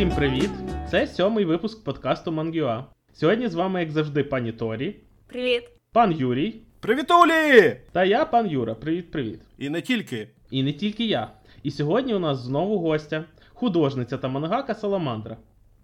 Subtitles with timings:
[0.00, 0.50] Усім привіт!
[0.90, 2.84] Це сьомий випуск подкасту Мангюа.
[3.12, 4.96] Сьогодні з вами, як завжди, пані Торі,
[5.26, 5.70] Привіт.
[5.92, 7.76] пан Юрій Привітулі!
[7.92, 8.74] та я, пан Юра.
[8.74, 9.40] Привіт-привіт.
[9.58, 10.28] І не тільки.
[10.50, 11.32] І не тільки я.
[11.62, 13.24] І сьогодні у нас знову гостя,
[13.54, 15.36] художниця та мангака Саламандра.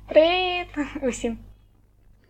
[0.08, 0.69] Привіт
[1.02, 1.38] усім.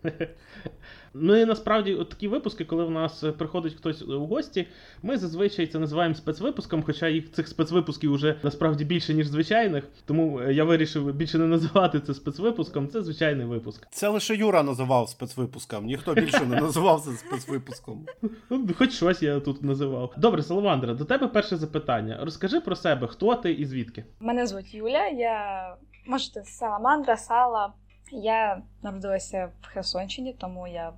[1.20, 4.66] Ну і насправді от такі випуски, коли в нас е, приходить хтось у гості,
[5.02, 9.84] ми зазвичай це називаємо спецвипуском, хоча їх цих спецвипусків вже насправді більше, ніж звичайних.
[10.04, 13.86] Тому е, я вирішив більше не називати це спецвипуском, це звичайний випуск.
[13.90, 18.06] Це лише Юра називав спецвипуском, ніхто більше не називав це спецвипуском.
[18.50, 20.14] Ну, хоч щось я тут називав.
[20.16, 22.18] Добре, Саламандра, до тебе перше запитання.
[22.22, 24.04] Розкажи про себе, хто ти і звідки?
[24.20, 27.72] Мене звуть Юля, я можете Саламандра, Сала.
[28.12, 30.92] Я народилася в Херсонщині, тому я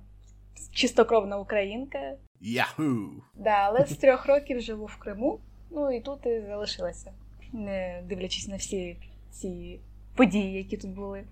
[0.71, 1.99] чистокровна українка.
[2.41, 3.09] Яху!
[3.35, 5.39] Да, але з трьох років живу в Криму.
[5.71, 7.11] Ну і тут і залишилася,
[7.53, 8.97] не дивлячись на всі
[9.31, 9.79] ці
[10.15, 11.23] події, які тут були.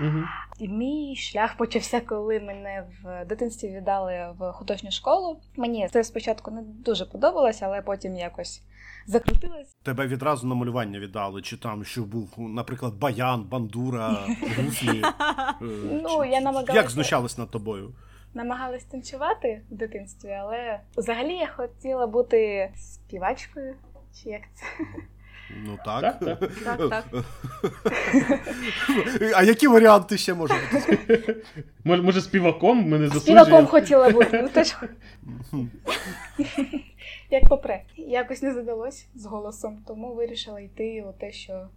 [0.00, 0.22] Угу.
[0.58, 5.40] І мій шлях почався, коли мене в дитинстві віддали в художню школу.
[5.56, 8.62] Мені це спочатку не дуже подобалось, але потім якось
[9.06, 9.76] закрутилось.
[9.82, 14.26] Тебе відразу на малювання віддали, чи там що був, наприклад, баян, бандура,
[14.64, 15.02] гуслі.
[15.02, 15.54] е,
[16.02, 17.94] Ну, я намагалася- Як знущались над тобою?
[18.34, 23.74] Намагалась танцювати в дитинстві, але взагалі я хотіла бути співачкою.
[24.22, 24.64] Чи як це?
[25.50, 26.18] Ну так.
[26.20, 26.50] Так, так.
[26.64, 27.04] Так, так.
[29.36, 31.36] А які варіанти ще можуть бути?
[31.84, 33.44] Може, може, співаком ми не засуджуємо?
[33.44, 34.40] Співаком хотіла бути.
[34.42, 34.76] Ну теж
[37.30, 37.82] як попре.
[37.96, 41.68] Якось не задалось з голосом, тому вирішила йти у те, що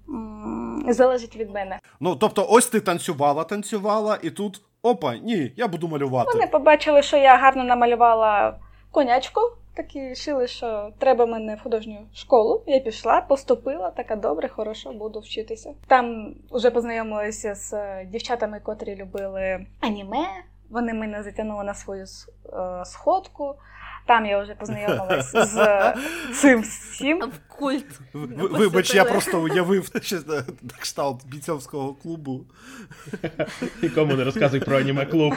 [0.87, 1.79] залежить від мене.
[1.99, 6.31] Ну, тобто, ось ти танцювала, танцювала, і тут опа, ні, я буду малювати.
[6.33, 8.59] Вони побачили, що я гарно намалювала
[8.91, 9.41] конячку.
[9.77, 12.63] Такі рішили, що треба мене в художню школу.
[12.67, 15.73] Я пішла, поступила, така добре, хорошо, буду вчитися.
[15.87, 20.25] Там вже познайомилася з е, дівчатами, котрі любили аніме.
[20.69, 22.05] Вони мене затягнули на свою е,
[22.85, 23.55] сходку.
[24.07, 25.93] Там я вже познайомилася з
[26.41, 27.19] цим всім.
[27.19, 27.99] В культ.
[28.13, 29.91] Вибач, я просто уявив
[30.27, 30.43] на
[30.79, 32.45] кшталт бійцовського клубу.
[33.81, 35.33] Нікому не розказуй про аніме клуб.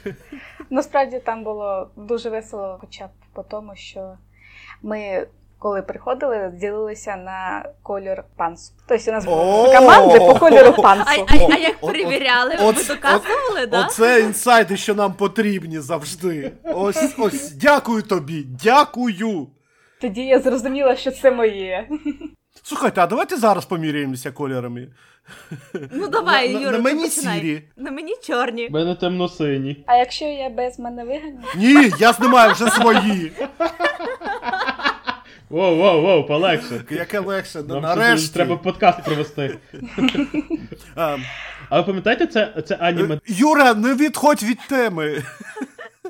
[0.70, 4.18] Насправді там було дуже весело, хоча б по тому, що
[4.82, 5.26] ми,
[5.60, 8.72] коли приходили, ділилися на кольор пансу.
[8.88, 11.26] Тобто у нас були команди по кольору пансу.
[11.28, 12.56] а, а як перевіряли?
[12.60, 13.86] Ви доказували, да?
[13.86, 16.52] Оце інсайди, що нам потрібні завжди.
[16.64, 19.46] Ось, ось, дякую тобі, дякую.
[20.00, 21.88] Тоді я зрозуміла, що це моє.
[22.62, 24.88] Слухайте, а давайте зараз поміряємося кольорами.
[25.92, 27.62] Ну давай, Юра, на мені сірі.
[27.76, 28.66] На мені чорні.
[28.68, 29.84] У мене темно-сині.
[29.86, 31.40] А якщо я без мене виганю?
[31.56, 33.32] Ні, я знімаю вже свої.
[35.50, 36.84] Воу, воу, воу, полегше.
[36.90, 38.34] Яке легше, Нам нарешті.
[38.34, 39.58] треба подкаст провести.
[41.70, 43.18] А, ви пам'ятаєте, це, це аніме?
[43.26, 45.22] Юра, не відходь від теми.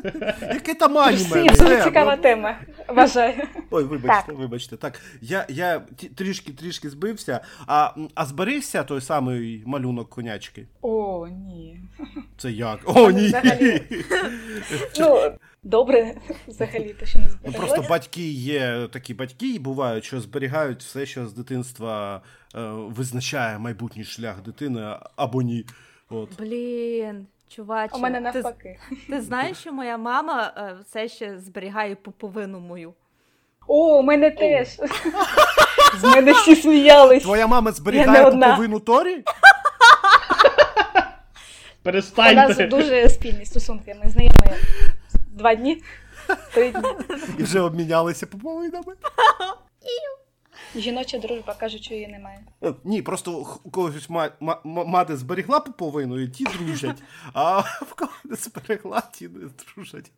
[0.43, 1.19] Яке там аніме?
[1.19, 2.57] Всі дуже цікава тема,
[2.89, 3.35] вважаю.
[3.71, 4.77] Ой, вибачте, вибачте.
[4.77, 5.83] Так, я, я
[6.17, 7.41] трішки трішки збився.
[7.67, 10.67] А, а зберігся той самий малюнок конячки?
[10.83, 11.81] О, ні.
[12.39, 12.81] Це як?
[12.85, 13.27] О, ні.
[13.27, 13.83] Взагалі.
[14.99, 16.15] Ну, добре,
[16.49, 21.07] взагалі, то що не Ну, просто батьки є такі батьки, і бувають, що зберігають все,
[21.07, 22.23] що з дитинства
[22.55, 25.65] е, визначає майбутній шлях дитини або ні.
[26.11, 26.29] От.
[26.39, 27.97] Блін, чуваче.
[27.97, 28.79] У мене навпаки.
[29.09, 32.95] ти знаєш, що моя мама е, все ще зберігає пуповину мою.
[33.67, 34.69] О, у мене теж.
[36.01, 37.23] З мене всі сміялись.
[37.23, 38.49] Твоя мама зберігає одна.
[38.49, 39.25] пуповину Торі?
[41.85, 43.97] У нас дуже спільні стосунки.
[44.05, 44.35] Ми знайомі
[45.27, 45.83] два дні,
[46.55, 46.89] три дні.
[47.39, 48.95] І вже обмінялися пуповинами?
[50.77, 52.41] Жіноча дружба кажуть, що її немає.
[52.65, 57.03] Е, Ні, просто у когось ма- ма- ма- мати зберегла пуповину, і ті дружать,
[57.33, 60.11] а в кого не зберегла, ті не дружать.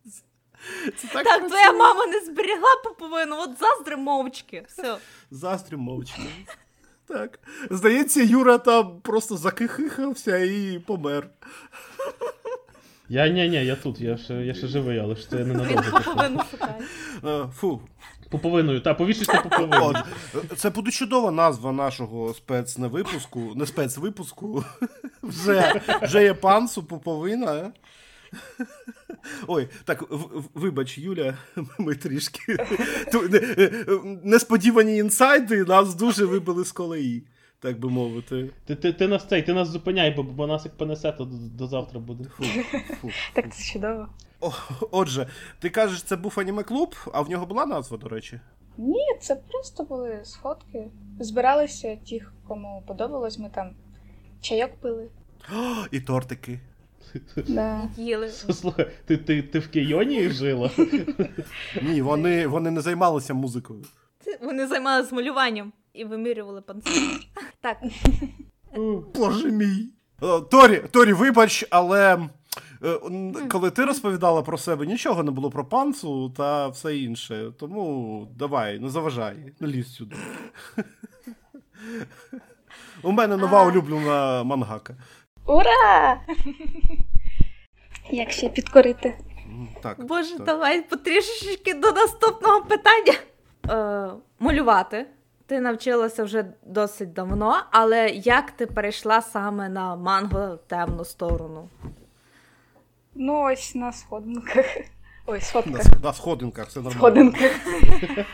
[0.97, 4.63] Це так, Так, твоя мама не зберігла пуповину, от заздри мовчки.
[4.67, 4.97] Все.
[5.31, 6.21] Заздрю мовчки.
[7.07, 7.39] Так.
[7.69, 11.29] Здається, Юра там просто закихихався і помер.
[13.09, 15.99] Я ні, ні, я тут, я ще, я ще живий, але ж це Він ненадовго.
[16.51, 16.77] шукає.
[17.25, 17.81] Е, Фу.
[18.33, 19.93] Пуповиною, та повішуйте пуповину.
[20.55, 24.63] Це буде чудова назва нашого спецневипуску, не спецвипуску.
[25.23, 27.55] Вже, вже є пансу, пуповина.
[27.55, 27.71] е?
[29.47, 30.03] Ой, так,
[30.53, 31.37] вибач, Юля,
[31.77, 32.57] ми трішки.
[33.13, 33.69] Е,
[34.23, 37.23] Несподівані інсайди нас дуже вибили з колеї,
[37.59, 38.49] так би мовити.
[38.65, 41.37] Ти, ти, ти нас цей, ти нас зупиняй, бо, бо нас як понесе, то до,
[41.37, 42.23] до завтра буде.
[42.37, 42.43] Фу,
[43.01, 43.09] фу.
[43.33, 44.07] Так це чудово.
[44.43, 44.53] О,
[44.91, 45.27] Отже,
[45.59, 48.39] ти кажеш, це був аніме-клуб, а в нього була назва, до речі.
[48.77, 50.87] Ні, це просто були сходки.
[51.19, 53.39] Збиралися ті, кому подобалось.
[53.39, 53.75] Ми там
[54.41, 55.09] Чайок пили.
[55.53, 56.59] О, і тортики.
[57.47, 57.89] Да.
[57.97, 58.29] Їли.
[58.29, 60.71] Слухай, ти, ти, ти в Кейоні жила?
[61.81, 63.83] Ні, вони, вони не займалися музикою.
[64.41, 66.93] Вони займалися малюванням і вимірювали панцир.
[67.61, 67.77] Так,
[69.15, 69.89] Боже мій.
[70.51, 72.29] Торі, Торі, вибач, але е,
[73.49, 77.51] коли ти розповідала про себе, нічого не було про панцу та все інше.
[77.59, 80.15] Тому давай, не заважай, не лізь сюди.
[83.03, 83.65] У мене нова А.
[83.65, 84.95] улюблена мангака.
[85.45, 86.21] Ура!
[88.11, 89.17] Як ще підкорити?
[89.81, 90.45] Так, боже, так.
[90.45, 93.13] давай потрішечки до наступного питання.
[93.69, 94.09] Е,
[94.39, 95.05] малювати.
[95.45, 101.69] Ти навчилася вже досить давно, але як ти перейшла саме на манго темну сторону?
[103.15, 104.65] Ну, ось на сходинках.
[105.25, 105.81] Ой, На, сходках.
[105.81, 106.99] с- на сходинках все нормально.
[106.99, 107.51] Сходинках.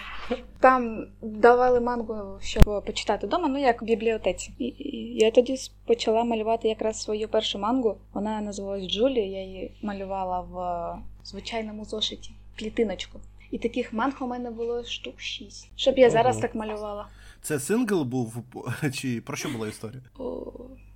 [0.60, 4.54] Там давали мангу, щоб почитати вдома, ну як в бібліотеці.
[4.58, 5.56] І, і я тоді
[5.86, 7.98] почала малювати якраз свою першу мангу.
[8.14, 9.20] Вона називалась Джулі.
[9.20, 13.20] Я її малювала в е, звичайному зошиті, клітиночку.
[13.52, 15.72] І таких манг у мене було штук шість.
[15.76, 16.42] Щоб я зараз Ого.
[16.42, 17.08] так малювала.
[17.42, 18.36] Це сьонен був,
[18.94, 20.02] чи про що була історія?
[20.20, 20.89] О, Це?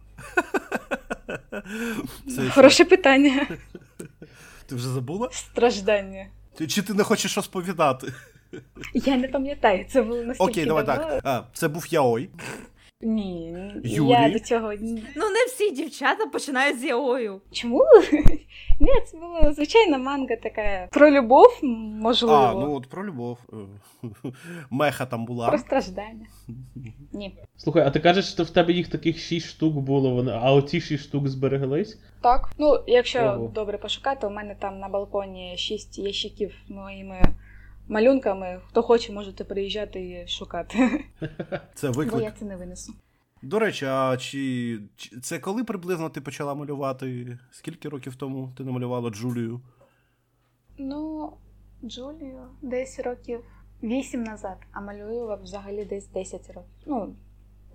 [2.53, 3.47] Хороше питання.
[4.65, 5.29] Ти вже забула?
[5.31, 6.25] Страждання.
[6.67, 8.13] Чи ти не хочеш розповідати?
[8.93, 11.03] Я не пам'ятаю, це було настільки Окей, давай давно.
[11.07, 11.21] так.
[11.23, 12.29] А, це був Яой.
[13.03, 14.09] Ні, Юрій?
[14.09, 14.73] я до цього.
[15.15, 17.41] Ну, не всі дівчата починають з яою.
[17.51, 17.83] Чому?
[18.79, 21.59] Ні, це була звичайна манга така про любов,
[22.01, 22.35] можливо.
[22.35, 23.37] А, ну от про любов.
[24.69, 25.47] Меха там була.
[25.47, 26.25] Про страждання.
[27.13, 27.35] Ні.
[27.57, 31.03] Слухай, а ти кажеш, що в тебе їх таких 6 штук було, а оці 6
[31.03, 31.99] штук збереглись?
[32.21, 32.49] Так.
[32.57, 33.51] Ну, якщо Ого.
[33.55, 37.21] добре пошукати, у мене там на балконі шість ящиків моїми
[37.87, 38.61] малюнками.
[38.67, 41.05] Хто хоче, можете приїжджати і шукати.
[41.73, 42.93] Це Бо я це не винесу.
[43.41, 47.37] До речі, а чи, чи це коли приблизно ти почала малювати?
[47.51, 49.61] Скільки років тому ти намалювала Джулію?
[50.77, 51.33] Ну,
[51.83, 53.43] Джулію десь років
[53.83, 56.71] вісім назад, а малюю взагалі десь 10 років.
[56.85, 57.15] Ну,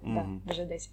[0.00, 0.42] так, Мгм.
[0.46, 0.90] да, вже 10.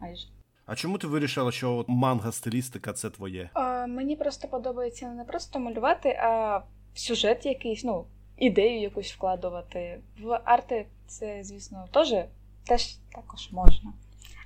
[0.00, 0.26] Майже.
[0.66, 3.50] А чому ти вирішила, що от манга-стилістика це твоє?
[3.52, 6.60] А, мені просто подобається не просто малювати, а
[6.94, 8.06] сюжет якийсь, ну,
[8.40, 10.00] ідею якусь вкладувати.
[10.20, 12.14] В арти це, звісно, теж,
[12.64, 13.92] теж також можна.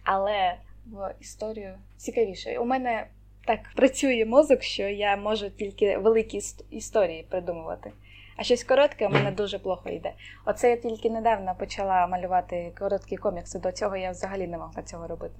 [0.04, 0.56] Але
[0.86, 2.58] в історію цікавіше.
[2.58, 3.06] У мене
[3.46, 7.92] так працює мозок, що я можу тільки великі історії придумувати.
[8.36, 10.12] А щось коротке у мене дуже плохо йде.
[10.46, 13.58] Оце я тільки недавно почала малювати короткі комікси.
[13.58, 15.34] До цього я взагалі не могла цього робити.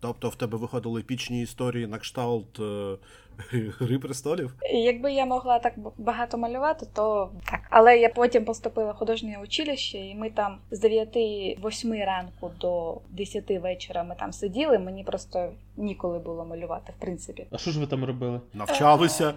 [0.00, 2.96] Тобто в тебе виходили епічні історії на кшталт е,
[3.78, 4.54] Гри престолів?
[4.72, 7.60] Якби я могла так багато малювати, то так.
[7.70, 13.50] Але я потім поступила в художнє училище, і ми там з 9-8 ранку до 10
[13.50, 14.78] вечора ми там сиділи.
[14.78, 17.46] Мені просто ніколи було малювати, в принципі.
[17.50, 18.40] А що ж ви там робили?
[18.54, 19.34] Навчалися.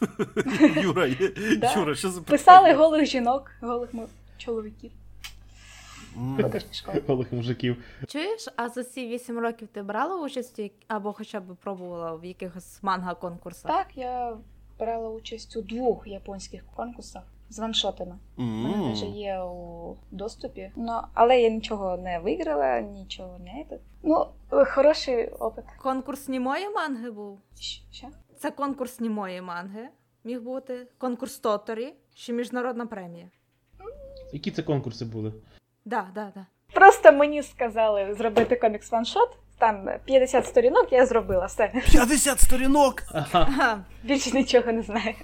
[0.82, 1.06] Юра.
[1.76, 3.90] Юра, що за Писали голих жінок, голих
[4.38, 4.90] чоловіків.
[7.08, 7.84] Голих мужиків.
[8.06, 12.24] Чуєш, а за ці вісім років ти брала участь у або хоча б пробувала в
[12.24, 13.66] якихось манга-конкурсах?
[13.66, 14.36] Так, я
[14.78, 18.18] брала участь у двох японських конкурсах з ваншотами.
[18.38, 18.72] м.
[18.72, 20.70] Вони вже є у доступі.
[20.76, 23.78] Ну, але я нічого не виграла, нічого не.
[24.02, 24.26] Ну,
[24.66, 25.64] хороший опит.
[25.82, 27.38] Конкурс німої манги був.
[27.90, 28.06] Що?
[28.38, 29.88] Це конкурс німої манги.
[30.24, 33.30] Міг бути конкурс Тоторі, ще міжнародна премія.
[34.32, 35.32] Які це конкурси були?
[35.84, 36.46] Да, да, да.
[36.72, 39.38] Просто мені сказали зробити комікс ваншот.
[39.58, 41.68] Там 50 сторінок, я зробила все.
[41.92, 43.02] 50 сторінок!
[43.12, 43.46] Ага.
[43.50, 43.84] Ага.
[44.02, 45.14] Більше нічого не знаю.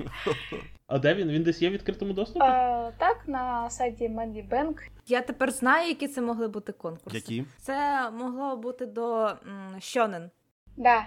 [0.86, 1.28] А де він?
[1.28, 2.44] Він десь є в відкритому доступі?
[2.44, 4.74] А, так, на сайті Mandy Bank.
[5.06, 7.16] Я тепер знаю, які це могли бути конкурси.
[7.18, 7.44] Які?
[7.60, 9.36] Це могло бути до м,
[9.78, 10.28] Shonen,
[10.76, 11.06] Да.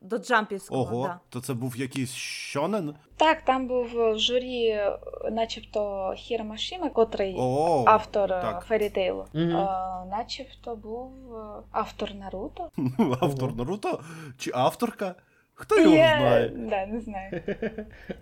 [0.00, 0.80] До джампівського.
[0.82, 1.20] Ого, Да.
[1.28, 2.94] то це був якийсь щонен?
[3.16, 4.98] Так, там був в журі, е,
[5.32, 8.64] начебто, Хіро Машима, котрий О, автор е, так.
[8.68, 9.24] Ферітейлу.
[9.34, 12.68] А, начебто був е, автор Наруто.
[13.20, 14.00] автор Наруто?
[14.38, 15.14] Чи авторка?
[15.54, 16.48] Хто його Я- знає?
[16.48, 17.42] Да, не знаю.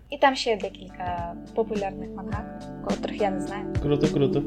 [0.09, 3.73] І там ще декілька популярних мангак, котрих я не знаю.
[3.81, 4.43] Круто, круто.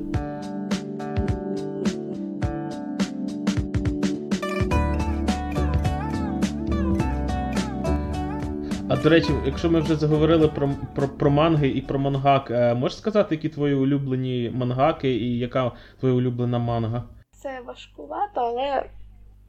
[8.92, 12.74] А до речі, якщо ми вже заговорили про, про, про манги і про мангак, е,
[12.74, 17.04] можеш сказати, які твої улюблені мангаки і яка твоя улюблена манга?
[17.30, 18.86] Це важкувато, але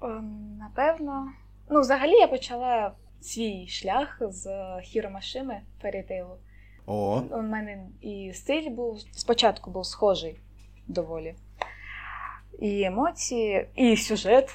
[0.04, 1.28] ем, напевно.
[1.70, 4.50] Ну, взагалі я почала свій шлях з
[4.82, 6.36] Хіро Машими Ферітейлу.
[6.86, 10.40] О, У мене і стиль був спочатку був схожий
[10.88, 11.36] доволі.
[12.60, 14.50] І емоції, і сюжет.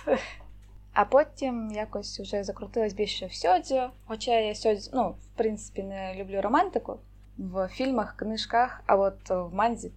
[0.98, 3.90] А потім якось вже закрутилось більше в сьодзю.
[4.06, 6.98] Хоча я сьодзю, ну, в принципі, не люблю романтику
[7.38, 9.90] в фільмах, книжках, а от в манзі,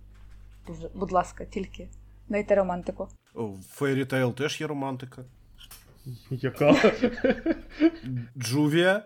[0.94, 1.88] будь ласка, тільки
[2.30, 3.08] дайте романтику.
[3.34, 5.24] В Fairy Tail теж є романтика.
[6.30, 6.94] Яка?
[8.38, 9.04] Джувія,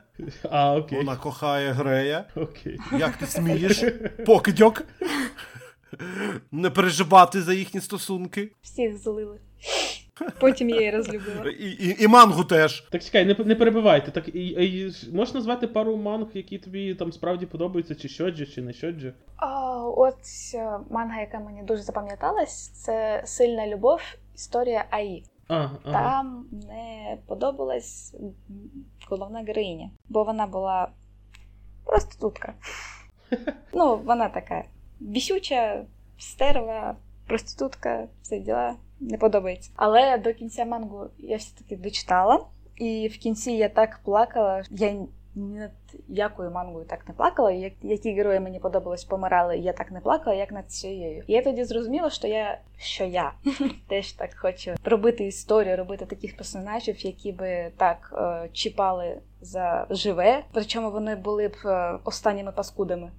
[0.49, 0.97] А, окей.
[0.97, 2.25] вона кохає Грея.
[2.35, 2.79] Окей.
[2.91, 3.83] Як ти смієш?
[4.25, 4.83] Покидьок.
[6.51, 8.51] Не переживати за їхні стосунки.
[8.61, 9.39] Всіх злили.
[10.39, 11.49] Потім я її розлюбила.
[11.59, 12.81] І, і, і мангу теж.
[12.81, 14.11] Так чекай, не, не перебивайте.
[14.11, 18.61] Так і, і, можеш назвати пару манг, які тобі там справді подобаються, чи щоджі, чи
[18.61, 19.13] не щоджі?
[19.35, 20.17] А, от
[20.53, 24.01] е, манга, яка мені дуже запам'яталась, це Сильна любов,
[24.35, 25.23] історія Аї.
[25.47, 25.79] А, ага.
[25.83, 28.15] Там не подобалась
[29.09, 30.87] головна героїня, бо вона була
[31.85, 32.53] проститутка.
[33.73, 34.63] Ну, вона така
[34.99, 35.85] бісюча,
[36.17, 36.95] стерва,
[37.27, 38.75] проститутка, все діла,
[39.09, 39.71] не подобається.
[39.75, 42.39] Але до кінця мангу я все-таки дочитала,
[42.75, 44.63] і в кінці я так плакала.
[44.71, 45.71] Я ні над
[46.07, 47.51] якою мангою так не плакала.
[47.51, 51.23] Як, які герої мені подобались, помирали, я так не плакала, як над цією.
[51.27, 53.33] І я тоді зрозуміла, що я що я
[53.87, 60.43] теж так хочу робити історію, робити таких персонажів, які би так е, чіпали за живе.
[60.51, 63.11] Причому вони були б е, останніми паскудами.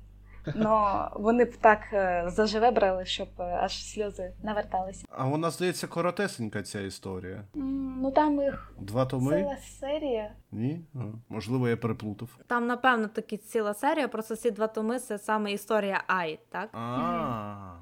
[0.55, 5.07] Но вони б так е, заживе брали, щоб е, аж сльози наверталися.
[5.11, 7.45] А вона, здається, коротесенька ця історія.
[7.55, 9.37] Ну там їх Два томи?
[9.43, 10.33] ціла серія.
[10.53, 10.81] Ні?
[11.29, 12.29] Можливо, я переплутав.
[12.47, 16.69] Там, напевно, таки ціла серія, просто ці два томи це саме історія Ай, так?
[16.73, 17.73] А,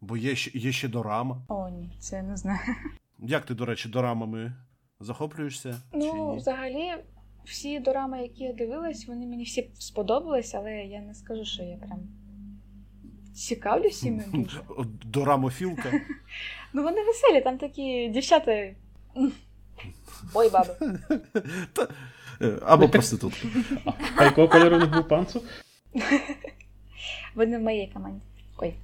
[0.00, 1.36] бо є ще, є ще дорама.
[1.48, 2.58] О, ні, це я не знаю.
[3.18, 4.52] Як ти, до речі, дорамами
[5.00, 5.70] захоплюєшся?
[5.72, 6.36] чи Ну, ні?
[6.36, 6.94] взагалі,
[7.44, 11.76] всі дорами, які я дивилась, вони мені всі сподобались, але я не скажу, що я
[11.76, 11.98] прям
[13.34, 14.60] цікавлюсь іми дуже.
[15.04, 15.92] Дорамофілка.
[16.72, 18.74] Ну вони веселі, там такі дівчата.
[20.34, 20.74] Ой, баби.
[22.40, 23.48] Е, Або проститутка.
[24.16, 25.42] А якого кольору не був панцу?
[27.34, 28.20] Вони в моїй команді.
[28.58, 28.74] Ой,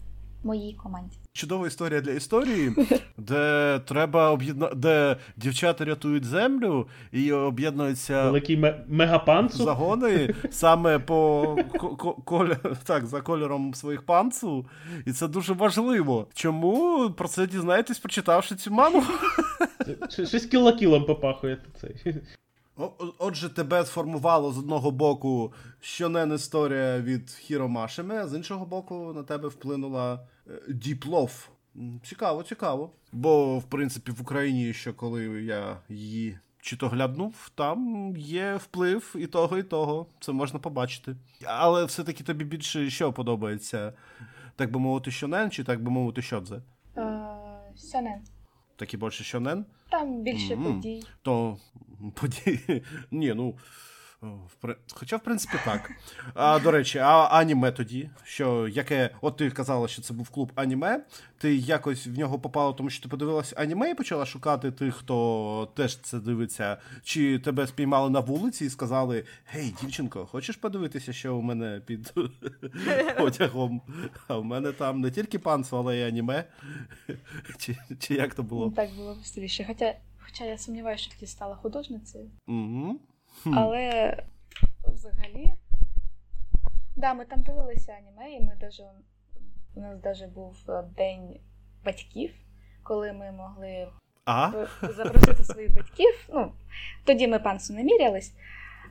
[0.43, 1.17] в моїй команді.
[1.39, 2.73] Чудова історія для історії,
[3.17, 4.71] де треба об'єдна...
[4.75, 9.65] де дівчата рятують землю і об'єднуються Великий ме- мегапанцу?
[9.65, 14.67] загони саме по ко- ко- так, за кольором своїх панцу.
[15.07, 16.27] І це дуже важливо.
[16.35, 19.03] Чому про це дізнаєтесь, прочитавши цю маму?
[20.09, 22.15] Щось кілокілом попахує цей.
[23.19, 29.13] Отже, тебе сформувало з одного боку щонен історія від Хіро Машиме, а з іншого боку,
[29.17, 31.49] на тебе вплинула е, Діплов.
[31.77, 32.91] М, Цікаво, цікаво.
[33.13, 39.15] Бо, в принципі, в Україні, що коли я її чи то гляднув, там є вплив
[39.19, 40.07] і того, і того.
[40.21, 41.17] Це можна побачити.
[41.45, 43.93] Але все-таки тобі більше що подобається?
[44.57, 46.23] Так би мовити, щонен, чи так би мовити?
[46.97, 47.29] Е,
[47.77, 48.21] Сьонен.
[48.77, 49.65] Так і більше щонен?
[49.91, 51.03] Там більше подій.
[51.23, 51.59] то
[52.15, 52.83] події.
[53.11, 53.55] Ні, ну.
[54.93, 55.91] Хоча, в принципі, так.
[56.35, 60.53] А, до речі, а аніме тоді, що яке, от ти казала, що це був клуб
[60.55, 61.05] аніме.
[61.39, 65.69] Ти якось в нього попала, тому що ти подивилася аніме і почала шукати тих, хто
[65.75, 66.77] теж це дивиться.
[67.03, 72.15] Чи тебе спіймали на вулиці і сказали: Гей, дівчинко, хочеш подивитися, що у мене під
[73.19, 73.83] одягом?
[74.29, 76.45] А в мене там не тільки панцо, але й аніме.
[77.59, 78.71] Чи, чи як то було?
[78.71, 79.65] Так було веселіше.
[79.67, 82.31] Хоча, хоча я сумніваюся, що тоді стала художницею.
[82.47, 83.01] Угу.
[83.47, 84.17] Але
[84.87, 85.53] взагалі.
[86.97, 88.83] Да, ми там дивилися аніме, і ми даже,
[89.75, 91.41] у нас даже був е, день
[91.85, 92.35] батьків,
[92.83, 93.89] коли ми могли
[94.25, 94.51] А?
[94.83, 96.29] запросити своїх батьків.
[96.33, 96.53] Ну,
[97.05, 98.33] тоді ми панцу не мірялись,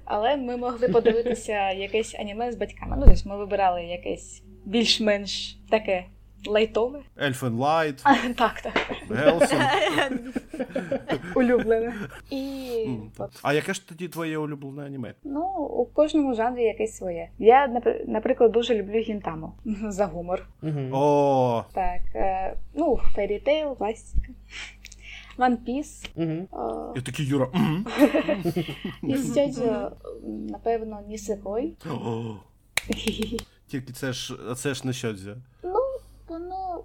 [0.05, 2.97] але ми могли подивитися якесь аніме з батьками.
[2.99, 6.05] Ну, тобто ми вибирали якесь більш-менш таке
[6.45, 6.99] лайтове.
[7.19, 8.73] Light, А, так, так,
[9.09, 10.33] Гелсен.
[11.35, 11.93] улюблене.
[12.29, 12.87] І
[13.41, 15.13] А яке ж тоді твоє улюблене аніме?
[15.23, 17.29] ну, у кожному жанрі якесь своє.
[17.39, 19.53] Я, наприклад, дуже люблю гінтаму
[19.89, 20.47] за гумор.
[20.91, 24.27] О, Так, е, ну, Fairy Tail, класика.
[25.37, 26.09] One Piece.
[26.17, 26.47] Е,
[26.95, 27.47] я такий Юра.
[29.03, 29.91] і Сьодзю,
[30.49, 31.73] напевно, Нісекой.
[33.67, 35.35] Тільки це ж це ж не щодзя.
[35.63, 35.76] Ну,
[36.29, 36.83] воно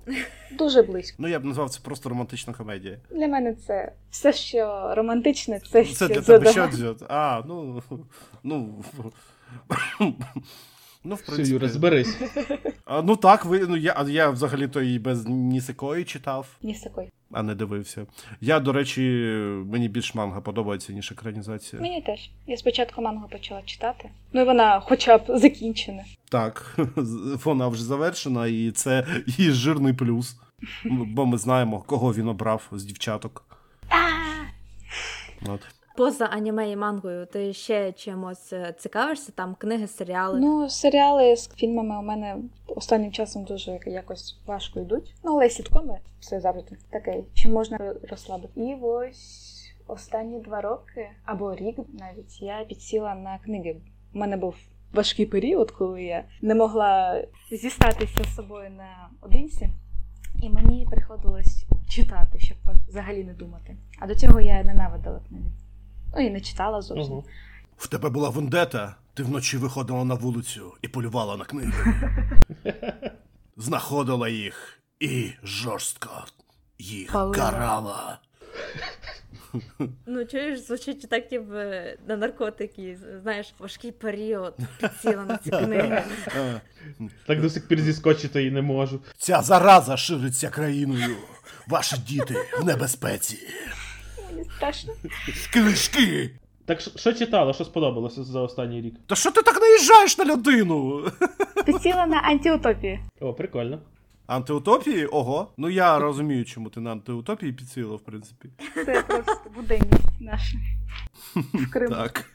[0.58, 1.16] дуже близько.
[1.18, 2.98] Ну я б назвав це просто романтична комедія.
[3.10, 6.94] Для мене це все, що романтичне, це, Це що для тебе що щодзя.
[7.08, 7.82] А, ну.
[8.42, 8.84] Ну.
[11.04, 11.52] Ну, в Все, принципі.
[11.52, 12.16] Юра, зберись.
[12.84, 17.08] А, ну так, ви, ну, я, а я взагалі то і без Нісекої читав, Нісекой.
[17.32, 18.06] а не дивився.
[18.40, 19.00] Я, до речі,
[19.66, 21.82] мені більш манга подобається, ніж екранізація.
[21.82, 22.30] Мені теж.
[22.46, 24.10] Я спочатку мангу почала читати.
[24.32, 26.04] Ну і вона хоча б закінчена.
[26.30, 26.76] Так,
[27.44, 30.36] вона вже завершена, і це її жирний плюс.
[30.84, 33.44] Бо ми знаємо, кого він обрав з дівчаток.
[33.88, 33.96] А,
[35.52, 35.60] От.
[35.96, 39.32] Поза аніме і мангою, ти ще чимось е, цікавишся?
[39.32, 40.40] Там книги, серіали.
[40.40, 45.14] Ну, серіали з фільмами у мене останнім часом дуже якось важко йдуть.
[45.24, 48.60] Ну, але сіткоми все завжди таке, чим можна розслабити.
[48.60, 49.52] І ось
[49.86, 53.76] останні два роки або рік навіть я підсіла на книги.
[54.14, 54.54] У мене був
[54.92, 59.68] важкий період, коли я не могла зістатися з собою наодинці.
[60.42, 62.58] І мені приходилось читати, щоб
[62.88, 63.76] взагалі не думати.
[63.98, 65.50] А до цього я ненавидила книги.
[66.16, 67.12] Ну і не читала зовсім.
[67.12, 67.24] Угу.
[67.78, 71.94] В тебе була вендета, ти вночі виходила на вулицю і полювала на книги.
[73.56, 76.24] Знаходила їх і жорстко
[76.78, 77.34] їх Палила.
[77.34, 78.18] карала.
[80.06, 86.02] Ну, чуєш, звучить так, ніби на наркотики, знаєш, важкий період, підсіла на ці книги.
[87.26, 89.00] Так до сих пір зіскочити і не можу.
[89.18, 91.16] Ця зараза шириться країною.
[91.66, 93.38] Ваші діти в небезпеці.
[94.62, 94.92] Страшно.
[95.52, 96.30] Книжки!
[96.64, 98.94] Так що- читала, що сподобалося за останній рік?
[99.06, 101.04] Та що ти так наїжджаєш на людину?
[101.66, 103.00] Підсіла на антиутопії.
[103.20, 103.78] О, прикольно.
[104.26, 105.06] Антиутопії?
[105.06, 105.52] Ого.
[105.56, 108.48] Ну я розумію, чому ти на антиутопії підсіла, в принципі.
[108.74, 110.56] Це просто буденність наша.
[111.34, 111.94] В Криму.
[111.94, 112.32] Так.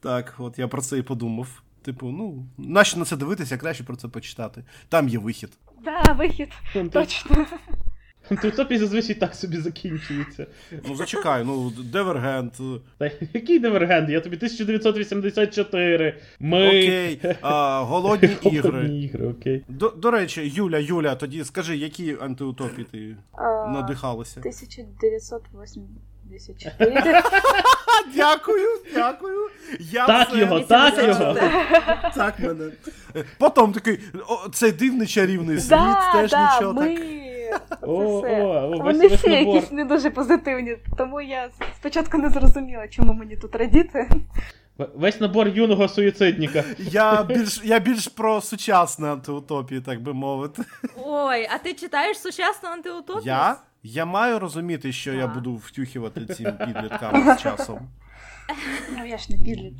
[0.00, 1.48] Так, от я про це і подумав.
[1.82, 4.64] Типу, ну, нащо на це дивитися, краще про це почитати.
[4.88, 5.50] Там є вихід.
[5.84, 6.48] Да, вихід.
[6.74, 7.46] Анти- Точно.
[8.30, 10.46] Антиутопії зазвичай так собі закінчується.
[10.88, 12.52] Ну, зачекай, ну, Девергент.
[12.98, 14.10] Та який дивергент?
[14.10, 16.16] Я тобі 1984.
[16.40, 16.68] Ми.
[16.68, 18.70] Окей, а, голодні ігри.
[18.70, 19.64] Голодні ігри, окей.
[19.68, 24.40] До, до речі, Юля, Юля, тоді скажи, які антиутопії ти А, надихалася?
[24.40, 27.02] 1984.
[28.14, 29.48] Дякую, дякую.
[29.80, 31.34] Я Так все- його, так його.
[32.14, 32.64] Так мене.
[33.38, 35.78] Потім такий, о, цей дивний чарівний світ,
[36.14, 36.90] теж нічого так.
[37.82, 39.54] О, Це о, о, Вони всі набор.
[39.54, 44.08] якісь не дуже позитивні, тому я спочатку не зрозуміла, чому мені тут радіти.
[44.94, 46.64] Весь набор юного суїцидника.
[46.78, 50.62] Я більш, я більш про сучасне антиутопії, так би мовити.
[51.04, 53.22] Ой, а ти читаєш сучасну антиутопію?
[53.26, 53.56] Я?
[53.82, 57.78] Я маю розуміти, що я буду втюхувати цим підліткам з часом.
[58.98, 59.74] Ну я ж не підліт.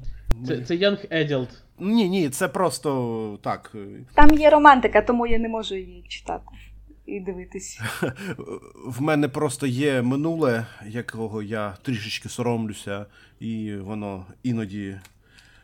[0.47, 1.49] Це, це Young Adult.
[1.79, 3.73] Ні, ні, це просто так.
[4.15, 6.45] Там є романтика, тому я не можу її читати
[7.07, 7.81] і дивитись.
[8.87, 13.07] В мене просто є минуле, якого я трішечки соромлюся,
[13.41, 15.01] і воно іноді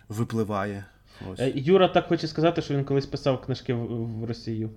[0.09, 0.85] випливає.
[1.31, 1.41] Ось.
[1.41, 3.87] Е, Юра так хоче сказати, що він колись писав книжки в,
[4.21, 4.71] в Росію.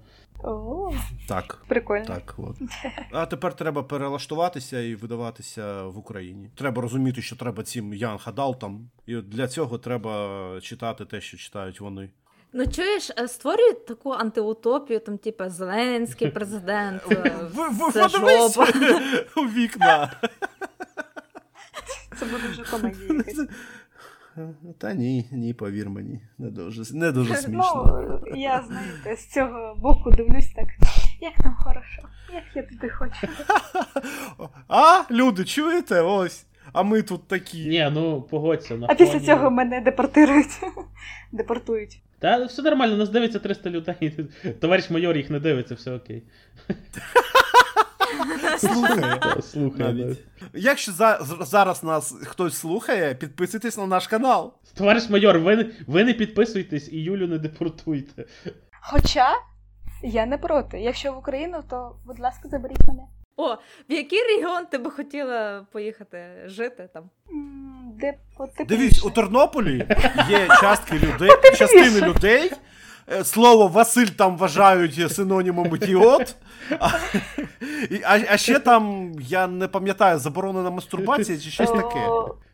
[0.44, 0.92] О,
[1.28, 1.64] Так.
[1.68, 2.06] прикольно.
[2.06, 2.58] Так, от.
[3.12, 6.50] А тепер треба перелаштуватися і видаватися в Україні.
[6.56, 8.90] Треба розуміти, що треба цим Ян Хадалтам.
[9.06, 12.10] І для цього треба читати те, що читають вони.
[12.54, 17.02] Ну чуєш, е, створюй таку антиутопію, там, типу, Зеленський президент.
[17.12, 17.32] е,
[17.94, 18.68] це жопа.
[19.42, 20.12] у вікна.
[22.20, 23.24] Це буде вже комедія.
[24.78, 26.22] Та ні, ні, повір мені.
[26.38, 28.22] Не дуже, не дуже смішно.
[28.26, 30.68] Ну, я, знаєте, з цього боку дивлюсь так.
[31.22, 32.02] Як там хорошо,
[32.34, 33.28] як я туди хочу.
[34.68, 36.02] А, люди, чуєте?
[36.02, 36.46] Ось.
[36.74, 37.66] А ми тут такі.
[37.66, 38.76] Ні, ну погодься.
[38.76, 40.62] На А після цього мене депортують.
[41.32, 42.02] Депортують.
[42.20, 44.28] Та все нормально, нас дивиться 300 людей.
[44.62, 46.24] Товариш майор їх не дивиться, все окей.
[48.58, 49.20] Слухає.
[49.22, 50.18] Та, Слухай.
[50.54, 54.54] Якщо за, зараз нас хтось слухає, підписуйтесь на наш канал.
[54.74, 58.26] Товариш майор, ви, не- ви не підписуйтесь і Юлю не депортуйте.
[58.82, 59.28] Хоча
[60.04, 60.80] я не проти.
[60.80, 63.04] Якщо в Україну, то будь ласка, заберіть мене.
[63.38, 63.54] О,
[63.90, 67.04] в який регіон ти би хотіла поїхати жити там?
[68.00, 68.66] Де потепліше.
[68.66, 69.88] Дивись, у Тернополі
[70.30, 72.52] є частки людей, частини людей.
[73.12, 76.36] Е, Слово Василь там вважають синонімом ідіот.
[76.80, 76.90] А,
[78.06, 82.08] а, а ще там, я не пам'ятаю, заборонена мастурбація чи щось таке.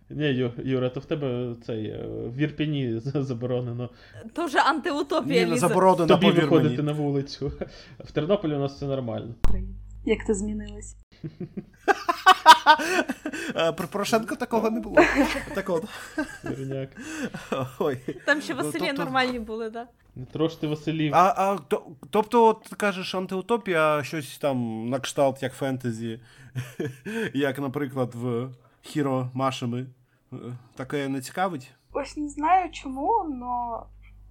[0.10, 3.90] Ні, Ю, Юра, то в тебе цей е, в Ірпіні заборонено
[4.34, 6.84] То вже антиутопія Ні, заборонена, тобі виходити мені.
[6.84, 7.52] на вулицю.
[8.00, 9.36] В Тернополі у нас все нормально.
[10.10, 10.96] Як це змінилось?
[13.56, 14.96] Е, При Порошенко такого не було.
[15.56, 15.84] Так от.
[16.46, 16.90] Вірняк.
[17.80, 17.98] Ой.
[18.26, 19.88] Там ще Ну, Василі тобто- нормальні були, так?
[20.16, 21.16] Не трошти Василів.
[21.16, 26.20] А, а, то, тобто, от, ти кажеш, антиутопія, щось там на кшталт, як фентезі,
[27.34, 28.50] як, наприклад, в
[28.82, 29.86] Хіро Машами.
[30.76, 31.72] Таке не цікавить?
[31.92, 33.36] Ось не знаю чому, але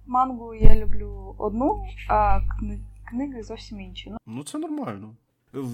[0.05, 4.09] мангу я люблю одну, а кни- книги зовсім інші.
[4.09, 5.15] Ну, Ну, це нормально.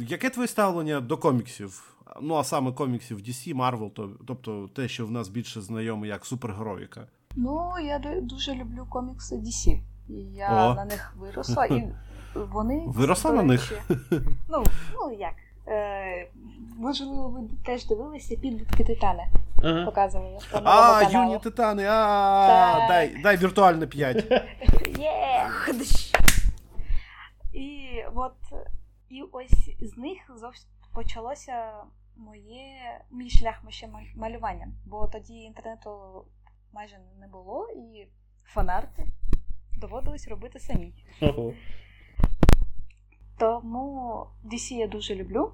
[0.08, 1.96] Яке твоє ставлення до коміксів?
[2.22, 7.08] Ну, а саме коміксів DC, Marvel, тобто те, що в нас більше знайоме як супергероїка.
[7.36, 9.80] ну я дуже люблю комікси DC.
[10.10, 10.76] І я О.
[10.76, 11.88] на них виросла, і
[12.36, 12.84] вони.
[12.88, 13.74] Виросла на них?
[14.50, 15.34] Ну, ну як?
[15.68, 16.30] Е,
[16.78, 19.24] можливо, ви теж дивилися підлітки Титани.
[19.64, 19.86] Ага.
[19.86, 20.40] Показували.
[20.52, 21.26] по А, каналу.
[21.30, 24.26] юні титани, а, дай, дай віртуально 5.
[25.00, 25.50] Є!
[27.54, 28.34] І от
[29.16, 30.18] і ось з них
[30.94, 31.74] почалося
[32.16, 34.68] моє мій шлях ще малювання.
[34.86, 36.26] Бо тоді інтернету
[36.74, 38.08] майже не було, і
[38.46, 39.06] фанарти
[39.82, 40.94] доводилось робити самі.
[41.22, 41.54] Ого.
[43.38, 45.52] Тому DC я дуже люблю,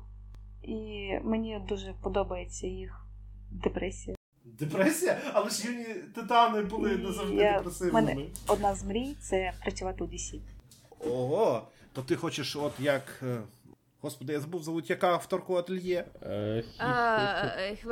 [0.64, 3.06] і мені дуже подобається їх
[3.52, 4.16] депресія.
[4.46, 5.18] Депресія?
[5.34, 5.84] Але ж юні
[6.16, 8.14] титани були не завжди Я- депресивними.
[8.14, 10.40] мене- Одна з мрій це працювати у DC.
[11.00, 13.20] Ого, то ти хочеш, от як.
[13.24, 13.42] е,
[14.02, 16.06] Господи, я забув зовуть, яка авторку ательє?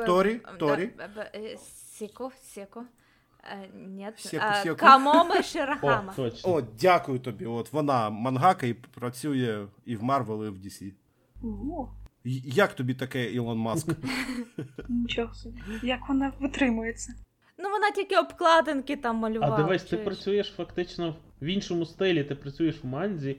[0.06, 0.40] Торі?
[0.58, 0.90] Торі?
[1.34, 1.56] е,
[1.98, 2.84] Сіко, Сіко.
[3.44, 4.18] Е, Нет.
[4.18, 4.76] Сіко, Сіко.
[4.76, 6.14] Камоме О, Ширахама.
[6.44, 7.46] О, дякую тобі.
[7.46, 10.92] От вона мангака і працює і в Марвел, і в DC.
[12.44, 13.88] Як тобі таке Ілон Маск?
[14.88, 15.60] нічого собі.
[15.82, 17.14] Як вона витримується?
[17.58, 19.54] Ну вона тільки обкладинки там малювала.
[19.54, 23.36] А дивись, ти працюєш фактично в іншому стилі, ти працюєш в манзі.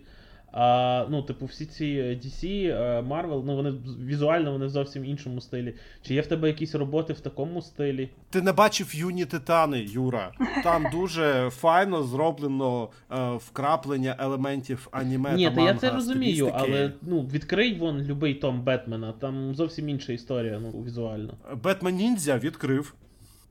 [0.51, 3.73] А, ну, типу, всі ці е, DC, е, Marvel, ну вони
[4.05, 5.75] візуально вони в зовсім іншому стилі.
[6.01, 8.09] Чи є в тебе якісь роботи в такому стилі?
[8.29, 10.31] Ти не бачив юні титани, Юра.
[10.63, 15.33] Там дуже файно зроблено е, вкраплення елементів аніме.
[15.33, 16.71] Ні, та та я це розумію, стилістики.
[16.71, 21.33] але ну, відкрий вон любий том Бетмена, там зовсім інша історія, ну, візуально.
[21.63, 22.95] Бетмен Ніндзя відкрив.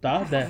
[0.01, 0.49] Та, де?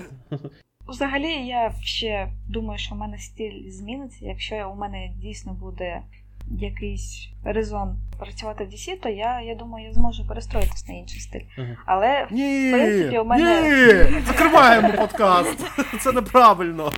[0.88, 4.26] Взагалі, я ще думаю, що в мене стиль зміниться.
[4.26, 6.02] Якщо у мене дійсно буде
[6.50, 11.40] якийсь резон працювати в DC, то я, я думаю, я зможу перестроїтись на інший стиль.
[11.58, 11.76] Ага.
[11.86, 13.62] Але Ні, В принципі, у мене-
[14.12, 15.58] ні, закриваємо подкаст.
[16.00, 16.92] Це неправильно.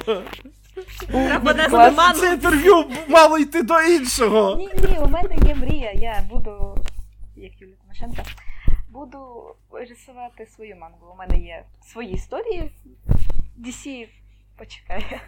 [2.20, 4.56] Це інтерв'ю мало йти до іншого.
[4.56, 5.92] ні, ні, у мене є мрія.
[5.92, 6.84] Я буду,
[7.36, 8.22] як Юлія Тимошенко,
[8.90, 11.06] буду рисувати свою мангу.
[11.14, 12.70] У мене є свої історії.
[13.66, 14.06] DC
[14.58, 15.20] почекає.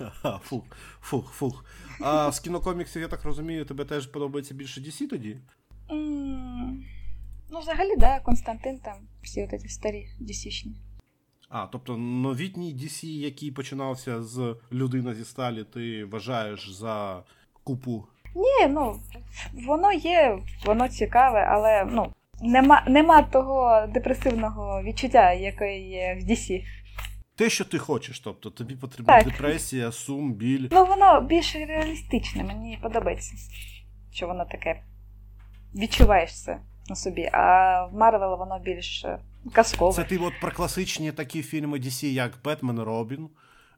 [0.42, 0.64] Фух,
[1.00, 1.64] фух, фух.
[2.00, 5.36] А з кінокоміксів, я так розумію, тебе теж подобається більше DC тоді?
[7.50, 10.72] Ну, взагалі, да, Константин там, всі от ці старі DC-шні.
[11.48, 17.22] А, тобто новітній DC, який починався з людина зі сталі, ти вважаєш за
[17.64, 18.04] купу.
[18.34, 19.00] Ні, ну
[19.66, 22.12] воно є, воно цікаве, але ну
[22.42, 26.64] нема, нема того депресивного відчуття, яке є в DC.
[27.38, 29.24] Те, що ти хочеш, тобто тобі потрібна Так.
[29.24, 30.68] депресія, сум, біль.
[30.70, 33.34] Ну воно більш реалістичне, мені подобається,
[34.12, 34.82] що воно таке.
[35.74, 37.30] Відчуваєш це на собі.
[37.32, 39.18] А в Марвел воно більш е,
[39.52, 39.92] казкове.
[39.92, 43.28] Це ти от про класичні такі фільми DC, як Бетмен Робін.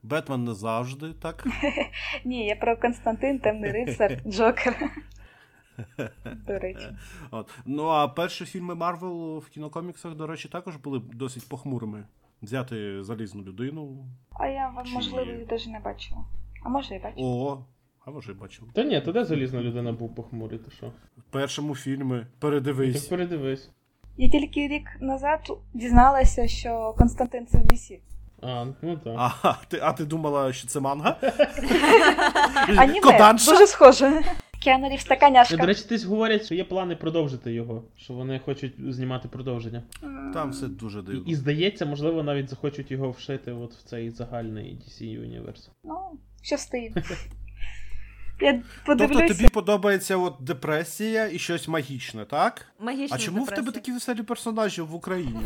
[0.03, 1.47] Бетмен не завжди, так?
[2.25, 4.91] Ні, я про Константин, Тёмный рыцарь, Джокер.
[6.47, 6.87] До речі.
[7.31, 7.51] От.
[7.67, 12.05] Ну а перші фільми Марвел кінокоміксах, до речі, також були досить похмурими.
[12.43, 14.07] Взяти залізну людину.
[14.33, 16.21] А я Чи- можливо їх навіть не бачила.
[16.63, 17.29] А може і бачила.
[17.29, 17.65] О,
[18.07, 18.65] а може і бачив.
[18.73, 20.87] Та ні, то де залізна людина був похмурий, ти що?
[21.19, 23.07] В першому фільмі Так передивись.
[23.09, 23.71] передивись.
[24.17, 27.99] Я тільки рік назад дізналася, що Константин це в DC.
[28.43, 29.15] А, ну так.
[29.43, 31.17] А, ти, а ти думала, що це манга?
[32.77, 34.23] Аніме, дуже схоже.
[34.61, 38.39] Кіану Рівз така Е, До речі, десь говорять, що є плани продовжити його, що вони
[38.39, 39.83] хочуть знімати продовження.
[40.35, 41.23] Там все дуже І, дивно.
[41.27, 45.69] і здається, можливо, навіть захочуть його вшити от в цей загальний DC Universe.
[45.85, 45.95] Ну,
[46.43, 46.93] щастить.
[48.41, 52.67] Я Тобто тобі подобається от депресія і щось магічне, так?
[52.79, 55.41] Магічна А чому в тебе такі веселі персонажі в Україні?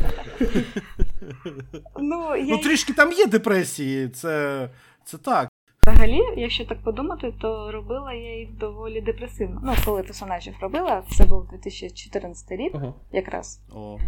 [2.00, 4.68] Ну, я Ну трішки там є депресії, це,
[5.04, 5.48] це так.
[5.86, 9.60] Взагалі, якщо так подумати, то робила я їх доволі депресивно.
[9.64, 12.94] Ну, коли персонажів робила, це був 2014 рік, Ого.
[13.12, 13.60] якраз.
[13.74, 13.98] О.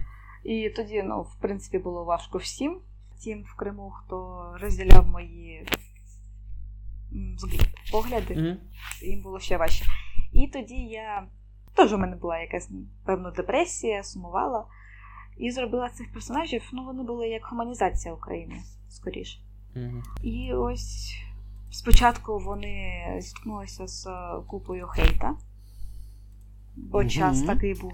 [0.45, 2.79] І тоді, ну, в принципі, було важко всім.
[3.25, 5.67] Тим в Криму, хто розділяв мої
[7.93, 8.57] погляди, Угу.
[9.11, 9.85] їм було ще важче.
[10.33, 11.27] І тоді я
[11.75, 12.71] теж у мене була якась
[13.05, 14.65] певна депресія, сумувала.
[15.39, 18.55] І зробила цих персонажів, ну вони були як гуманізація України,
[18.89, 19.41] скоріше.
[20.23, 21.17] І ось
[21.71, 24.11] спочатку вони зіткнулися з е,
[24.47, 25.35] купою хейта,
[26.77, 27.09] бо Мгм.
[27.09, 27.93] час такий був.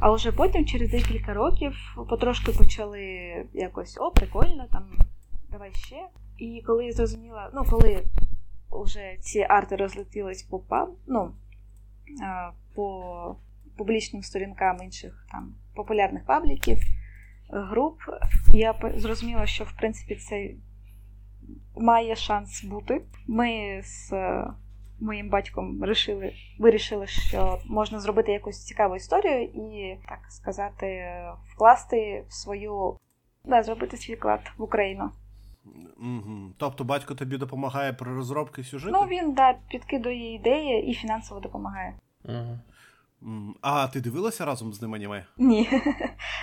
[0.00, 1.72] А вже потім, через декілька років,
[2.08, 3.02] потрошки почали
[3.54, 4.84] якось о, прикольно, там
[5.50, 6.06] давай ще.
[6.38, 8.02] І коли я зрозуміла, ну коли
[8.70, 11.34] вже ці арти розлетілись по паб, ну,
[12.22, 13.36] е, по
[13.76, 16.78] публічним сторінкам інших там популярних пабліків,
[17.48, 17.98] груп,
[18.54, 20.50] я зрозуміла, що в принципі це
[21.76, 23.02] має шанс бути.
[23.26, 24.46] Ми з е,
[25.00, 31.04] моїм батьком вирішили, вирішили, що можна зробити якусь цікаву історію і, так сказати,
[31.54, 32.96] вкласти в свою,
[33.44, 35.10] да, зробити свій вклад в Україну.
[36.00, 36.52] Угу.
[36.56, 38.98] Тобто батько тобі допомагає при розробці сюжету?
[39.00, 41.94] Ну, він да, підкидує ідеї і фінансово допомагає.
[42.28, 42.58] Ага.
[43.60, 45.24] А ти дивилася разом з ним аніме?
[45.38, 45.68] Ні.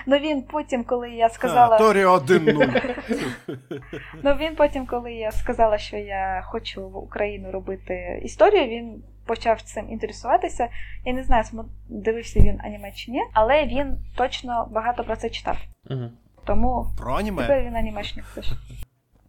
[0.07, 1.77] Ну він потім, коли я сказала.
[1.77, 2.95] Торі 1-0.
[4.23, 9.61] Ну він потім, коли я сказала, що я хочу в Україну робити історію, він почав
[9.61, 10.69] цим інтересуватися.
[11.05, 11.43] Я не знаю,
[11.89, 15.57] дивився він аніме чи ні, але він точно багато про це читав.
[15.89, 16.11] Ага.
[16.45, 17.41] Тому Про аніме?
[17.41, 18.51] тепер він анімешник теж.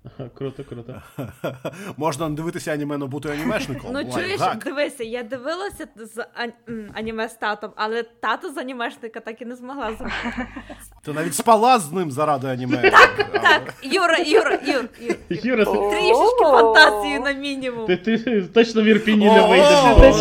[0.35, 1.03] Круто, круто.
[1.97, 3.91] Можна дивитися аніме, але бути анімешником.
[3.93, 6.27] Ну чуєш, дивися, я дивилася з
[6.95, 10.47] аніме з татом, але тато з анімешника так і не змогла зробити.
[11.05, 12.91] Ти навіть спала з ним заради аніме.
[12.91, 15.17] Так, Так, Юра, Юра, Юр, Юр.
[15.29, 17.87] Юра, Трішечки фантазії на мінімум.
[17.87, 20.17] ти, точно в Ірпіні не вийдеш.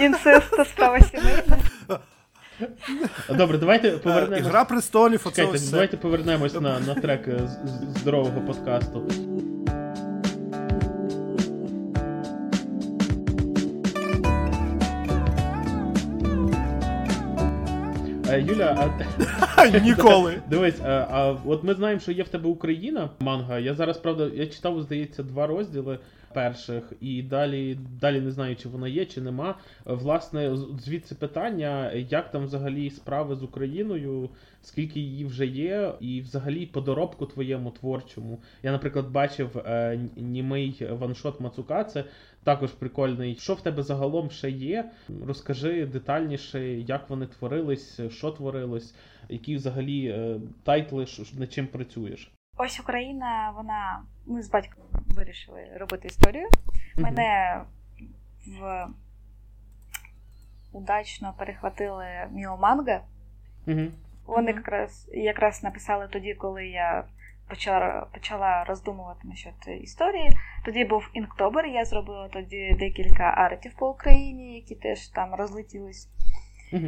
[0.00, 1.58] Інцест справа сімейна.
[3.30, 4.46] Добре, давайте Е, повернемось.
[4.46, 5.70] Ігра престолів, оце Чекайте, все.
[5.70, 7.40] давайте повернемось на, на трек е,
[8.00, 9.02] здорового подкасту.
[18.34, 18.90] Е, Юля,
[19.56, 20.34] а Ніколи.
[20.50, 23.58] Дивись, а, а от ми знаємо, що є в тебе Україна манга.
[23.58, 25.98] Я зараз, правда, я читав, здається, два розділи
[26.34, 29.58] перших, і далі, далі не знаю, чи вона є, чи нема.
[29.84, 34.30] Власне, звідси питання, як там взагалі справи з Україною,
[34.62, 38.42] скільки її вже є, і взагалі по доробку твоєму творчому.
[38.62, 42.04] Я, наприклад, бачив е, німий ваншот Мацукаце,
[42.44, 43.36] також прикольний.
[43.40, 44.90] Що в тебе загалом ще є?
[45.26, 48.94] Розкажи детальніше, як вони творились, що творилось,
[49.28, 51.06] які взагалі е, тайтли,
[51.38, 52.33] над чим працюєш.
[52.56, 54.02] Ось Україна, вона.
[54.26, 54.84] Ми з батьком
[55.16, 56.48] вирішили робити історію.
[56.96, 57.60] Мене
[58.46, 58.86] в
[60.72, 63.00] удачно перехватили Міоманга.
[63.66, 63.80] Угу.
[64.26, 67.04] Вони якраз, якраз написали тоді, коли я
[67.48, 70.30] почала, почала роздумувати насчет історії.
[70.64, 76.08] Тоді був Інктобер, я зробила тоді декілька артів по Україні, які теж там розлетілись.
[76.72, 76.86] Угу.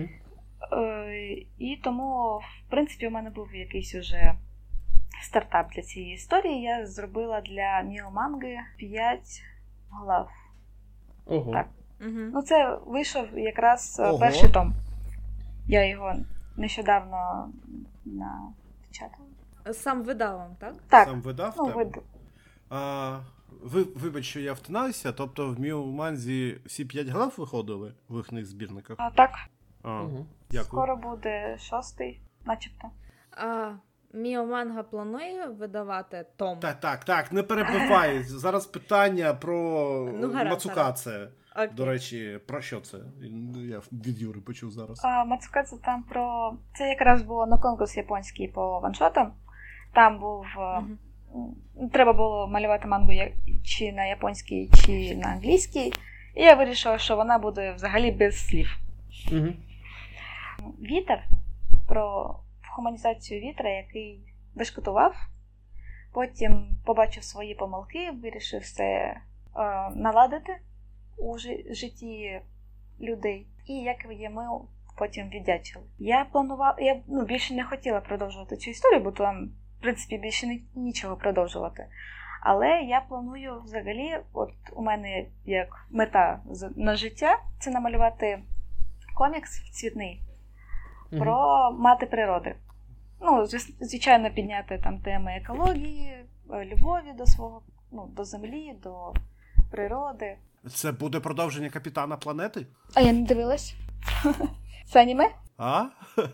[0.73, 1.13] Е,
[1.59, 4.35] і тому, в принципі, у мене був якийсь уже
[5.23, 6.63] стартап для цієї історії.
[6.63, 9.43] Я зробила для Міоманги 5
[9.91, 10.29] глав.
[11.27, 11.53] Ого.
[11.53, 11.67] Так.
[12.01, 12.11] Угу.
[12.33, 14.19] Ну, це вийшов якраз е, Ого.
[14.19, 14.75] перший том.
[15.67, 16.15] Я його
[16.57, 17.51] нещодавно
[18.05, 19.29] напечатала.
[19.73, 20.75] Сам видавом, так?
[20.89, 21.85] Так, Сам видав ну, тебе?
[21.85, 21.99] вид...
[22.71, 23.19] А,
[23.63, 28.97] ви, вибач, що я втинаюся, тобто в Міуманзі всі п'ять глав виходили в їхніх збірниках.
[29.01, 29.31] а, так,
[29.83, 30.27] А, Угу.
[30.51, 30.65] дякую.
[30.69, 32.89] скоро буде шостий, начебто.
[33.31, 33.71] А
[34.17, 36.59] Міо Манга планує видавати том?
[36.59, 38.23] Так, так, так, не перебивай.
[38.23, 39.55] Зараз питання про
[40.21, 41.29] Ну, гаразд, Мацукадзе.
[41.57, 41.69] Окей.
[41.77, 42.99] До речі, про що це?
[43.57, 45.01] Я від Юри почув зараз.
[45.05, 46.53] А, Мацукадзе там про.
[46.75, 49.33] Це якраз було на конкурс японський по ваншотам.
[49.95, 50.47] Там був.
[50.59, 50.99] е, Мгм.
[51.93, 53.13] Треба було малювати мангу
[53.65, 55.93] чи на японській, чи на англійській.
[56.35, 58.77] І я вирішила, що вона буде взагалі без слів.
[59.33, 59.47] Угу.
[60.83, 61.25] Вітер
[61.89, 62.35] про
[62.77, 64.21] гуманізацію вітра, який
[64.55, 65.15] бешкетував,
[66.13, 69.21] потім побачив свої помилки, вирішив все е,
[69.95, 70.57] наладити
[71.19, 72.41] у жи- житті
[73.01, 73.47] людей.
[73.67, 75.85] І як йому потім віддячили.
[75.99, 80.47] Я планувала, я ну, більше не хотіла продовжувати цю історію, бо там, в принципі, більше
[80.47, 81.87] ні- нічого продовжувати.
[82.41, 86.41] Але я планую взагалі, от у мене як мета
[86.77, 88.43] на життя це намалювати
[89.15, 90.23] комікс цвітний
[91.19, 92.55] про мати природи.
[93.21, 93.47] Ну,
[93.81, 99.13] звичайно, підняти там теми екології, е, любові до свого, ну, до землі, до
[99.71, 100.37] природи.
[100.69, 102.67] Це буде продовження капітана планети?
[102.95, 103.75] А я не дивилась.
[104.87, 105.31] Це аніме?
[105.59, 105.85] А?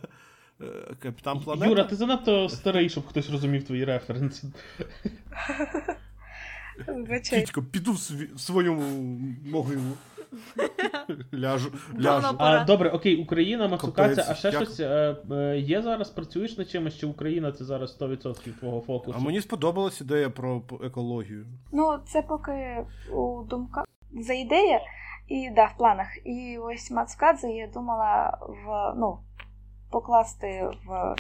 [0.61, 1.69] Е, Капітан планети?
[1.69, 4.47] Юра, ти занадто старий, щоб хтось розумів твої референси.
[7.07, 7.47] Звичайно.
[7.71, 7.99] Піду в,
[8.41, 8.75] свою
[9.45, 9.97] могилу.
[11.35, 11.71] Ляжу.
[12.01, 12.37] Ляжу.
[12.39, 16.11] А, добре, окей, Україна, Мацукаця, а ще як- щось е, е, є зараз?
[16.11, 19.19] Працюєш над чимось, чи Україна це зараз 100% твого фокусу?
[19.21, 21.47] А мені сподобалась ідея про екологію.
[21.73, 23.85] Ну, це поки у думках
[24.21, 24.81] за ідея,
[25.29, 26.09] і да, в планах.
[26.25, 29.19] І ось Мацкадзе я думала в ну,
[29.91, 31.15] покласти в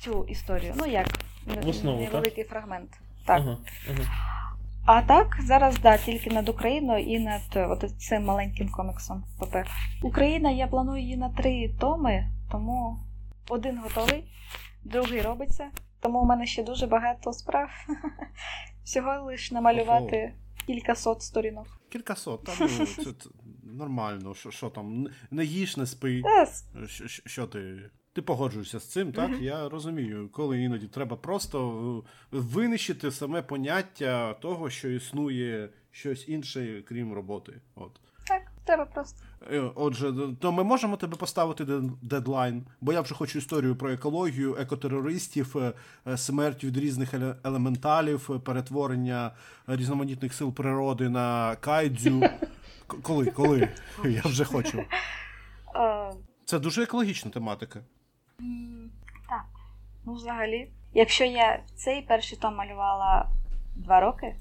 [0.00, 0.74] цю історію.
[0.76, 1.06] Ну як
[1.64, 2.12] В основу, так?
[2.12, 2.90] невеликий фрагмент.
[3.26, 3.40] Так.
[3.40, 3.56] Ага,
[3.90, 4.04] ага.
[4.84, 9.56] А так, зараз да, тільки над Україною і над е, от цим маленьким коміксом ПП.
[10.02, 12.98] Україна, я планую її на три томи, тому
[13.48, 14.24] один готовий,
[14.84, 15.70] другий робиться.
[16.00, 17.70] Тому у мене ще дуже багато справ.
[18.84, 20.34] Всього лиш намалювати
[20.66, 21.66] кількасот сторінок.
[21.92, 23.10] Кількасот, та ну, це,
[23.64, 24.34] нормально.
[24.34, 26.22] Що, що там, не їж, не спи.
[26.86, 27.90] Що- що ти?
[28.12, 29.30] Ти погоджуєшся з цим, так?
[29.40, 36.82] Я розумію, коли іноді треба просто е, винищити саме поняття того, що існує щось інше,
[36.88, 37.52] крім роботи.
[37.74, 38.00] От.
[38.26, 39.22] Так, треба просто.
[39.52, 41.64] Е, Отже, то ми можемо тебе поставити
[42.02, 45.56] дедлайн, бо я вже хочу історію про екологію, екотерористів,
[46.06, 49.30] е, смерть від різних елементалів, перетворення
[49.66, 52.22] різноманітних сил природи на кайдзю.
[53.02, 53.26] Коли?
[53.26, 53.68] Коли?
[54.04, 54.82] Я вже хочу.
[56.44, 57.80] Це дуже екологічна тематика.
[59.28, 59.44] Так,
[60.06, 60.70] ну взагалі.
[60.94, 63.30] Якщо я цей перший том малювала
[63.76, 64.36] два роки,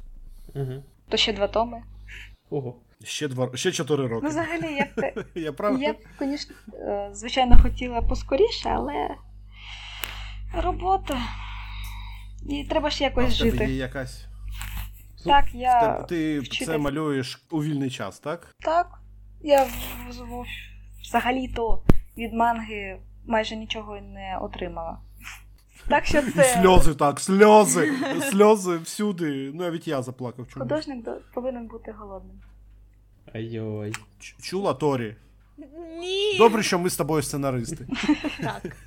[0.56, 0.84] Угу.
[1.10, 1.82] то ще два томи.
[2.50, 2.76] Ого.
[3.04, 4.22] Ще два ще чотири роки.
[4.24, 5.14] Ну, взагалі, як те.
[5.36, 5.82] Я прав?
[5.82, 9.16] Я б, звісно, е, звичайно, хотіла поскоріше, але
[10.54, 11.22] робота.
[12.50, 13.66] І треба ж А якось в тебе жити.
[13.66, 14.26] є якась.
[15.26, 15.80] Так, В я.
[15.82, 16.68] тебе- Ти вчитись.
[16.68, 18.56] це малюєш у вільний час, так?
[18.60, 19.02] Так.
[19.42, 20.46] Я в- в-
[21.02, 21.84] взагалі-то
[22.18, 24.98] від манги майже нічого не отримала.
[25.88, 29.52] Так що І сльози так, сльози, сльози всюди.
[29.54, 30.48] Навіть я заплакав.
[30.48, 30.70] Чомусь.
[30.70, 32.40] художник повинен бути голодним.
[33.34, 33.94] Айой.
[34.42, 35.16] Чула Торі.
[36.00, 36.38] Ні.
[36.38, 37.88] Добре, що ми з тобою сценаристи.
[38.42, 38.78] Так.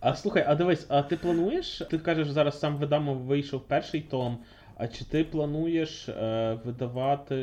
[0.00, 1.82] А слухай, а дивись, а ти плануєш?
[1.90, 4.38] Ти кажеш, зараз сам видамо вийшов перший том.
[4.76, 7.36] А чи ти плануєш е, видавати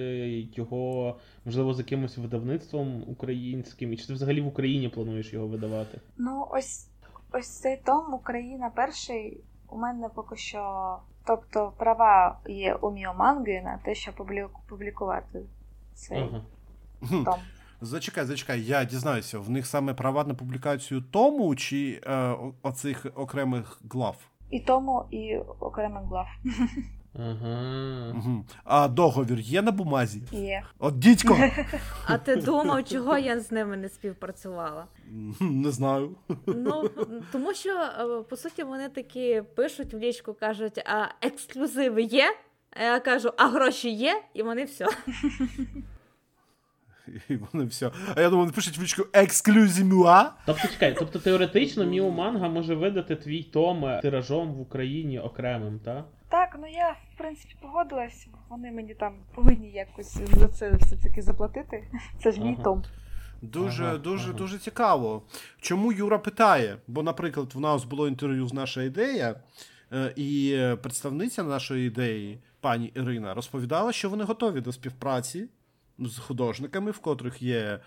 [0.55, 1.15] його,
[1.49, 3.93] можливо, з якимось видавництвом українським?
[3.93, 6.01] І чи ти взагалі в Україні плануєш його видавати?
[6.17, 6.87] Ну, ось
[7.31, 10.97] ось цей том Україна перший у мене поки що.
[11.25, 15.41] Тобто права є у Міоманги на те, щоб публі- публікувати
[15.93, 16.41] цей Ага.
[17.25, 17.39] Том.
[17.81, 23.81] Зачекай, зачекай, я дізнаюся, в них саме права на публікацію тому чи е, оцих окремих
[23.91, 24.15] глав?
[24.49, 26.27] І тому, і окремих глав
[27.19, 28.13] Ага.
[28.15, 28.45] Угу.
[28.63, 30.21] А договір є на бумазі?
[30.31, 30.63] є.
[30.79, 31.37] От дідько!
[32.05, 34.85] А ти думав, чого я з ними не співпрацювала?
[35.39, 36.15] Не знаю.
[36.47, 36.89] Ну,
[37.31, 42.35] тому що, е, по суті, вони такі пишуть в лічку, кажуть, а ексклюзиви є?
[42.71, 44.21] А я кажу, а гроші є?
[44.33, 44.85] І вони все.
[47.29, 47.91] І вони все.
[48.15, 50.31] А я думаю, вони пишуть в лічку excusez-moi.
[50.45, 56.05] Тобто чекай, тобто теоретично Міо Манга може видати твій том тиражом в Україні окремим, так?
[56.29, 58.27] Так, ну я в принципі погодилась.
[58.49, 61.83] Вони мені там повинні якось за це все-таки заплатити.
[62.23, 62.63] Це ж мій Ага.
[62.63, 62.83] том.
[63.41, 64.37] Дуже, Ага, дуже, ага.
[64.37, 65.23] дуже цікаво.
[65.61, 66.77] Чому Юра питає?
[66.87, 69.35] Бо, наприклад, в нас було інтерв'ю з наша ідея,
[69.93, 75.47] е, і представниця нашої ідеї, пані Ірина, розповідала, що вони готові до співпраці
[75.99, 77.79] з художниками, в котрих є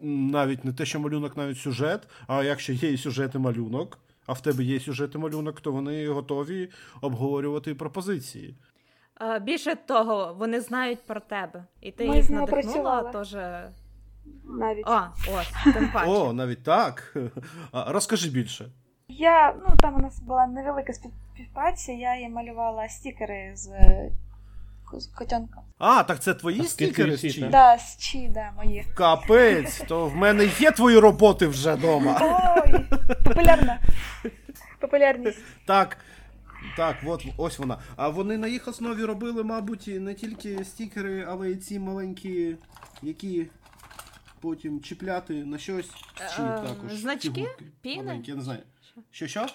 [0.00, 2.08] навіть не те, що малюнок, навіть сюжет.
[2.26, 5.72] А якщо є і сюжет і малюнок, а в тебе є сюжет і малюнок, то
[5.72, 8.54] вони готові обговорювати пропозиції.
[9.42, 11.64] Більше того, вони знають про тебе.
[11.80, 13.36] І ти Ми їх надихнула, тож.
[14.44, 15.00] Навіть О,
[15.34, 16.10] ось, тим паче.
[16.10, 17.16] О, навіть так.
[17.72, 18.70] Розкажи більше.
[19.08, 24.25] я, ну там у нас була невелика співпраця, я їй малювала стікери з е, з
[25.14, 25.62] котенком.
[25.78, 27.40] А, так це твої А стікери з чи?
[27.46, 28.86] Да, з чи, да, мої.
[28.94, 32.18] Капець, то в мене є твої роботи вже вдома.
[32.22, 32.86] Ой,
[33.24, 33.80] популярна.
[34.80, 35.38] Популярність.
[35.66, 35.96] Так.
[36.76, 37.78] Так, от ось вона.
[37.96, 42.56] А вони на їх основі робили, мабуть, не тільки стікери, але й ці маленькі,
[43.02, 43.46] які
[44.40, 45.90] потім чіпляти на щось.
[46.36, 47.30] Чи Е, також значки?
[47.30, 48.02] фігурки Піни?
[48.02, 48.60] Маленькі, я не знаю.
[49.10, 49.46] Що що?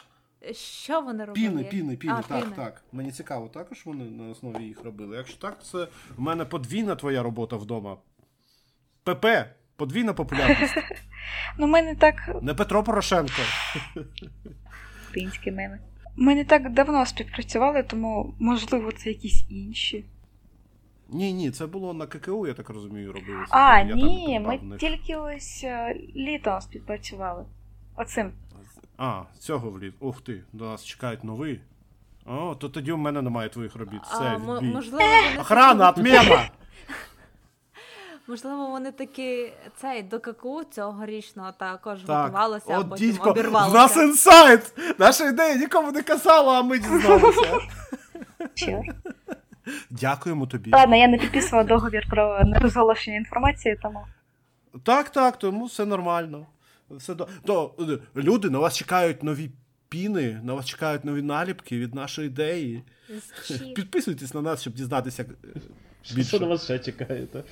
[0.53, 1.47] Що вони робили?
[1.49, 2.55] Піни, піни, піни, А, так, піни.
[2.55, 2.83] так.
[2.91, 5.17] Мені цікаво, також вони на основі їх робили.
[5.17, 7.97] Якщо так, це в мене подвійна твоя робота вдома.
[9.03, 9.25] ПП,
[9.75, 10.77] подвійна популярність.
[11.57, 13.33] Ну, ми не так Не Петро Порошенко.
[15.09, 15.79] українські меми.
[16.15, 20.05] Ми не так давно співпрацювали, тому можливо це якісь інші.
[21.09, 23.45] Ні, ні, це було на ККУ, я так розумію, робили.
[23.49, 27.45] А, Я ні, ми тільки ось е, літом співпрацювали.
[27.95, 28.31] Оцим.
[29.03, 29.93] А, цього вліт.
[29.99, 31.61] Ух ти, до нас чекають нові.
[32.25, 34.01] О, то тоді в мене немає твоїх робіт.
[34.03, 34.73] Все, А, мо- відбій.
[34.73, 36.49] можливо, вони Охрана, отмена!
[38.27, 43.73] можливо, вони такі цей до ККУ цьогорічного також Так, готувалися, а потім в обірвалися.
[43.73, 44.73] нас інсайт!
[44.99, 47.59] Наша ідея нікому не казала, а ми дізналися.
[48.55, 48.95] Чорт.
[49.89, 50.71] Дякуємо тобі.
[50.73, 54.05] Ладно, я не підписувала договір про нерозголошення інформації, тому.
[54.83, 56.45] Так, так, тому все нормально.
[56.97, 57.27] Все до...
[57.45, 57.75] То,
[58.15, 59.51] е, люди, на вас чекають нові
[59.89, 62.83] піни, на вас чекають нові наліпки від нашої ідеї.
[63.75, 65.25] Підписуйтесь на нас, щоб дізнатися.
[65.45, 67.25] е, Що на вас ще чекає?
[67.25, 67.43] та?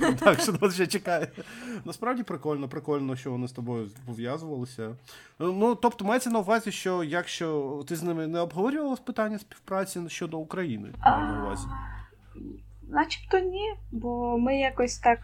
[0.18, 1.28] Так, що нас ще чекає.
[1.84, 4.96] Насправді прикольно, прикольно, що вони з тобою пов'язувалися.
[5.38, 10.38] Ну, тобто, мається на увазі, що якщо ти з ними не обговорювала питання співпраці щодо
[10.38, 11.66] України, на увазі.
[12.88, 15.18] Начебто ні, бо ми якось так.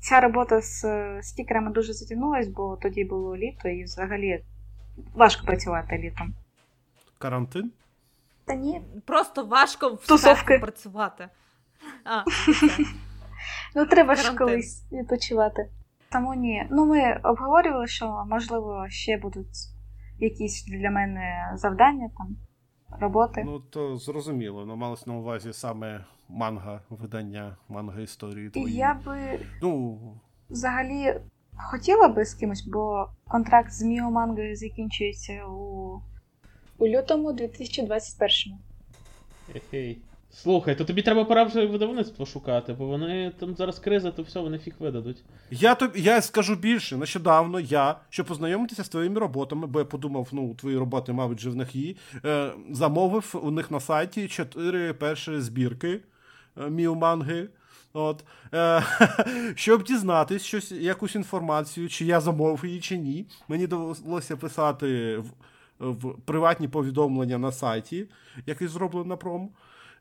[0.00, 4.44] Ця робота з е, стікерами дуже затягнулась, бо тоді було літо і взагалі
[5.14, 6.34] важко працювати літом.
[7.18, 7.72] Карантин?
[8.44, 8.82] Та ні.
[9.06, 10.58] Просто важко в Тусовки.
[10.58, 11.28] працювати.
[12.04, 12.24] А.
[13.74, 15.70] Ну треба ж колись відпочивати.
[16.12, 16.66] Тому ні.
[16.70, 19.56] Ну ми обговорювали, що можливо ще будуть
[20.18, 22.36] якісь для мене завдання там,
[23.00, 23.42] роботи.
[23.46, 24.64] Ну, то зрозуміло.
[24.66, 28.74] Ну, малось на увазі саме манга, видання, манга історії І твої.
[28.74, 29.98] я би Ну,
[30.50, 31.20] взагалі
[31.56, 36.02] хотіла би з кимось, бо контракт з Міо Мангою закінчується у,
[36.78, 38.58] у лютому 2021
[39.54, 39.98] Ехей.
[40.30, 44.40] Слухай, то тобі треба пора вже видавництво шукати, бо вони там зараз криза, то все,
[44.40, 45.24] вони фіг видадуть.
[45.50, 46.96] Я тобі я скажу більше.
[46.96, 51.50] Нещодавно я, щоб познайомитися з твоїми роботами, бо я подумав, ну, твої роботи, мабуть, же
[51.50, 56.00] в них є, е, замовив у них на сайті чотири перші збірки
[56.60, 57.48] е, міоманги.
[57.92, 58.82] От, е,
[59.54, 63.26] щоб дізнатись щось, якусь інформацію, чи я замовив її, чи ні.
[63.48, 65.32] Мені довелося писати в,
[65.78, 68.06] в приватні повідомлення на сайті,
[68.46, 69.50] який зроблений на пром.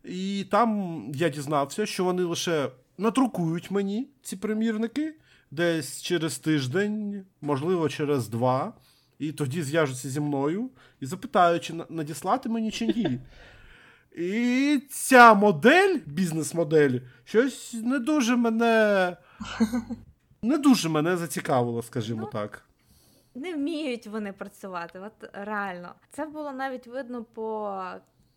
[0.03, 5.13] І там я дізнався, що вони лише надрукують мені ці примірники
[5.51, 8.73] десь через тиждень, можливо, через два.
[9.19, 13.19] І тоді зв'яжуться зі мною і запитають, чи надіслати мені чи ні.
[14.17, 19.17] І ця модель, бізнес-модель, щось не дуже мене.
[20.41, 22.61] Не дуже мене зацікавило, скажімо Ну, так.
[23.35, 25.95] Не вміють вони працювати, от реально.
[26.11, 27.81] Це було навіть видно по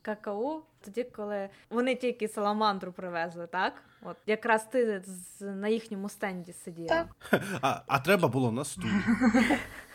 [0.03, 3.73] какао, тоді, коли вони тільки саламандру привезли, так?
[4.03, 6.89] От якраз ти з, на їхньому стенді сиділа.
[6.89, 7.41] Так.
[7.63, 8.93] А, а треба було на студію.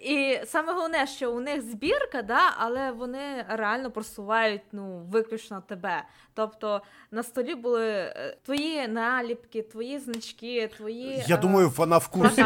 [0.00, 6.02] І саме головне, що у них збірка, да, але вони реально просувають ну, виключно тебе.
[6.34, 11.24] Тобто на столі були е, твої наліпки, твої значки, твої.
[11.26, 12.44] Я е, думаю, вона в курсі.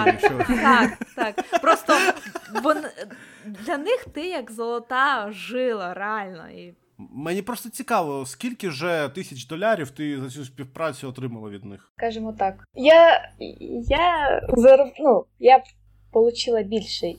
[0.49, 1.61] Так, так.
[1.63, 1.99] Просто
[3.45, 6.51] для них ти як золота жила, реально.
[6.51, 6.75] І
[7.11, 11.93] Мені просто цікаво, скільки вже тисяч долярів ти за цю співпрацю отримала від них?
[11.97, 12.65] Скажімо так.
[12.75, 13.31] Я,
[13.89, 14.41] я,
[14.99, 15.63] ну, я
[16.13, 17.15] отримала більше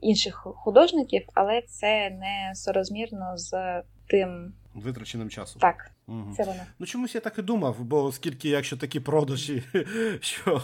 [0.00, 4.52] інших художників, але це не соразмірно з тим.
[4.74, 5.60] Витраченим часом.
[5.60, 6.32] Так, Угу.
[6.36, 6.60] це воно.
[6.78, 9.62] Ну чомусь я так і думав, бо оскільки якщо такі продажі,
[10.20, 10.62] що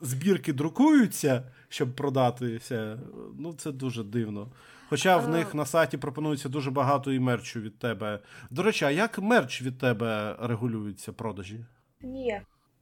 [0.00, 2.98] збірки друкуються, щоб продатися,
[3.38, 4.48] ну це дуже дивно.
[4.88, 8.20] Хоча в них на сайті пропонується дуже багато і мерчу від тебе.
[8.50, 11.64] До речі, а як мерч від тебе регулюється продажі?
[12.02, 12.40] Ні.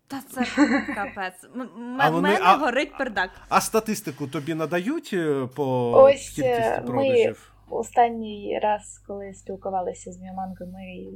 [0.08, 0.40] Та це
[0.94, 1.44] капець.
[1.54, 3.30] М- м- А вони- мене а- горить пердак.
[3.48, 7.34] А статистику тобі надають е, по Ось, кількості е, ми-
[7.70, 11.12] Останній раз, коли спілкувалися з Міоманго, ми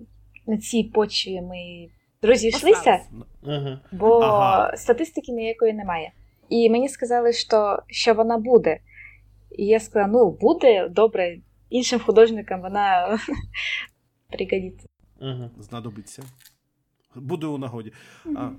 [0.46, 1.88] на цій почві ми
[2.22, 3.00] розійшлися,
[3.46, 3.80] Ага.
[3.92, 4.76] бо Ага.
[4.76, 6.12] статистики ніякої немає.
[6.48, 8.80] І мені сказали, що, що вона буде.
[9.58, 11.36] І я сказала: ну, буде добре,
[11.70, 13.18] іншим художникам вона
[14.32, 14.86] пригодиться.
[15.20, 15.50] Ага.
[15.58, 16.22] Знадобиться.
[17.20, 17.92] Буде у нагоді.
[18.36, 18.50] А,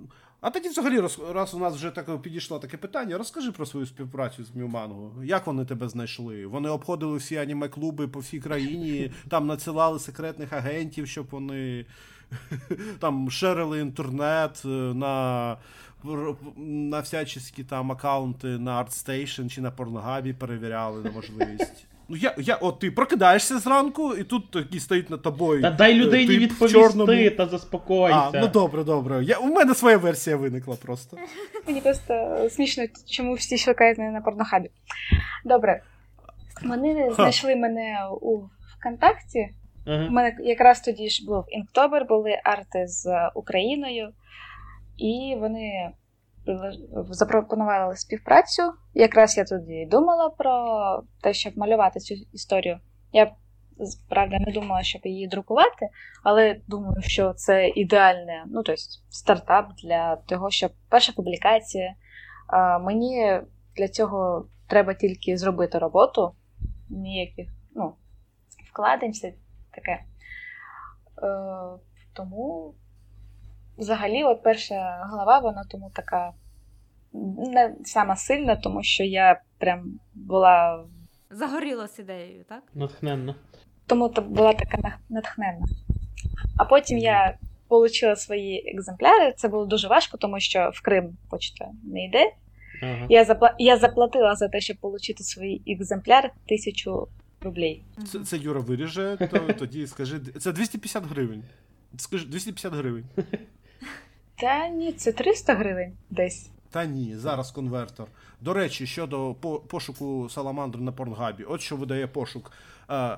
[0.42, 3.86] а тоді, взагалі, роз, раз у нас вже так підійшло таке питання, розкажи про свою
[3.86, 5.24] співпрацю з Мюманго.
[5.24, 6.46] Як вони тебе знайшли?
[6.46, 11.86] Вони обходили всі аніме-клуби по всій країні, там надсилали секретних агентів, щоб вони
[13.00, 15.58] там шерили інтернет е, на,
[16.58, 21.89] на всячески там аккаунти на ArtStation чи на Pornhub перевіряли на можливість.
[22.10, 25.62] Ну, я, я, от ти прокидаєшся зранку, і тут такий стоїть над тобою.
[25.62, 27.30] Та дай людині тип відповісти чорному.
[27.30, 28.18] та заспокойся.
[28.18, 29.24] А, ну добре, добре.
[29.24, 31.18] Я, у мене своя версія виникла просто.
[31.68, 34.70] Мені просто смішно, чому всі шукають мене на порнохабі.
[35.46, 35.84] Добре.
[36.64, 38.42] Вони знайшли мене у
[38.80, 39.50] ВКонтакті.
[39.88, 44.10] У мене якраз тоді ж був Інктобер, були арти з Україною,
[44.98, 45.92] і вони
[47.10, 48.74] запропонували співпрацю.
[48.94, 52.80] Якраз я тоді думала про те, щоб малювати цю історію.
[53.14, 53.32] Я
[54.10, 55.90] правда не думала, щоб її друкувати,
[56.24, 61.96] але думаю, що це ідеальне, ну тобто стартап для того, щоб перша публікація.
[62.82, 63.42] Мені
[63.76, 66.32] для цього треба тільки зробити роботу,
[66.90, 67.94] ніяких ну,
[68.72, 69.34] вкладень, все
[69.72, 69.92] таке.
[69.92, 70.04] Е,
[72.14, 72.74] тому
[73.80, 76.32] взагалі, от перша глава, вона тому така
[77.14, 80.86] не сама сильна, тому що я прям була.
[81.32, 82.64] Загорілась ідеєю, так?
[82.74, 83.36] Натхненно.
[83.88, 85.66] Тому то була така нах- натхненна.
[86.58, 87.38] А потім я
[87.70, 89.34] отримала свої екземпляри.
[89.38, 92.32] Це було дуже важко, тому що в Крим почта не йде.
[92.84, 93.06] Ага.
[93.10, 93.56] Я запла...
[93.60, 97.08] я заплатила за те, щоб отримати свій екземпляр тисячу
[97.42, 97.84] рублей.
[98.12, 100.20] Це, це Юра виріже, то тоді скажи.
[100.20, 101.44] Це 250 гривень.
[101.98, 103.06] Скажи, 250 гривень.
[104.42, 106.50] Та ні, це 300 гривень десь.
[106.72, 108.08] Та ні, зараз конвертор.
[108.42, 109.36] До речі, щодо
[109.68, 111.44] пошуку саламандри на порнгабі.
[111.44, 112.52] От що видає пошук
[112.92, 113.18] е,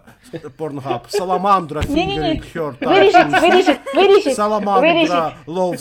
[0.58, 1.02] порнгаб.
[1.08, 3.42] Саламандра touches.
[3.42, 4.36] вирішіть, вирішіть.
[4.36, 4.92] Саламандра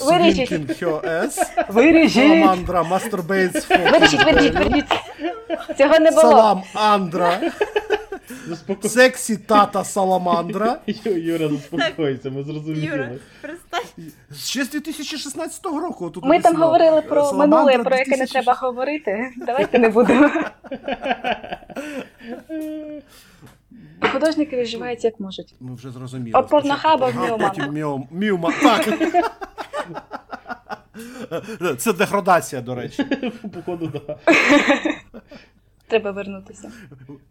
[0.06, 0.52] Вирішіть.
[0.52, 1.38] winking her ass.
[2.10, 2.82] Саламандра
[4.24, 4.92] вирішіть, вирішіть.
[5.78, 6.22] Цього не було.
[6.22, 7.40] Салам Андра.
[8.46, 8.88] Заспоко...
[8.88, 10.78] Сексі тата Саламандра.
[11.04, 13.18] Юра, заспокойся, ми Юра, зрозуміли.
[13.40, 13.82] перестань.
[14.36, 16.10] Ще з 2016 року.
[16.10, 19.30] Тут Ми там говорили про Саламандра минуле, про яке не треба говорити.
[19.36, 20.30] Давайте не будемо.
[24.12, 25.54] Художники виживають як можуть.
[25.60, 26.38] Ми вже зрозуміли.
[26.40, 27.16] От порнохаба в
[27.72, 28.52] Міом- Міоманг.
[28.62, 28.88] Так.
[31.78, 33.04] Це деградація, до речі.
[33.54, 34.16] Походу, да.
[35.90, 36.72] Треба вернутися.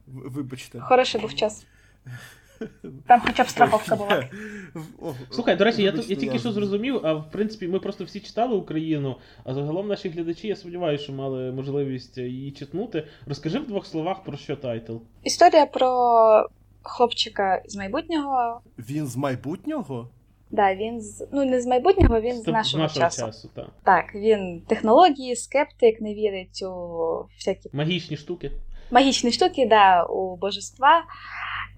[0.08, 0.80] Вибачте.
[0.80, 1.66] Хороший був час.
[3.08, 4.30] Там хоча б страховка була.
[5.32, 8.56] Слухай, до речі, я, я тільки що зрозумів, а в принципі ми просто всі читали
[8.56, 13.08] Україну, а загалом наші глядачі, я сподіваюся, що мали можливість її читнути.
[13.26, 14.96] Розкажи в двох словах про що тайтл.
[15.24, 15.90] Історія про
[16.82, 18.62] хлопчика з майбутнього.
[18.78, 20.10] Він з майбутнього?
[20.52, 23.22] Да, він з ну не з майбутнього, він з З нашого, часу.
[23.26, 23.66] часу так.
[23.84, 28.52] Так, він технології, скептик, не вірить у всякі Магічні штуки.
[28.92, 31.04] магічні штуки, да, у божества.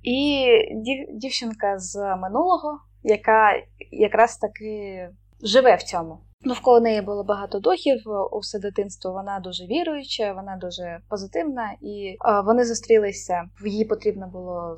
[0.04, 0.46] І
[0.76, 3.54] дів, дівчинка з минулого, яка
[3.92, 5.10] якраз таки
[5.44, 6.18] живе в цьому.
[6.44, 8.02] Навколо неї було багато духів
[8.32, 9.12] у все дитинство.
[9.12, 13.44] Вона дуже віруюча, вона дуже позитивна, і е, вони зустрілися.
[13.66, 14.76] Їй потрібно було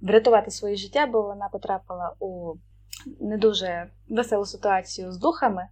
[0.00, 2.54] врятувати своє життя, бо вона потрапила у
[3.20, 5.68] не дуже веселу ситуацію з духами.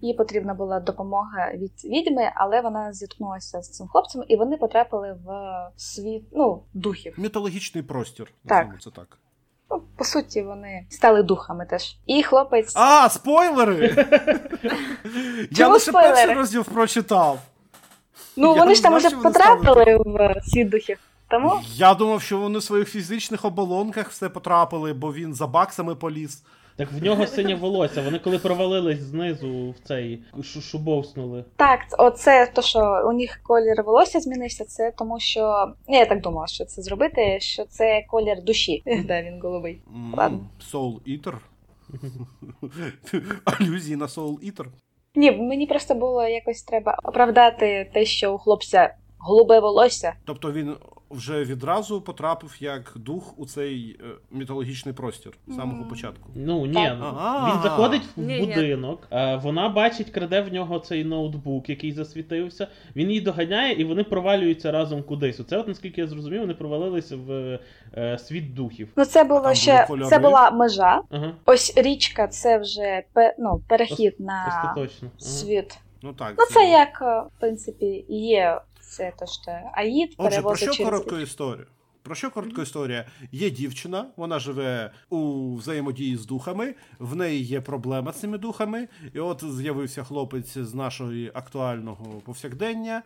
[0.00, 5.18] Їй потрібна була допомога від відьми, але вона зіткнулася з цим хлопцем, і вони потрапили
[5.24, 5.30] в
[5.76, 7.14] світ ну, духів.
[7.16, 8.32] Мітологічний простір.
[8.46, 8.82] Так.
[8.82, 9.18] Це так.
[9.70, 11.96] Ну, по суті, вони стали духами теж.
[12.06, 12.72] І хлопець.
[12.76, 14.06] А, спойлери!
[15.50, 17.38] Я лише перший розділ прочитав.
[18.36, 20.98] ну вони ж там уже потрапили в світ духів.
[21.34, 25.94] Тому Я думав, що вони в своїх фізичних оболонках все потрапили, бо він за баксами
[25.94, 26.42] поліз.
[26.76, 28.02] Так в нього синє волосся.
[28.02, 30.22] Вони коли провалились знизу в цей
[30.62, 31.44] шубовснули.
[31.56, 35.72] так, оце то, що у них колір волосся змінився, це тому що.
[35.88, 38.82] Я так думала, що це зробити, що це колір душі.
[39.06, 39.80] Да, він голубий.
[40.16, 40.40] Ладно.
[40.72, 41.34] Soul Eater.
[43.44, 44.66] Алюзії на Soul Eater.
[45.14, 48.94] Ні, мені просто було якось треба оправдати те, що у хлопця
[49.24, 50.12] голубе волосся.
[50.24, 50.76] Тобто він
[51.14, 56.30] вже відразу потрапив як дух у цей е, мітологічний простір з самого початку.
[56.34, 57.14] Ну ні, ну,
[57.48, 62.68] він заходить в будинок, е, вона бачить, краде в нього цей ноутбук, який засвітився.
[62.96, 65.40] Він її доганяє, і вони провалюються разом кудись.
[65.40, 67.58] Оце, от наскільки я зрозумів, вони провалилися в
[67.96, 68.88] е, світ духів.
[68.96, 71.02] Ну, це було ще це була межа.
[71.10, 73.02] Ага, Ось річка це вже
[73.38, 74.74] ну, перехід на
[75.18, 75.78] світ.
[76.02, 76.34] Ну так.
[76.38, 77.00] Ну, це як,
[77.36, 78.60] в принципі, є
[78.96, 81.66] це то, що Аїд Отже, про що через коротку історію?
[82.02, 83.06] Про що коротка історія?
[83.32, 88.88] Є дівчина, вона живе у взаємодії з духами, в неї є проблема з цими духами,
[89.14, 93.02] і от з'явився хлопець з нашого актуального повсякдення,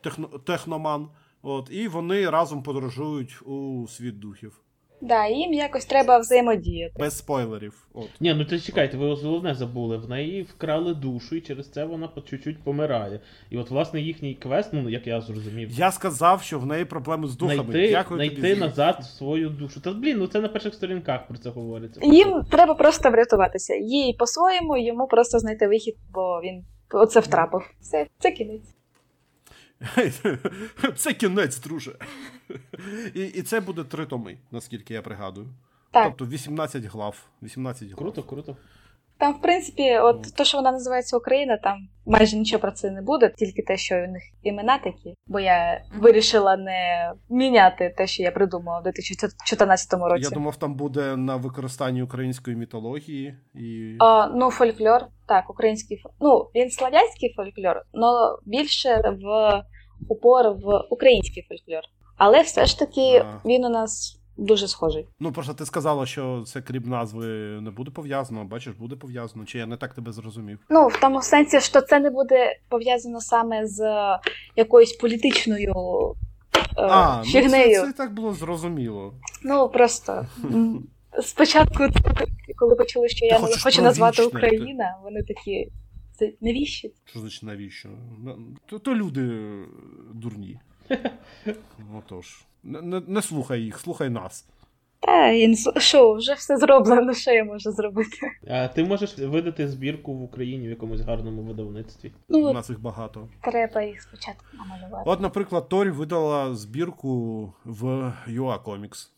[0.00, 1.08] техно, техноман.
[1.42, 4.60] От, і вони разом подорожують у світ духів.
[5.04, 6.94] Да, їм якось треба взаємодіяти.
[6.98, 7.86] Без спойлерів.
[7.94, 8.08] От.
[8.20, 9.96] Ні, ну то чекайте, ви головне забули.
[9.96, 13.20] В неї вкрали душу, і через це вона по чуть-чуть помирає.
[13.50, 17.28] І от, власне, їхній квест, ну як я зрозумів, Я сказав, що в неї проблеми
[17.28, 17.62] з духами.
[17.64, 18.60] знайти, Дякую знайти тобі.
[18.60, 19.80] назад свою душу.
[19.80, 22.00] Та блін, ну це на перших сторінках про це говориться.
[22.04, 23.74] Їм треба просто врятуватися.
[23.74, 27.62] Їй по-своєму, йому просто знайти вихід, бо він оце втрапив.
[27.80, 28.74] Все, це кінець.
[30.96, 31.92] Це кінець, друже.
[33.14, 35.48] І, і це буде три томи, наскільки я пригадую.
[35.90, 37.26] Так, Тобто 18 глав.
[37.42, 37.98] 18 глав.
[37.98, 38.56] Круто, круто.
[39.22, 43.02] Там, в принципі, от то, що вона називається Україна, там майже нічого про це не
[43.02, 45.14] буде, тільки те, що у них імена такі.
[45.26, 50.24] Бо я вирішила не міняти те, що я придумала у 2014 році.
[50.24, 53.96] Я думав, там буде на використанні української мітології і.
[53.98, 59.62] А, ну, фольклор, так, український Ну, він слав'янський фольклор, але більше в
[60.08, 61.82] упор в український фольклор.
[62.16, 63.40] Але все ж таки А.
[63.44, 65.06] він у нас дуже схожий.
[65.20, 67.26] Ну, просто ти сказала, що це крім назви
[67.60, 69.44] не буде пов'язано, бачиш, буде пов'язано.
[69.44, 70.58] Чи я не так тебе зрозумів?
[70.70, 73.82] Ну, в тому сенсі, що це не буде пов'язано саме з
[74.56, 75.74] якоюсь політичною
[76.76, 79.14] е, А, ну це, це так було зрозуміло.
[79.44, 80.26] Ну, просто
[81.22, 81.84] Спочатку,
[82.56, 85.68] коли почули, що я не хочу назвати вічне, Україна, вони такі.
[86.12, 86.88] Це навіщо?
[87.04, 87.88] Що значить навіщо?
[88.66, 89.66] То, то люди е,
[90.14, 90.60] дурні.
[91.98, 92.44] Отож.
[92.62, 94.48] Не, не, слухай їх, слухай нас.
[95.00, 98.18] Та я що, вже все зроблено, що я можу зробити.
[98.50, 102.08] А ти можеш видати збірку в Україні в якомусь гарному видавництві.
[102.28, 103.28] У Ну, нас їх багато.
[103.40, 105.10] треба їх спочатку намалювати.
[105.10, 107.84] От, наприклад, Торі видала збірку в
[108.28, 109.08] UA Comics.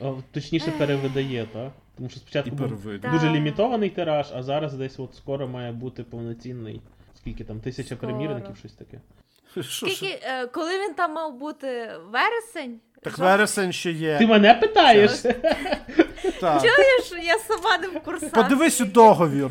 [0.00, 1.72] А, точніше, перевидає, так?
[1.96, 2.82] Тому що спочатку був
[3.12, 6.80] дуже лімітований тираж, а зараз десь от скоро має бути повноцінний.
[7.14, 8.12] Скільки там, тисяча Скоро.
[8.12, 9.00] примірників, щось таке.
[9.70, 12.80] Скільки, е, коли він там мав бути вересень?
[13.02, 13.24] Так Жовтень?
[13.26, 14.18] вересень ще є.
[14.18, 15.10] Ти мене питаєш?
[16.40, 16.60] Так.
[16.62, 18.30] Чуєш, я сама не в курсах.
[18.30, 19.50] Подивись у договір.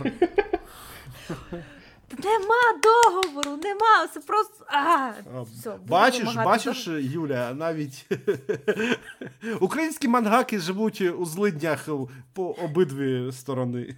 [2.24, 4.08] Нема договору, нема.
[4.14, 4.66] Це просто.
[4.68, 5.12] А,
[5.44, 8.06] все, Бачиш, бачиш, Юля, навіть
[9.60, 11.90] українські мангаки живуть у злиднях
[12.34, 13.96] по обидві сторони.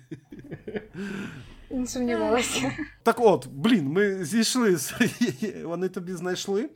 [1.74, 2.72] Не сумнівалася.
[3.04, 4.78] Так от, блін, ми зійшли,
[5.66, 6.70] вони тобі знайшли.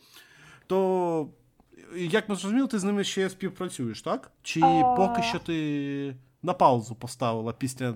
[0.68, 1.30] То,
[1.96, 4.32] як ми зрозуміли, ти з ними ще співпрацюєш, так?
[4.42, 4.96] Чи А.
[4.96, 7.94] поки що ти на паузу поставила після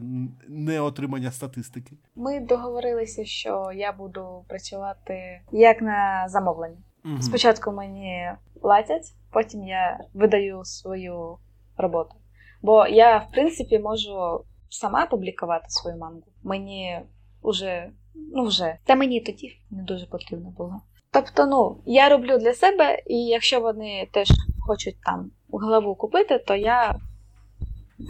[0.47, 1.97] неотримання статистики?
[2.15, 6.77] Ми договорилися, що я буду працювати як на замовлення.
[7.03, 7.21] Мгм.
[7.21, 8.31] Спочатку мені
[8.61, 11.37] платять, потім я видаю свою
[11.77, 12.15] роботу.
[12.61, 16.23] Бо я, в принципі, можу сама публікувати свою мангу.
[16.43, 16.99] Мені
[17.43, 20.81] вже, ну вже, та мені тоді не дуже потрібно було.
[21.11, 24.29] Тобто, ну, я роблю для себе, і якщо вони теж
[24.59, 26.95] хочуть там главу купити, то я,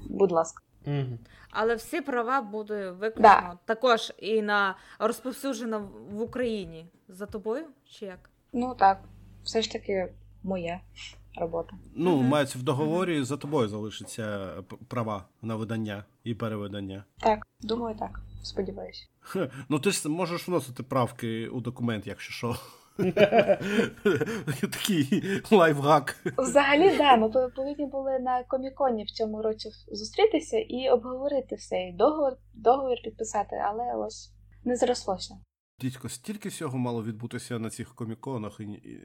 [0.10, 0.64] будь ласка.
[1.52, 3.58] Але всі права буде виключно Да.
[3.66, 6.86] також і на розповсюджено в Україні.
[7.08, 7.66] За тобою?
[7.90, 8.30] Чи як?
[8.54, 9.00] Ну так,
[9.44, 10.14] все ж таки
[10.44, 10.80] моя
[11.38, 11.74] робота.
[11.96, 12.26] Ну, Мгм.
[12.26, 14.50] мається в договорі за тобою залишаться
[14.88, 17.04] права на видання і перевидання.
[17.20, 18.20] Так, думаю, так.
[18.44, 19.08] Сподіваюся.
[19.70, 22.56] Ну, ти ж можеш вносити правки у документ, якщо що.
[24.62, 26.16] Такий лайфхак.
[26.38, 31.94] Взагалі, да, ми повинні були на коміконі в цьому році зустрітися і обговорити все, і
[31.94, 34.32] договір, договір підписати, але ось
[34.64, 35.36] не зрослося.
[35.82, 38.60] Дідько, стільки всього мало відбутися на цих коміконах.
[38.60, 39.02] І-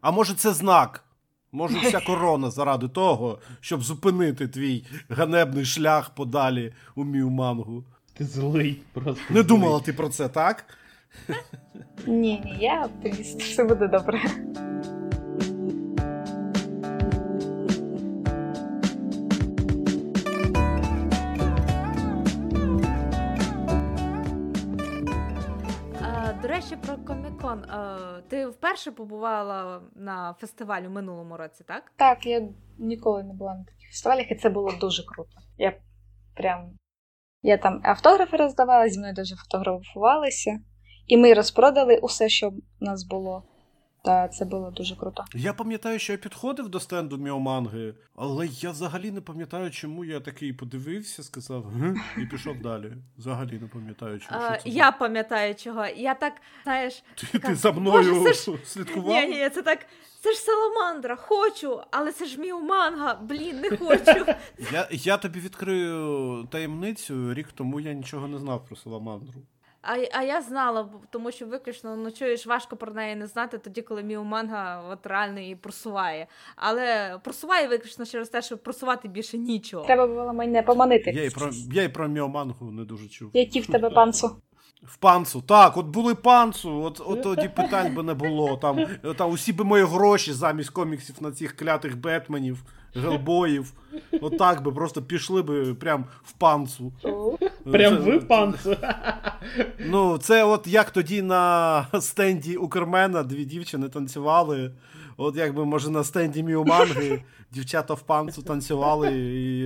[0.00, 1.04] А може це знак?
[1.52, 7.84] Може, вся корона заради того, щоб зупинити твій ганебний шлях подалі у міумангу.
[8.14, 9.22] Ти злий, просто.
[9.30, 9.44] Не злий.
[9.44, 10.64] думала ти про це, так?
[12.06, 14.20] Ні, ні, я оптиміст, все буде добре.
[27.48, 27.70] Комікон.
[27.70, 31.92] А, ти вперше побувала на фестивалі у минулому році, так?
[31.96, 35.30] Так, я ніколи не була на таких фестивалях, і це було дуже круто.
[35.58, 35.76] Я
[36.34, 36.70] прям.
[37.42, 40.60] Я там автографи роздавала, зі мною дуже фотографувалися,
[41.06, 43.42] і ми розпродали усе, що в нас було.
[44.04, 45.24] Та це було дуже круто.
[45.34, 50.20] Я пам'ятаю, що я підходив до стенду Міоманги, але я взагалі не пам'ятаю, чому я
[50.20, 51.72] такий подивився, сказав
[52.18, 52.92] і пішов далі.
[53.18, 54.40] Взагалі не пам'ятаю, чому.
[54.42, 55.86] А, що це я пам'ятаю чого.
[55.86, 56.32] Я так,
[56.64, 59.08] знаєш, Ти, така, ти за мною «Боже, це ж- слідкував?
[59.14, 59.86] ні, ні, це так.
[60.20, 64.26] Це ж саламандра, хочу, але це ж Міоманга, блін, не хочу.
[64.72, 67.34] Я, я тобі відкрию таємницю.
[67.34, 69.42] Рік тому я нічого не знав про саламандру.
[69.88, 73.82] А, а я знала, тому що виключно ну чуєш, важко про неї не знати тоді,
[73.82, 76.26] коли Міоманга от реально її просуває.
[76.56, 79.84] Але просуває виключно через те, що просувати більше нічого.
[79.84, 81.10] Треба було мене поманити.
[81.10, 83.30] Я і про я і про Міомангу не дуже чув.
[83.34, 84.36] Які в тебе панцу?
[84.82, 88.56] В панцу, так, от були панцу, от, от тоді питань би не було.
[88.56, 88.86] Там,
[89.16, 92.62] там усі би мої гроші замість коміксів на цих клятих Бетменів,
[92.94, 93.72] Гелбоїв.
[94.20, 96.92] Отак би просто пішли би прям в панцу.
[97.72, 98.76] Прям Це- в панцу.
[99.78, 104.70] Ну, це от як тоді на стенді Укрмена дві дівчини танцювали.
[105.16, 109.08] От якби, може, на стенді Міоманги дівчата в панцу танцювали,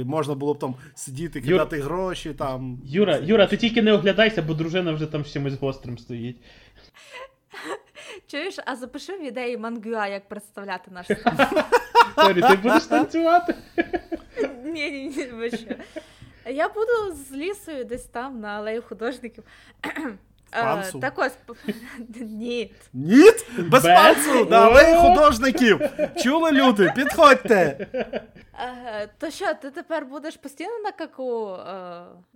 [0.01, 2.79] і можна було б там сидіти, Юр- кидати гроші там.
[2.85, 6.37] Юра, Юра, ти тільки не оглядайся, бо дружина вже там з чимось гострим стоїть.
[8.27, 11.37] Чуєш, а запиши в ідеї Манга Юа, як представляти наш стан.
[12.15, 13.55] Sorry, ти будеш танцювати?
[14.65, 15.75] Ні, ні, ні, ви що.
[16.47, 19.45] Я буду з лісою десь там на алеї художників.
[20.55, 21.01] Е, панцу?
[21.01, 21.73] Так ось, п-
[22.21, 22.73] ні.
[23.59, 24.45] Без панцу!
[24.51, 25.81] На алеї художників!
[26.23, 26.93] Чули люди?
[26.97, 27.87] Підходьте!
[28.55, 31.65] Е, То що, ти тепер будеш постійно на каку е,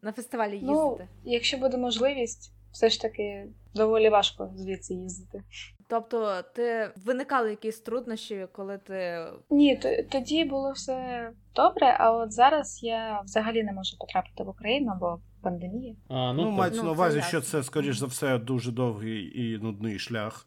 [0.03, 1.09] на фестивалі Ну, їздити?
[1.25, 5.43] якщо буде можливість, все ж таки доволі важко звідси їздити.
[5.89, 9.27] Тобто, ти виникали якісь труднощі, коли ти.
[9.51, 9.81] Ні,
[10.13, 15.21] тоді було все добре, а от зараз я взагалі не можу потрапити в Україну, бо
[15.43, 15.95] пандемія.
[16.09, 19.59] А, Ну, ну мається ну, на увазі, що це, скоріш за все, дуже довгий і
[19.59, 20.47] нудний шлях.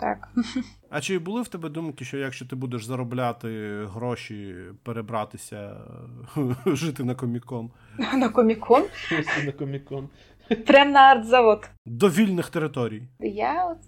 [0.00, 0.28] Так.
[0.90, 3.48] А чи були в тебе думки, що якщо ти будеш заробляти
[3.86, 5.76] гроші, перебратися,
[6.66, 7.70] жити на комікон?
[8.14, 8.84] На комікон?
[9.44, 10.08] На комікон.
[10.66, 11.70] Прям на артзавод.
[11.86, 13.02] До вільних територій.
[13.20, 13.78] Я от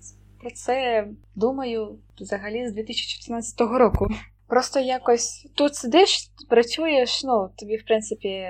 [0.41, 4.09] про це думаю взагалі з 2014 року.
[4.49, 8.47] Просто якось тут сидиш, працюєш, ну тобі, в принципі,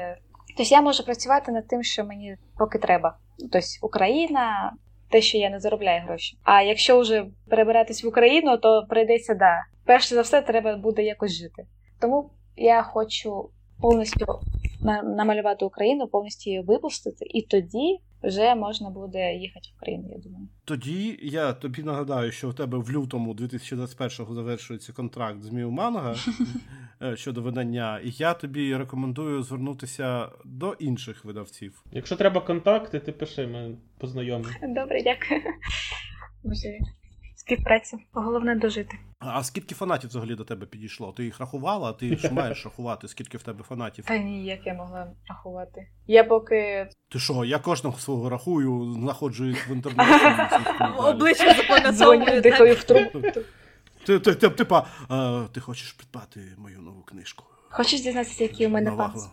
[0.57, 3.17] тобто я можу працювати над тим, що мені поки треба.
[3.39, 4.73] Тобто Україна,
[5.11, 6.39] те, що я не заробляю гроші.
[6.43, 9.65] А якщо вже перебиратись в Україну, то прийдеться, да.
[9.85, 11.67] Перше за все, треба буде якось жити.
[12.01, 13.51] Тому я хочу
[13.81, 14.27] повністю
[15.05, 20.49] намалювати Україну, повністю її випустити, і тоді вже можна буде їхати в Україну, я думаю.
[20.65, 26.15] Тоді я тобі нагадаю, що у тебе в лютому 2021-го завершується контракт з Міоманга
[27.03, 31.85] е, щодо видання, і я тобі рекомендую звернутися до інших видавців.
[31.93, 34.55] Якщо треба контакти, ти пиши, ми познайомимо.
[34.63, 35.41] Добре, дякую
[37.41, 37.99] співпрацю.
[38.13, 38.99] Головне дожити.
[39.19, 41.13] А скільки фанатів взагалі до тебе підійшло?
[41.13, 41.93] Ти їх рахувала?
[41.93, 44.05] Ти ж маєш рахувати, скільки в тебе фанатів?
[44.05, 45.89] Та ні, як я могла рахувати.
[46.07, 46.89] Я поки.
[47.09, 50.13] Ти що, я кожного свого рахую, знаходжу їх в інтернеті.
[50.99, 52.41] Обличчя запам'ятовую.
[52.41, 53.23] дихаю в трубку.
[54.57, 54.87] Типа,
[55.53, 57.45] ти хочеш придбати мою нову книжку?
[57.71, 59.29] Хочеш дізнатися, які у мене фанси?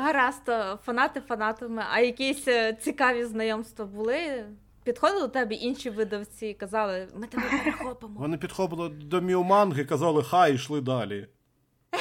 [0.00, 0.50] Гаразд,
[0.84, 4.44] фанати фанатами, а якісь е, цікаві знайомства були
[4.84, 8.20] Підходили до тебе інші видавці і казали, ми тебе перехопимо.
[8.20, 11.28] Вони підходили до Міуманги, і казали, хай йшли далі.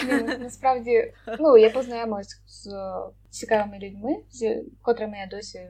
[0.05, 2.69] Ні, Насправді, ну, я познайомилась з
[3.29, 5.69] цікавими людьми, з котрими я досі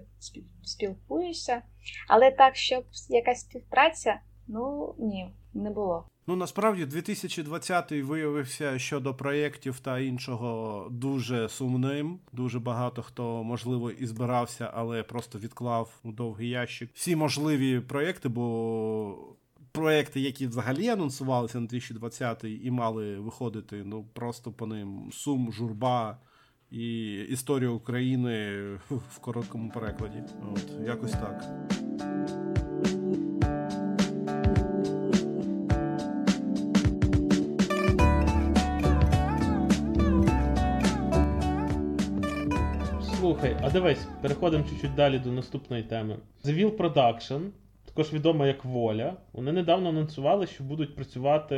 [0.63, 1.61] спілкуюся.
[2.07, 6.07] Але так, щоб якась співпраця, ну ні, не було.
[6.31, 12.19] Ну насправді 2020-й виявився щодо проєктів та іншого дуже сумним.
[12.33, 18.29] Дуже багато хто можливо і збирався, але просто відклав у довгий ящик всі можливі проєкти,
[18.29, 19.35] бо.
[19.73, 26.17] Проекти, які взагалі анонсувалися на 2020-й і мали виходити, ну просто по ним сум, журба
[26.71, 30.23] і історія України в короткому перекладі.
[30.53, 31.45] От якось так.
[43.31, 46.17] Слухай, а дивись, переходимо чуть-чуть далі до наступної теми.
[46.45, 47.49] The Will Production,
[47.85, 51.55] також відома як Воля, вони недавно анонсували, що будуть працювати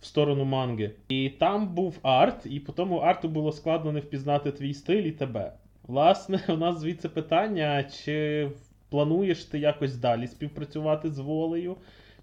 [0.00, 0.90] в сторону манги.
[1.08, 5.10] І там був арт, і по тому арту було складно не впізнати твій стиль і
[5.10, 5.52] тебе.
[5.86, 8.48] Власне, у нас звідси питання, чи
[8.90, 11.76] плануєш ти якось далі співпрацювати з волею?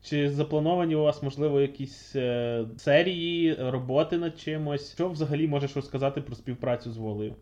[0.03, 4.93] Чи заплановані у вас, можливо, якісь е, серії, роботи над чимось?
[4.93, 7.36] Що взагалі можеш розказати про співпрацю з волею?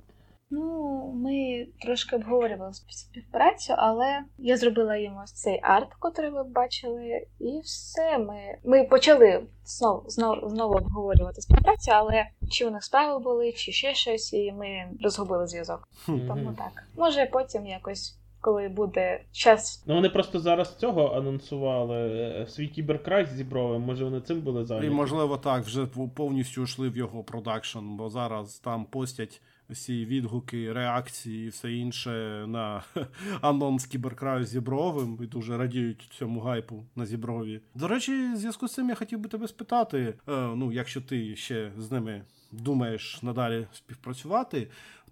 [0.49, 7.59] Ну, ми трошки обговорювали співпрацю, але я зробила йому цей арт, який ви бачили, і
[7.63, 8.17] все.
[8.17, 13.71] Ми ми почали знову знову, знову обговорювати співпрацю, але чи у них справи були, чи
[13.71, 15.87] ще щось, і ми розгубили зв'язок.
[16.07, 16.27] Mm-hmm.
[16.27, 16.83] Тому так.
[16.97, 18.19] Може, потім якось.
[18.41, 19.83] Коли буде час.
[19.87, 23.81] Ну вони просто зараз цього анонсували е, свій кіберкрай з зібровим.
[23.81, 24.87] Може вони цим були зайняті?
[24.87, 25.85] І можливо так, вже
[26.15, 32.09] повністю йшли в його продакшн, бо зараз там постять всі відгуки, реакції і все інше
[32.47, 32.83] на
[33.41, 37.61] анонс кіберкраю Зібровим і дуже радіють цьому гайпу на Зіброві.
[37.75, 41.35] До речі, в зв'язку з цим я хотів би тебе спитати: е, ну, якщо ти
[41.35, 44.67] ще з ними думаєш надалі співпрацювати,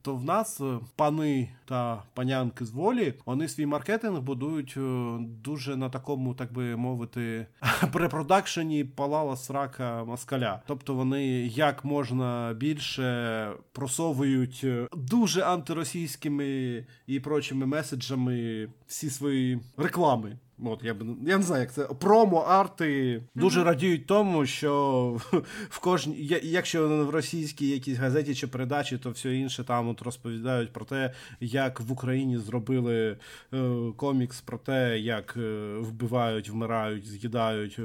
[0.06, 5.76] то в нас е, пани та панянки з волі вони свій маркетинг будують е, дуже
[5.76, 7.48] на такому, так би мовити,
[7.94, 10.62] препродакшені палала срака москаля.
[10.68, 20.38] Тобто вони як можна більше просовують е, дуже антиросійськими і прочими меседжами всі свої реклами.
[20.64, 23.64] От, я б я не знаю, як це промо-арти дуже mm-hmm.
[23.64, 25.18] радіють тому, що
[25.70, 30.74] в кожній, якщо в російській якійсь газеті чи передачі, то все інше там от розповідають
[30.74, 33.18] про те, як в Україні зробили
[33.54, 37.84] е, комікс про те, як е, вбивають, вмирають, з'їдають, е,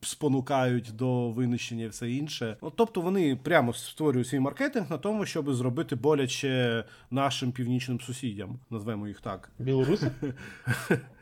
[0.00, 2.56] спонукають до винищення і все інше.
[2.60, 8.58] От, Тобто вони прямо створюють свій маркетинг на тому, щоб зробити боляче нашим північним сусідям.
[8.70, 9.50] Назвемо їх так.
[9.58, 10.10] Білоруси?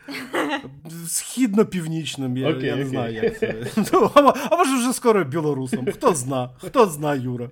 [1.07, 2.89] Східно-північним, я, okay, я не okay.
[2.89, 3.67] знаю, як це.
[3.93, 5.87] Ну, а може вже скоро білорусом.
[5.93, 7.51] Хто зна, хто зна, Юра.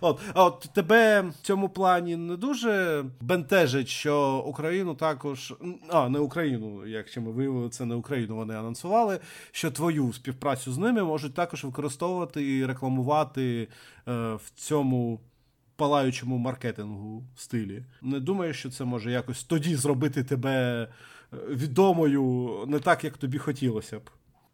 [0.00, 5.54] От, а от тебе в цьому плані не дуже бентежить, що Україну також.
[5.88, 9.18] А, не Україну, якщо ми виявили, це не Україну, вони анонсували,
[9.52, 13.68] що твою співпрацю з ними можуть також використовувати і рекламувати
[14.08, 15.20] е, в цьому.
[15.78, 17.82] Палаючому маркетингу стилі.
[18.02, 20.82] Не думаю, що це може якось тоді зробити тебе
[21.32, 24.10] е, відомою не так, як тобі хотілося б.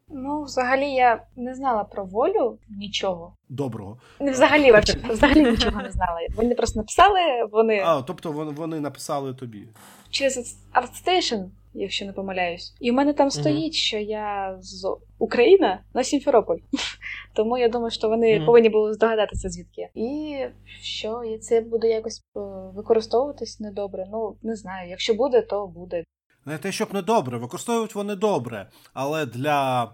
[0.09, 3.37] Ну, взагалі, я не знала про волю нічого.
[3.49, 3.99] Доброго.
[4.21, 4.73] Не взагалі,
[5.11, 6.19] взагалі нічого не знала.
[6.37, 7.21] Вони просто написали,
[7.53, 9.69] вони А, тобто вони, вони написали тобі.
[10.11, 11.45] через ArtStation,
[11.75, 12.75] якщо не помиляюсь.
[12.81, 16.59] І в мене там стоїть, що я з Україна на Сімферополь.
[17.35, 18.47] Тому я думаю, що вони Мгм.
[18.47, 19.89] повинні були здогадатися, звідки.
[19.95, 20.39] І
[20.83, 22.41] що, і це буде якось е,
[22.75, 24.07] використовуватись недобре.
[24.13, 24.91] Ну, не знаю.
[24.91, 26.05] Якщо буде, то буде.
[26.47, 29.91] Не те, щоб не добре, використовують вони добре, але для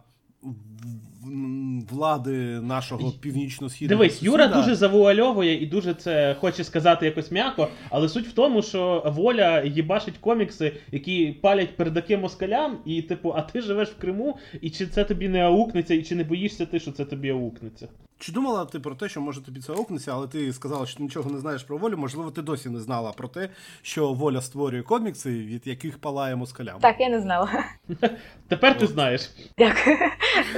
[1.90, 8.08] влади нашого північно-східного Дивись, Юра дуже завуальовує і дуже це хоче сказати якось м'яко, але
[8.08, 13.60] суть в тому, що воля їбашить комікси, які палять передаки москалям, і типу, а ти
[13.60, 16.92] живеш в Криму, і чи це тобі не аукнеться, і чи не боїшся ти, що
[16.92, 17.88] це тобі аукнеться?
[18.20, 21.02] Чи думала ти про те, що може тобі це окнеться, але ти сказала, що ти
[21.02, 21.96] нічого не знаєш про волю.
[21.96, 23.48] Можливо, ти досі не знала про те,
[23.82, 26.80] що воля створює комікси, від яких палає москалям.
[26.80, 27.64] Так, я не знала.
[28.48, 29.30] Тепер ти знаєш.
[29.58, 29.96] Дякую,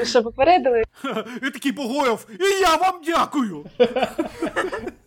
[0.04, 0.82] що попередили.
[1.42, 3.64] І такий Богоєв, і я вам дякую.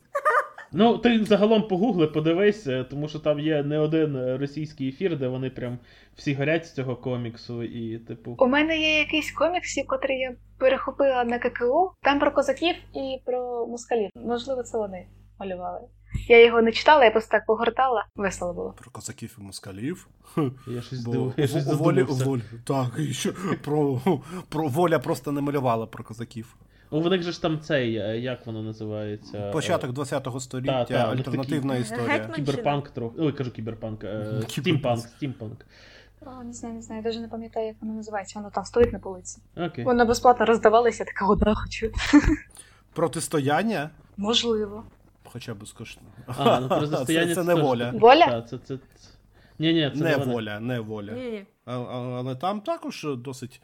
[0.78, 5.17] Ну, ти загалом погугли, подивись, е, тому що там є не один е, російський ефір,
[5.17, 5.80] де вони прям
[6.15, 8.36] всі горять з цього коміксу, і, типу.
[8.39, 11.91] У мене є якийсь комікс, котрий я перехопила на ККУ.
[12.01, 14.09] Там про козаків і про москалів.
[14.15, 15.07] Можливо, це вони
[15.39, 15.80] малювали.
[16.28, 18.05] Я його не читала, я просто так погортала.
[18.15, 18.73] Весело було.
[18.78, 20.07] Про козаків і москалів.
[20.67, 24.01] Я щось Бо я щось волі, волі, так, і що про,
[24.49, 26.55] про воля просто не малювала про козаків.
[26.95, 29.51] У них же ж там цей, е, як воно називається?
[29.51, 32.19] Початок 20-го століття, та, та, альтернативна такі- історія.
[32.35, 33.15] Кіберпанк трохи.
[33.19, 34.03] Ой, кажу кіберпанк.
[34.03, 35.65] е, Стімпанк, стімпанк.
[36.25, 38.39] О, не знаю, не знаю, я навіть не пам'ятаю, як воно називається.
[38.39, 39.41] Воно там стоїть на полиці.
[39.57, 39.85] Окей.
[39.85, 41.91] Воно безплатно роздавалося, така одна хочу.
[42.93, 44.83] Протистояння, Можливо.
[45.23, 46.09] хоча б безкоштовно.
[46.27, 47.91] А, ну протистояння це, це не воля.
[47.95, 48.25] Воля?
[48.25, 49.09] Та, це, це, це...
[49.59, 50.59] Ні, ні, це Не не, воля.
[50.59, 51.11] не воля.
[51.11, 51.45] Ні, ні.
[51.65, 53.61] А, а- але там також досить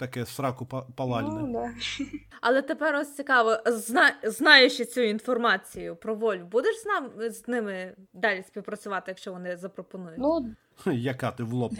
[0.00, 1.40] таке сраку палальне.
[1.40, 1.70] Ну, да.
[2.40, 4.12] Але тепер ось цікаво, зна...
[4.24, 10.18] знаючи цю інформацію про волю, будеш з нам з ними далі співпрацювати, якщо вони запропонують?
[10.18, 10.54] ну
[10.92, 11.72] Яка ти в лоб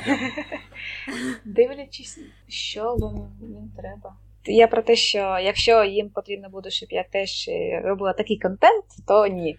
[1.45, 2.19] дивлячись,
[2.49, 2.97] що
[3.41, 4.17] їм треба.
[4.45, 7.51] Я про те, що якщо їм потрібно буде, щоб я теж
[7.85, 9.59] робила такий контент, то ні.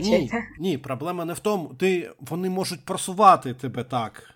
[0.00, 1.74] Ні, ні, проблема не в тому.
[1.74, 4.34] Ти, вони можуть просувати тебе так,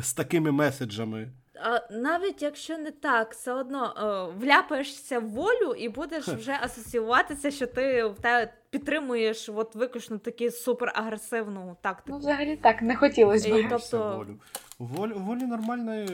[0.00, 1.28] з такими меседжами.
[1.62, 7.50] А навіть якщо не так, все одно е, вляпаєшся в волю і будеш вже асоціюватися,
[7.50, 12.10] що ти в те підтримуєш от виключно таку суперагресивну тактику.
[12.12, 13.66] Ну, взагалі так, не хотілося б.
[13.70, 14.36] Тобто- волю.
[14.78, 16.06] Волі, волі нормальні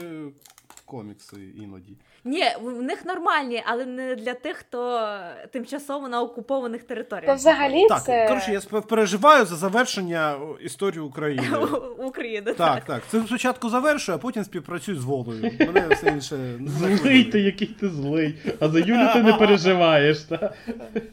[0.85, 1.97] комікси іноді.
[2.25, 5.09] Ні, в них нормальні, але не для тих, хто
[5.53, 7.27] тимчасово на окупованих територіях.
[7.27, 8.29] Та взагалі Так, це.
[8.29, 11.59] коротше, я переживаю за завершення історії України.
[11.99, 12.53] України.
[12.53, 13.03] Так, так.
[13.09, 15.53] Це спочатку завершую, а потім співпрацюю з волею.
[15.61, 18.35] Мене все інше Злий ти, який ти злий.
[18.61, 20.55] А за Юлю ти не переживаєш, та?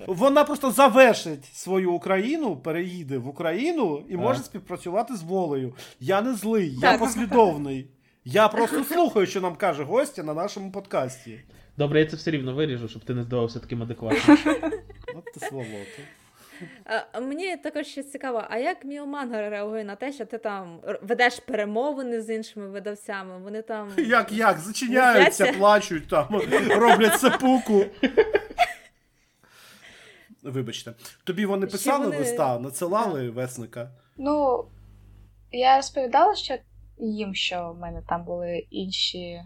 [0.08, 5.74] Вона просто завершить свою Україну, переїде в Україну і може співпрацювати з волею.
[6.00, 7.88] Я не злий, я послідовний.
[8.26, 11.42] Я просто слухаю, що нам каже гостя на нашому подкасті.
[11.78, 14.38] Добре, я це все рівно виріжу, щоб ти не здавався таким адекватним.
[15.16, 16.02] От ти сволота.
[17.14, 21.40] А, мені також ще цікаво, а як Міоманга реагує на те, що ти там ведеш
[21.40, 23.38] перемовини з іншими видавцями?
[23.40, 24.60] Вони там Як як?
[24.60, 27.86] Зачиняються, плачуть там, роблять сепуку.
[30.44, 30.94] Вибачте,
[31.24, 33.92] тобі вони Ще писали вони- листа, надсилали весника.
[34.18, 34.66] Ну,
[35.52, 36.58] я розповідала що
[37.02, 39.42] їм, що в мене там були інші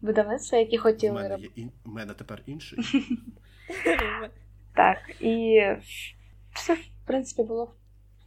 [0.00, 1.52] видавництва, які У хотіли мене, робити.
[1.56, 2.78] є, ін- у мене тепер інший.
[4.74, 5.60] Так, і
[6.54, 7.64] все, в принципі, було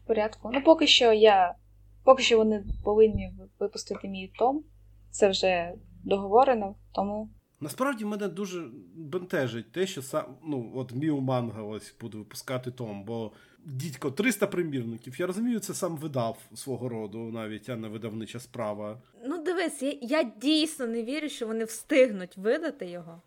[0.03, 0.49] в порядку.
[0.53, 1.55] Ну, поки що я.
[2.03, 4.63] Поки що вони повинні випустити мій том.
[5.11, 5.73] Це вже
[6.03, 7.29] договорено, тому.
[7.59, 13.03] Насправді мене дуже бентежить те, що сам ну от Mew Manga ось буде випускати Том,
[13.03, 13.31] бо
[13.65, 15.19] дідько 300 примірників.
[15.19, 18.97] Я розумію, це сам видав свого роду, навіть а не видавнича справа.
[19.25, 23.21] Ну дивись, я, я дійсно не вірю, що вони встигнуть видати його.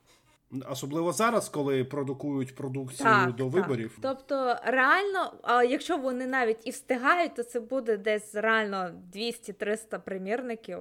[0.71, 3.53] Особливо зараз, коли продукують продукцію Так, до так.
[3.53, 3.99] виборів.
[4.03, 5.33] Тобто, реально,
[5.69, 10.79] якщо вони навіть і встигають, то це буде десь реально 200-300 примірників.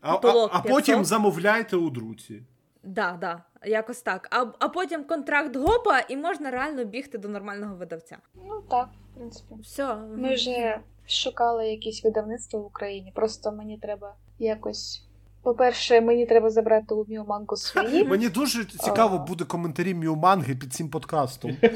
[0.00, 2.42] А, а, а потім замовляйте у друці.
[2.84, 4.28] Да, да, якось так.
[4.30, 8.18] А, а потім контракт гопа, і можна реально бігти до нормального видавця.
[8.34, 9.54] Ну так, в принципі.
[9.62, 9.94] Все.
[9.96, 13.12] Ми вже шукали якісь видавництво в Україні.
[13.14, 15.06] Просто мені треба якось.
[15.42, 18.04] По-перше, мені треба забрати у Міо Манго свої.
[18.08, 21.56] Мені дуже цікаво буде коментарі Міуманги під цим подкастом.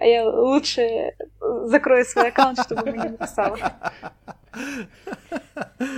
[0.00, 1.12] А я лучше
[1.64, 3.58] закрою свій аккаунт, щоб мені не писали.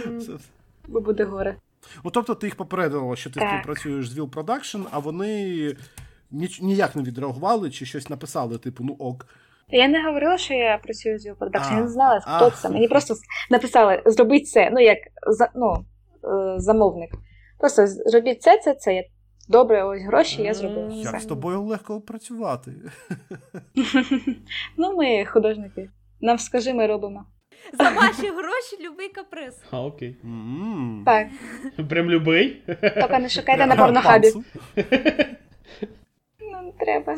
[0.01, 0.33] Це-
[0.89, 1.57] Бо буде горе.
[2.05, 3.49] Ну, тобто ти їх попередила, що ти Так.
[3.49, 5.77] співпрацюєш з Will Production, а вони
[6.61, 9.27] ніяк не відреагували чи щось написали, типу, ну ок.
[9.69, 12.51] Я не говорила, що я працюю з Production, А, я не знала, хто а.
[12.51, 12.71] це.
[12.71, 13.15] Мені просто
[13.51, 15.85] написали, зробіть це, ну як за, ну,
[16.25, 17.11] е, замовник.
[17.59, 18.95] Просто зробіть це, це, це.
[18.95, 19.05] Я,
[19.49, 20.89] Добре, ось гроші, я зробила.
[20.95, 22.73] Як з тобою легко працювати.
[24.77, 25.91] Ну, ми художники.
[26.21, 27.25] Нам скажи, ми робимо.
[27.73, 29.55] За ваші гроші любий каприз.
[29.71, 30.17] А, окей.
[31.05, 31.29] Так,
[31.89, 32.63] Прям любий.
[32.83, 34.33] тільки не шукайте на порнохабі.
[36.41, 37.17] Ну, не треба.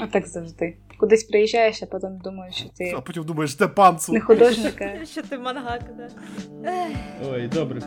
[0.00, 0.76] А так завжди.
[0.98, 4.12] Кудись приїжджаєш, а потім думаєш, що ти А потім думаєш, це панцу.
[4.12, 5.04] не художника.
[5.04, 6.08] Що ти мангак, да.
[7.30, 7.80] Ой, добре.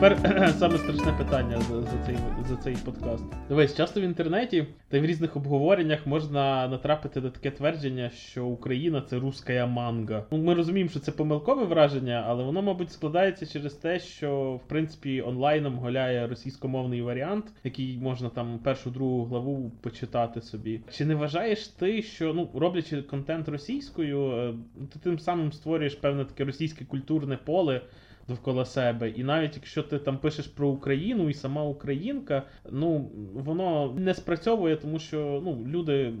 [0.00, 2.16] Тепер саме страшне питання за, за, цей,
[2.48, 3.24] за цей подкаст.
[3.48, 9.00] Дивись, часто в інтернеті та в різних обговореннях можна натрапити на таке твердження, що Україна
[9.00, 10.24] це руська манга.
[10.30, 14.68] Ну, ми розуміємо, що це помилкове враження, але воно, мабуть, складається через те, що в
[14.68, 20.80] принципі онлайном гуляє російськомовний варіант, який можна там першу другу главу почитати собі.
[20.90, 24.54] Чи не вважаєш ти, що ну роблячи контент російською, е,
[24.92, 27.80] ти тим самим створюєш певне таке російське культурне поле?
[28.28, 33.94] Довкола себе, і навіть якщо ти там пишеш про Україну і сама українка, ну воно
[33.98, 36.12] не спрацьовує, тому що ну люди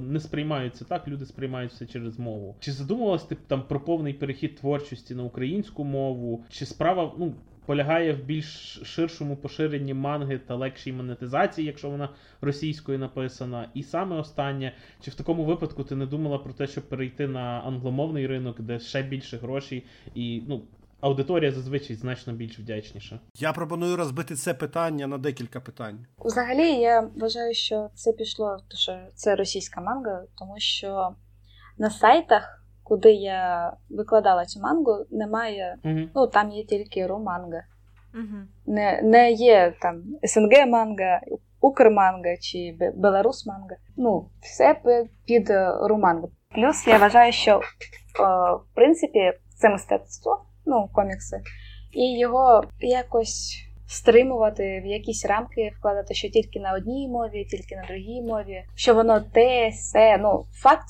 [0.00, 2.56] не сприймають це так, люди сприймають все через мову.
[2.60, 6.44] Чи задумувалась ти там про повний перехід творчості на українську мову?
[6.50, 7.34] Чи справа ну
[7.68, 12.08] полягає в більш ширшому поширенні манги та легшій монетизації, якщо вона
[12.40, 13.70] російською написана?
[13.74, 17.40] І саме останнє, чи в такому випадку ти не думала про те, щоб перейти на
[17.40, 20.62] англомовний ринок, де ще більше грошей і ну.
[21.00, 23.20] Аудиторія зазвичай значно більш вдячніша.
[23.34, 26.06] Я пропоную розбити це питання на декілька питань.
[26.18, 31.10] Взагалі, я вважаю, що це пішло, тому що це російська манга, тому що
[31.78, 35.76] на сайтах, куди я викладала цю мангу, немає.
[35.84, 36.00] Угу.
[36.14, 37.62] Ну, там є тільки романга.
[38.14, 38.48] Мгм.
[38.66, 41.20] Не, не є там СНГ манга,
[41.60, 43.76] Укрманга чи Бе- Беларус манга.
[43.96, 44.80] Ну, все
[45.24, 46.28] під е, руманга.
[46.54, 47.62] Плюс я вважаю, що е,
[48.52, 51.40] в принципі це мистецтво, ну, комікси,
[51.92, 57.82] і його якось стримувати в якісь рамки, вкладати, що тільки на одній мові, тільки на
[57.88, 60.18] другій мові, що воно те, се.
[60.18, 60.84] Ну, факт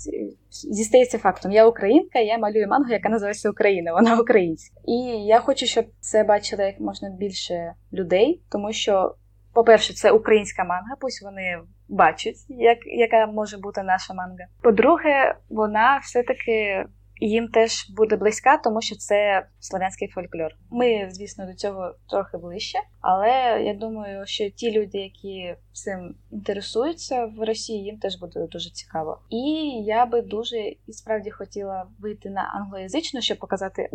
[0.50, 1.52] зістається фактом.
[1.52, 4.80] Я українка, я малюю мангу, яка називається Україна, вона українська.
[4.86, 4.94] І
[5.26, 9.14] я хочу, щоб це бачили як можна більше людей, тому що,
[9.54, 11.58] по-перше, це українська манга, пусть вони
[11.88, 14.46] бачать, як, яка може бути наша манга.
[14.62, 16.84] По-друге, вона все-таки
[17.20, 20.50] їм теж буде близька, тому що це славянський фольклор.
[20.70, 27.26] Ми, звісно, до цього трохи ближче, але я думаю, що ті люди, які цим інтересуються
[27.26, 29.18] в Росії, їм теж буде дуже цікаво.
[29.30, 29.40] І
[29.86, 33.90] я би дуже і справді хотіла вийти на англоязичну, щоб показати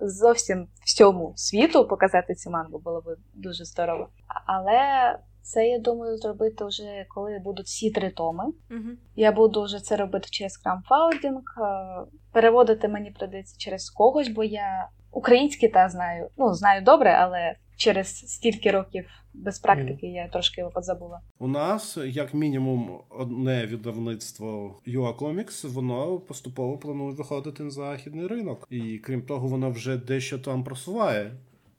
[0.00, 4.08] зовсім всьому світу, показати цю мангу було б дуже здорово.
[4.46, 5.18] Але
[5.48, 8.44] це я думаю зробити вже коли будуть всі три томи.
[8.70, 8.98] Мгм.
[9.16, 11.42] Я буду вже це робити через краудфандинг.
[11.58, 16.28] е, Переводити мені прийдеться через когось, бо я український та знаю.
[16.36, 21.20] Ну, знаю добре, але через стільки років без практики я трошки його позабула.
[21.38, 28.66] У нас, як мінімум, одне видавництво UA Comics, воно поступово планує виходити на західний ринок.
[28.70, 31.32] І крім того, воно вже дещо там просуває.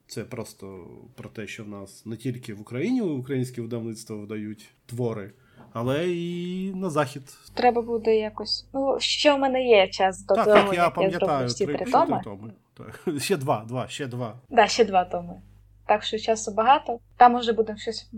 [0.10, 5.32] Це просто про те, що в нас не тільки в Україні українські видавництва видають твори,
[5.74, 7.22] але і на захід.
[7.54, 8.68] Треба буде якось.
[8.74, 11.46] Ну, ще в мене є час до так, того, так, я як я пам'ятаю, зроблю
[11.46, 12.22] всі три, три три томи.
[12.24, 12.52] томи.
[12.74, 13.22] Так.
[13.22, 14.36] Ще два, два, ще два.
[14.50, 15.42] Да, ще два томи.
[15.86, 17.00] Так що часу багато.
[17.18, 18.10] Там може будемо щось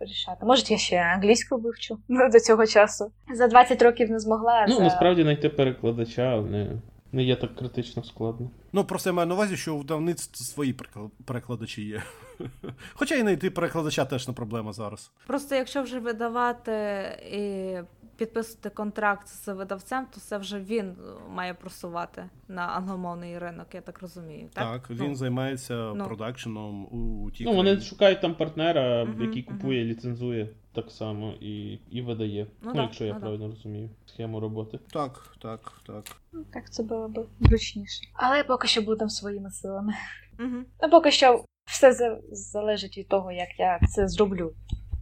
[0.00, 0.46] вирішати.
[0.46, 1.98] Може, я ще англійську вивчу
[2.32, 3.12] до цього часу.
[3.34, 4.66] За 20 років не змогла.
[4.68, 4.82] Ну, за...
[4.82, 6.70] насправді знайти перекладача не,
[7.12, 8.50] не є так критично складно.
[8.72, 12.02] Ну, просто я маю на увазі, що у давниць свої перекла- перекладачі є.
[12.94, 15.10] Хоча і знайти перекладача теж не проблема зараз.
[15.26, 16.72] Просто якщо вже видавати
[17.32, 17.76] і
[18.16, 20.94] підписувати контракт з видавцем, то це вже він
[21.30, 24.48] має просувати на англомовний ринок, я так розумію.
[24.52, 26.04] Так, Так, він Ну, займається ну.
[26.04, 31.78] продакшеном у тій Ну, вони шукають там партнера, Мгм, який купує, ліцензує так само і,
[31.90, 32.46] і видає.
[32.62, 34.78] Ну Ну, да, якщо я ну правильно розумію схему роботи.
[34.92, 36.04] Так, так, так.
[36.32, 38.02] Ну, Так це було б зручніше.
[38.14, 39.94] Але поки що будемо своїми силами.
[40.40, 40.56] Угу.
[40.82, 44.52] Ну, поки що все залежить від того, як я це зроблю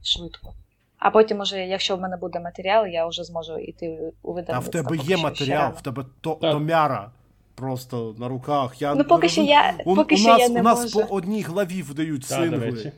[0.02, 0.54] швидко.
[0.98, 4.80] А потім, уже, якщо в мене буде матеріал, я вже зможу йти у видавництво.
[4.80, 7.10] А в тебе є матеріал, в тебе то, томяра
[7.54, 8.82] просто на руках.
[8.82, 10.94] Я Ну, поки не що я- у, поки у що нас, я не у нас
[10.94, 11.08] можу.
[11.08, 12.92] по одній главі вдають сингли.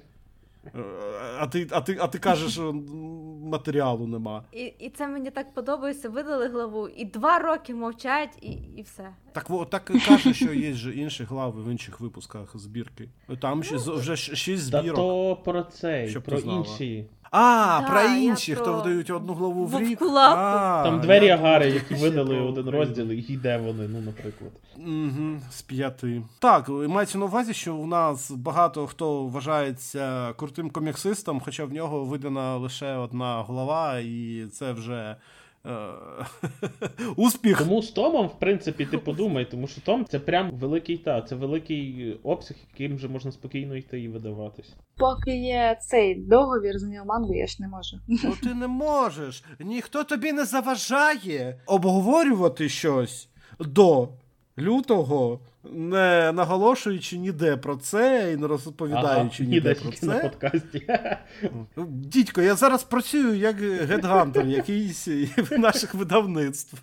[0.66, 0.80] Е,
[1.38, 2.58] А ти, а, ти, а ти кажеш,
[3.42, 4.44] матеріалу нема.
[4.52, 6.08] І, і це мені так подобається.
[6.08, 9.08] Видали главу, і два роки мовчать, і, і все.
[9.32, 13.08] Так во так і каже, що є ж інші глави в інших випусках збірки.
[13.40, 16.58] Там ще з- вже шість шість Та то про цей, Щоб про знала.
[16.58, 17.06] інші.
[17.34, 20.02] А, Да, про я інші, про хто видають одну главу в рік.
[20.02, 24.50] А, Там двері я Агари, які видали один розділ, і де вони, ну, наприклад.
[24.76, 26.22] Угу, з п'яти.
[26.38, 32.04] Так, мається на увазі, що у нас багато хто вважається крутим коміксистом, хоча в нього
[32.04, 35.16] видана лише одна глава, і це вже
[37.16, 37.58] успіх.
[37.58, 41.34] Тому з Томом, в принципі, ти подумай, тому що Том це прям великий та, це
[41.34, 44.74] великий обсяг, яким вже можна спокійно йти і видаватись.
[44.96, 47.96] Поки є цей договір з Неомангу, я ж не можу.
[48.08, 49.44] Ну ти не можеш.
[49.60, 53.28] Ніхто тобі не заважає обговорювати щось
[53.60, 54.08] до
[54.58, 60.28] лютого, не наголошуючи ніде про це і не розповідаючи ніде ніде про тільки на це.
[60.28, 60.86] подкасті.
[61.86, 65.08] Дідько, я зараз працюю як headhunter якийсь
[65.58, 66.76] наших видавництв.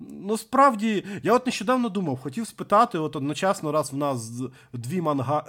[0.00, 4.32] Ну, справді, я от нещодавно думав, хотів спитати, от одночасно, раз в нас
[4.72, 5.44] дві манга...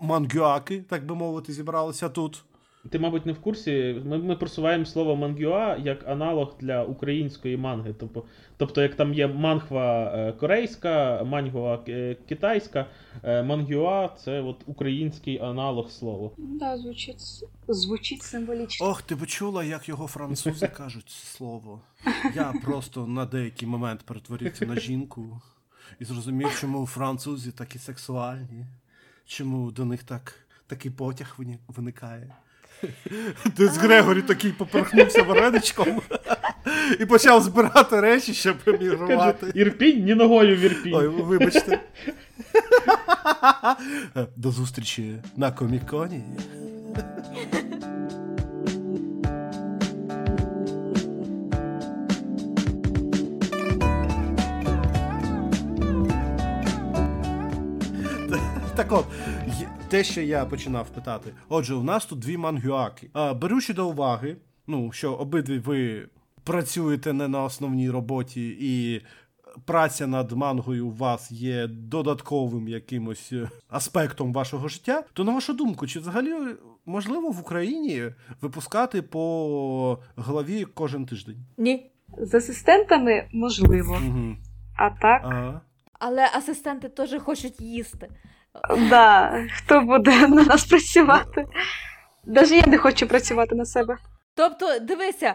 [0.00, 2.44] мангюаки, так би мовити, зібралися тут.
[2.88, 4.02] Ти, мабуть, не в курсі.
[4.06, 7.94] Ми, ми просуваємо слово мангюа як аналог для української манги.
[7.98, 8.24] Тобто,
[8.56, 12.86] тобто як там є манхва е, корейська, маньхуа е, китайська,
[13.22, 16.30] е, мангюа це от український аналог слова.
[16.38, 18.86] Да, звучить, звучить символічно.
[18.86, 21.80] Ох, ти би чула, як його французи кажуть слово.
[22.34, 25.40] Я просто на деякий момент перетворився на жінку
[26.00, 28.66] і зрозумів, чому французи такі сексуальні,
[29.26, 30.34] чому до них так,
[30.66, 32.34] такий потяг виникає.
[33.56, 36.00] Десь Грегорі такий поперхнувся вареничком
[37.00, 39.46] і почав збирати речі, щоб емігрувати.
[39.54, 40.94] Ірпінь, ні ногою в Ірпінь.
[40.94, 41.80] Ой, вибачте.
[44.36, 46.22] До зустрічі на коміконі.
[58.76, 59.04] Так от,
[59.90, 61.32] те, що я починав питати.
[61.48, 63.10] Отже, у нас тут дві мангюаки.
[63.12, 64.36] А, беручи до уваги,
[64.66, 66.08] ну, що обидві ви
[66.44, 69.02] працюєте не на основній роботі, і
[69.64, 75.52] праця над мангою у вас є додатковим якимось е, аспектом вашого життя, то на вашу
[75.52, 76.34] думку, чи взагалі
[76.86, 78.04] можливо в Україні
[78.40, 81.36] випускати по главі кожен тиждень?
[81.58, 81.90] Ні.
[82.18, 83.98] З асистентами можливо.
[84.06, 84.36] Угу.
[84.76, 85.60] А так, Ага.
[85.98, 88.08] Але асистенти теж хочуть їсти.
[88.90, 91.46] Да, хто буде на нас працювати?
[92.24, 93.96] Навіть я не хочу працювати на себе.
[94.34, 95.34] Тобто, дивися,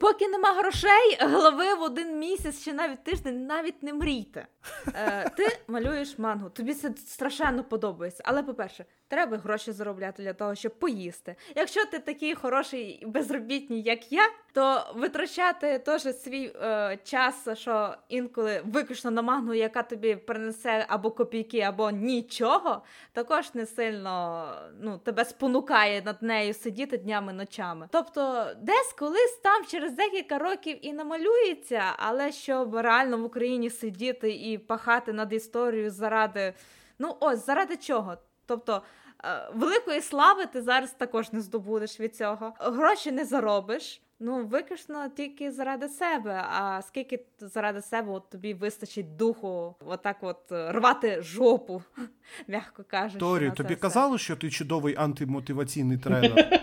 [0.00, 4.46] поки нема грошей, голови в один місяць чи навіть тиждень навіть не мрійте.
[4.94, 8.22] Е, ти малюєш мангу, тобі це страшенно подобається.
[8.26, 11.36] Але, по-перше, треба гроші заробляти для того, щоб поїсти.
[11.56, 17.94] Якщо ти такий хороший і безробітний, як я, то витрачати теж свій е, час, що
[18.08, 22.82] інколи виключно на мангу, яка тобі принесе або копійки, або нічого,
[23.12, 24.48] також не сильно
[24.80, 27.88] ну, тебе спонукає над нею сидіти днями ночами.
[27.92, 34.30] Тобто, десь колись там через декілька років і намалюється, але щоб реально в Україні сидіти
[34.30, 36.54] і пахати над історією заради.
[36.98, 38.16] Ну ось заради чого?
[38.46, 38.82] Тобто.
[39.24, 42.52] е, Великої слави ти зараз також не здобудеш від цього.
[42.58, 44.00] Гроші не заробиш.
[44.20, 46.44] Ну, виключно тільки заради себе.
[46.50, 51.82] А скільки заради себе от тобі вистачить духу, отак от е, рвати жопу,
[52.48, 53.18] м'яко кажучи.
[53.18, 53.80] Торі, тобі все.
[53.82, 56.60] казали, що ти чудовий антимотиваційний тренер?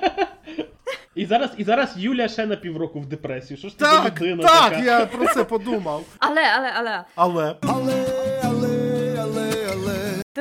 [1.15, 3.57] І зараз, і зараз Юля ще на півроку в депресію.
[3.57, 4.83] Що ж ти людина так, така?
[4.83, 6.03] я про це подумав.
[6.19, 7.55] Але, але, але, Але.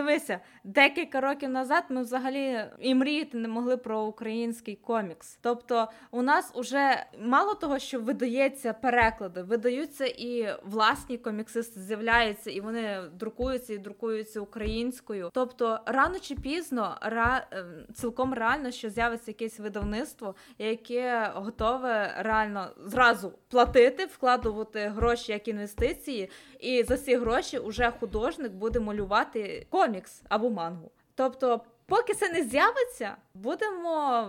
[0.03, 5.39] Дивися, декілька років назад ми взагалі і мріяти не могли про український комікс.
[5.41, 12.61] Тобто, у нас уже мало того, що видається переклади, видаються і власні коміксисти з'являються, і
[12.61, 15.31] вони друкуються і друкуються українською.
[15.35, 17.47] Тобто, рано чи пізно ра...
[17.51, 25.49] ем, цілком реально, що з'явиться якесь видавництво, яке готове реально зразу платити, вкладувати гроші як
[25.49, 26.31] інвестиції,
[26.63, 30.91] і за ці гроші уже художник буде малювати комікс або мангу.
[31.15, 34.27] Тобто, поки це не з'явиться, будемо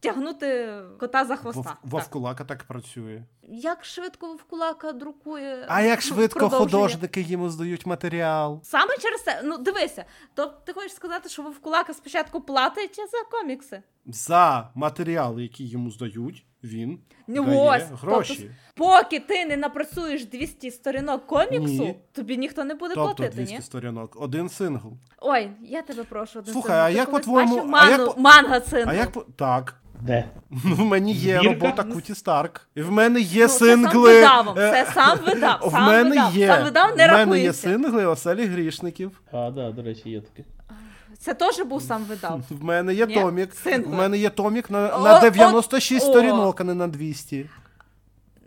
[0.00, 1.60] тягнути кота за хвоста.
[1.60, 1.78] Вов- Так.
[1.82, 3.22] Вовкулака так працює.
[3.48, 5.64] Як швидко Вовкулака друкує.
[5.68, 6.82] А як швидко продовжує.
[6.82, 8.60] художники йому здають матеріал.
[8.62, 10.04] Саме через це, ну дивися,
[10.34, 13.82] тобто ти хочеш сказати, що Вовкулака спочатку платить за комікси?
[14.06, 16.98] За матеріал, який йому здають, він
[17.28, 18.34] Ну, дає ось, гроші.
[18.38, 18.54] Тобто,
[19.02, 21.96] поки ти не напрацюєш 200 сторінок коміксу, Ні.
[22.12, 23.62] тобі ніхто не буде Тобто платити, 200 ні?
[23.62, 24.92] сторінок, один сингл.
[25.20, 26.38] Ой, я тебе прошу.
[26.38, 26.84] один Слухай, сингл.
[26.84, 27.56] а Ти як по-твоєму-
[27.90, 28.90] як манга сингл?
[28.90, 29.74] А як по- так?
[30.00, 30.24] Де?
[30.64, 31.48] Ну, в мене є Збірка?
[31.66, 32.68] робота Куті Старк.
[32.74, 34.14] І в мене є Ну, це сам сингли.
[34.14, 36.46] видав, е, це сам видав, В сам мене видав, є.
[36.46, 39.22] сам видав, не в мене є сингли оселі грішників.
[39.32, 40.44] А, да, до речі, є таке.
[41.18, 42.40] Це теж був сам видав.
[42.50, 43.14] В мене є Ні?
[43.14, 43.54] томік.
[43.54, 43.92] Сингли.
[43.92, 46.10] В мене є томік на, на 96 о.
[46.10, 47.50] сторінок, а не на 200.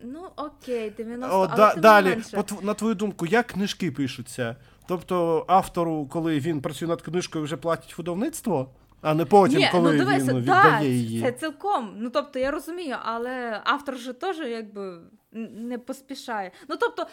[0.03, 2.43] Ну окей, 90, О, але да, тим далі, менше.
[2.43, 4.55] по на твою думку, як книжки пишуться?
[4.87, 8.69] Тобто автору, коли він працює над книжкою, вже платять видавництво,
[9.01, 11.21] а не потім, Ні, коли ну дивися, він да, віддає її.
[11.21, 11.93] Це цілком.
[11.97, 14.97] Ну тобто я розумію, але автор же теж якби
[15.31, 16.51] не поспішає.
[16.69, 17.07] Ну тобто,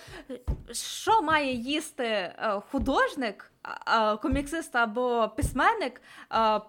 [0.72, 3.52] що має їсти е, художник,
[4.22, 6.02] коміксист або письменник,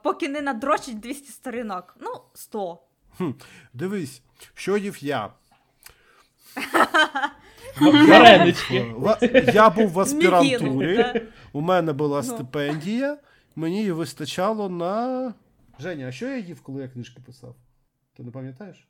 [0.03, 1.95] поки не надрочить 200 сторінок?
[1.99, 2.79] Ну, 100.
[3.17, 3.31] Хм,
[3.73, 4.21] дивись,
[4.53, 5.29] що їв я.
[7.81, 8.93] Варенички.
[9.53, 11.21] Я був в аспірантурі,
[11.53, 12.23] у мене була Ну.
[12.23, 13.17] стипендія,
[13.57, 15.33] мені її вистачало на.
[15.79, 17.55] Женя, а що я їв, коли я книжки писав?
[18.13, 18.87] Ти не пам'ятаєш?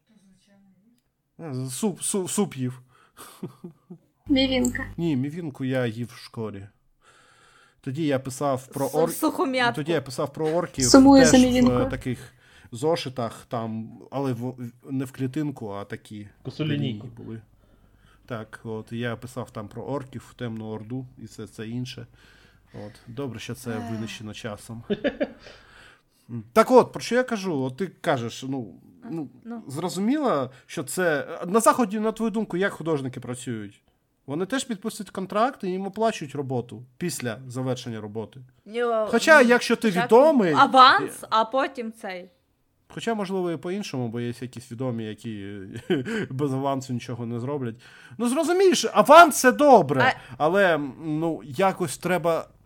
[1.37, 2.81] А, Суп, суп, суп їв.
[4.27, 4.85] Мівінка.
[4.97, 6.67] Ні, мівінку я їв в школі.
[7.81, 9.11] Тоді я писав про Су- ор...
[9.11, 9.75] сухом'ятку.
[9.75, 12.33] Тоді я писав про орків Сумую теж за в е, таких
[12.71, 14.71] зошитах, там, але в...
[14.89, 17.07] не в клітинку, а такі Косолінійку.
[17.07, 17.41] були.
[18.25, 22.07] Так, от я писав там про орків, темну орду і все це інше.
[22.73, 24.83] От, добре, що це винищено часом.
[26.53, 27.63] Так от, про що я кажу?
[27.63, 28.73] От ти кажеш, ну,
[29.09, 29.63] ну, ну.
[29.67, 31.27] зрозуміло, що це.
[31.45, 33.81] На заході, на твою думку, як художники працюють?
[34.25, 38.39] Вони теж підписують контракт і їм оплачують роботу після завершення роботи.
[39.11, 40.53] Хоча, ну, якщо ти відомий.
[40.53, 42.29] Аванс, а потім цей.
[42.87, 45.45] Хоча, можливо, і по-іншому, бо є якісь відомі, які
[46.29, 47.75] без авансу нічого не зроблять.
[48.17, 52.56] Ну, зрозумієш, аванс це добре, А- але ну, якось треба е,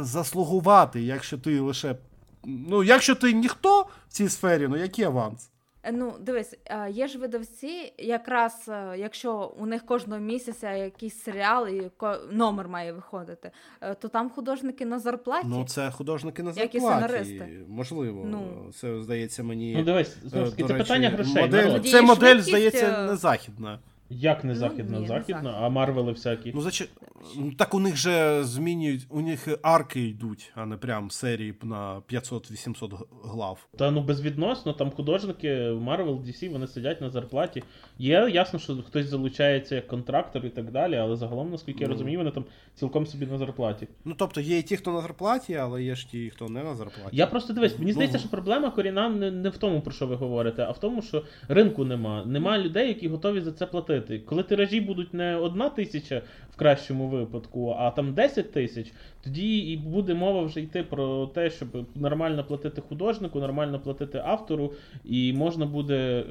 [0.00, 1.96] заслугувати, якщо ти лише.
[2.44, 5.48] Ну, якщо ти ніхто в цій сфері, ну який аванс?
[5.84, 11.22] Е, Ну, дивись, е, є ж видавці, якраз е, якщо у них кожного місяця якийсь
[11.22, 13.50] серіал і ко- номер має виходити,
[13.80, 15.46] е, то там художники на зарплаті.
[15.50, 17.04] Ну, це художники на Як і зарплаті.
[17.08, 17.48] сценаристи.
[17.68, 18.70] Можливо, Ну.
[18.74, 19.74] це здається мені.
[19.78, 21.42] Ну дивись, знову е, ж таки, це речі, питання грошей.
[21.42, 23.78] Модель, це модель, швидкість, здається, е, не західна.
[24.14, 25.58] Як не Ну, західно, ні, не західно, західно.
[25.66, 26.52] а Марвели всякі.
[26.54, 26.84] Ну, заче...
[27.36, 32.00] ну, так у них же змінюють, у них арки йдуть, а не прям серії на
[32.12, 33.66] 500-800 глав.
[33.78, 37.62] Та ну безвідносно, там художники Marvel, DC, вони сидять на зарплаті.
[37.98, 41.92] Є ясно, що хтось залучається як контрактор і так далі, але загалом, наскільки я Ну.
[41.92, 42.44] розумію, вони там
[42.74, 43.88] цілком собі на зарплаті.
[44.04, 46.74] Ну, тобто є і ті, хто на зарплаті, але є ж ті, хто не на
[46.74, 47.16] зарплаті.
[47.16, 47.94] Я просто дивись, мені Ну.
[47.94, 51.02] здається, що проблема корінна не, не в тому, про що ви говорите, а в тому,
[51.02, 52.24] що ринку нема.
[52.24, 54.01] Нема людей, які готові за це платити.
[54.02, 58.92] Коли тиражі будуть не одна тисяча в кращому випадку, а там 10 тисяч,
[59.24, 64.72] тоді і буде мова вже йти про те, щоб нормально платити художнику, нормально платити автору,
[65.04, 66.24] і можна буде е,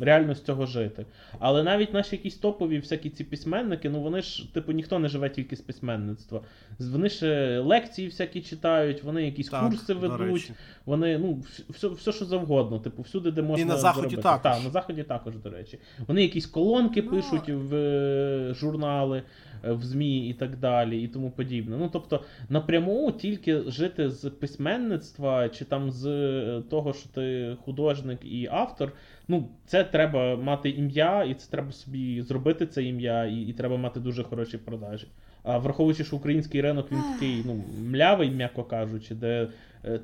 [0.00, 1.06] реально з цього жити.
[1.38, 5.28] Але навіть наші якісь топові всякі ці письменники, ну вони ж, типу, ніхто не живе
[5.30, 6.40] тільки з письменництва.
[6.78, 10.52] Вони ж лекції всякі читають, вони якісь Так, курси ведуть.
[10.86, 13.64] Вони, ну, все, все, що завгодно, типу, всюди, де можна.
[13.66, 14.22] на Заході заробити.
[14.22, 14.42] також.
[14.42, 15.78] Так, на заході також, до речі.
[16.06, 17.10] Вони якісь колонки Ну.
[17.10, 19.22] пишуть в е, журнали,
[19.64, 21.76] е, в ЗМІ і так далі, і тому подібне.
[21.76, 28.18] Ну, тобто, напряму тільки жити з письменництва чи там з е, того, що ти художник
[28.24, 28.92] і автор.
[29.28, 33.76] Ну, це треба мати ім'я, і це треба собі зробити це ім'я, і, і треба
[33.76, 35.06] мати дуже хороші продажі.
[35.42, 39.48] А враховуючи, що український ринок він такий, ну, млявий, м'яко кажучи, де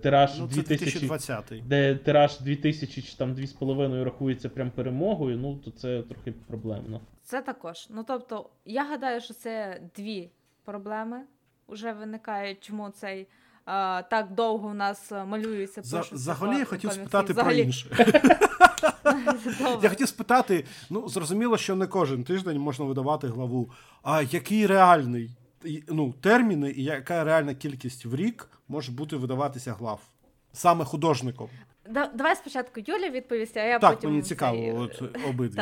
[0.02, 5.70] тираж Ну, це 2020 де тираж 2000 чи там 2,5 рахується прям перемогою, ну то
[5.70, 7.00] це трохи проблемно.
[7.22, 7.86] Це також.
[7.90, 10.30] Ну тобто, я гадаю, що це дві
[10.64, 11.20] проблеми
[11.68, 13.26] вже виникають, чому цей
[13.64, 15.82] а, так довго у нас е, малюється.
[15.82, 17.54] За, взагалі я хотів спитати Взагалі.
[17.54, 17.88] про інше.
[19.82, 23.70] Я хотів спитати: ну, зрозуміло, що не кожен тиждень можна видавати главу.
[24.02, 25.30] А який реальний
[25.88, 30.00] ну, терміни і яка реальна кількість в рік може бути видаватися глав?
[30.52, 31.48] Саме художником.
[31.90, 34.10] Да- Давай спочатку Юля відповість, а я Так, потім.
[34.10, 35.60] мені цікаво, цей, от е, обидві.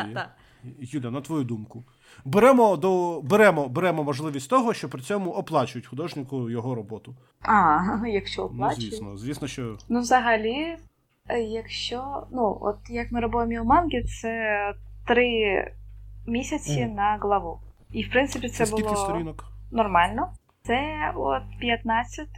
[0.79, 1.85] Юля, на твою думку.
[2.25, 7.15] Беремо до беремо, беремо можливість того, що при цьому оплачують художнику його роботу.
[7.43, 10.77] А, якщо Ну, звісно, звісно, що Ну, взагалі,
[11.29, 12.27] е, якщо.
[12.33, 14.75] Ну, от як ми робимо у манги, це
[15.07, 15.29] три
[16.27, 16.95] місяці Мгм.
[16.95, 17.61] на главу.
[17.93, 19.45] І в принципі це, це скільки було сторінок?
[19.70, 20.32] Нормально.
[20.62, 22.28] Це от 15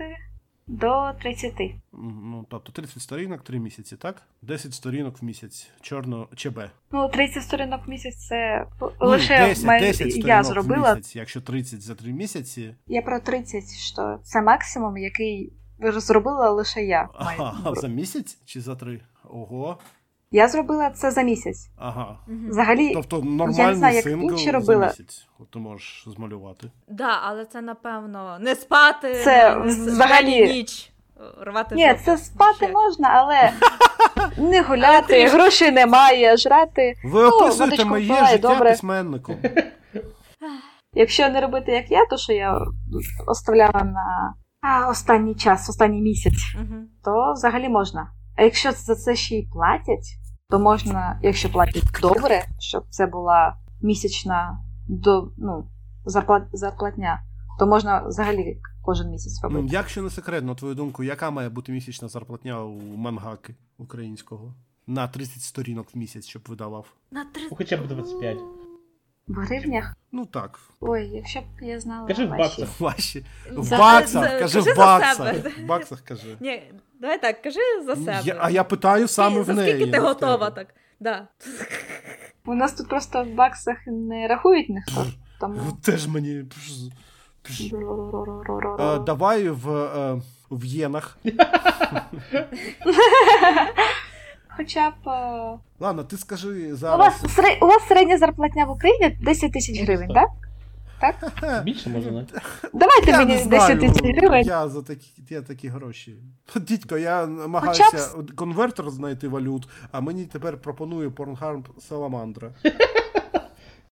[0.66, 1.52] до 30.
[1.92, 4.22] Ну, тобто 30 сторінок, 3 місяці, так?
[4.42, 5.70] 10 сторінок в місяць.
[5.80, 6.58] Чорно ЧБ.
[6.92, 10.92] Ну, 30 сторінок в місяць це Ні, лише 10, май- 10 я зробила.
[10.92, 11.16] в місяць.
[11.16, 12.74] Якщо 30 за 3 місяці.
[12.86, 17.08] Я про 30, що це максимум, який зробила лише я.
[17.14, 19.00] Ага, Май- за місяць чи за 3?
[19.24, 19.78] Ого.
[20.32, 21.70] Я зробила це за місяць.
[21.76, 22.16] Ага.
[22.48, 23.22] Взагалі, Тобто
[23.58, 25.26] я не знаю, як сингл інші за місяць.
[25.38, 26.70] От ти можеш змалювати.
[26.88, 30.92] Да, але це напевно не спати, Це не- взагалі- ніч.
[31.20, 32.68] е, Рвати Ні, це спати Ще.
[32.72, 33.52] можна, але
[34.50, 35.36] не гуляти, трішки.
[35.38, 36.94] грошей немає, жрати.
[37.04, 38.70] Ви описуєте моє впила, життя добре.
[38.70, 39.36] письменником.
[40.94, 42.58] Якщо не робити як я, то що я
[43.26, 46.54] оставляла на а, останній час, останній місяць,
[47.04, 48.12] то взагалі можна.
[48.40, 50.18] А якщо за це ще й платять,
[50.48, 54.58] то можна, якщо платять добре, щоб це була місячна
[54.88, 55.68] до, ну,
[56.04, 57.22] зарплат, зарплатня,
[57.58, 59.68] то можна взагалі кожен місяць робити.
[59.70, 64.54] Якщо не секрет, на твою думку, яка має бути місячна зарплатня у мангаки українського?
[64.86, 66.86] На 30 сторінок в місяць, щоб видавав.
[67.10, 67.42] На три...
[67.50, 68.38] Ну, хоча б 25.
[69.30, 69.94] В гривнях?
[70.12, 72.06] Ну так, Ой, якщо б я знала.
[72.08, 72.68] Кажи в баксах.
[72.80, 73.24] ваші.
[73.52, 75.34] В За- баксах, за- кажи кажи в баксах.
[75.58, 76.36] В баксах кажи.
[76.40, 76.62] Ні,
[77.00, 78.20] давай так, кажи за себе.
[78.24, 79.74] Я, а я питаю саме в за неї.
[79.74, 80.64] скільки ти готова тебе.
[80.64, 80.74] так?
[81.00, 81.28] Да.
[82.44, 85.06] У нас тут просто в баксах не рахують ніхто.
[85.40, 85.60] Тому.
[85.82, 86.44] Теж мені.
[88.80, 90.20] Е, давай в, е,
[90.50, 91.18] в єнах.
[94.56, 95.08] Хоча б.
[95.08, 99.80] е, Ладно, ти скажи У вас, сре- у вас середня зарплатня в Україні 10 тисяч
[99.80, 100.28] гривень, так?
[101.40, 102.26] Хе, Більше може не.
[102.74, 104.46] Давайте Я мені не 10 тисяч гривень.
[104.46, 106.16] я за такі, я такі гроші.
[106.56, 112.50] Дідько, я намагаюся конвертер знайти валют, а мені тепер пропонує Pornhub Salamandra.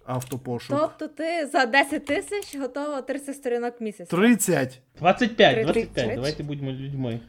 [0.06, 0.78] Автопошук.
[0.80, 4.08] Тобто ти за 10 тисяч готова 30 сторінок в місяць.
[4.08, 4.80] 30.
[4.98, 5.72] 25, 25.
[5.94, 6.14] тридцять.
[6.14, 7.20] Давайте будьмо людьми.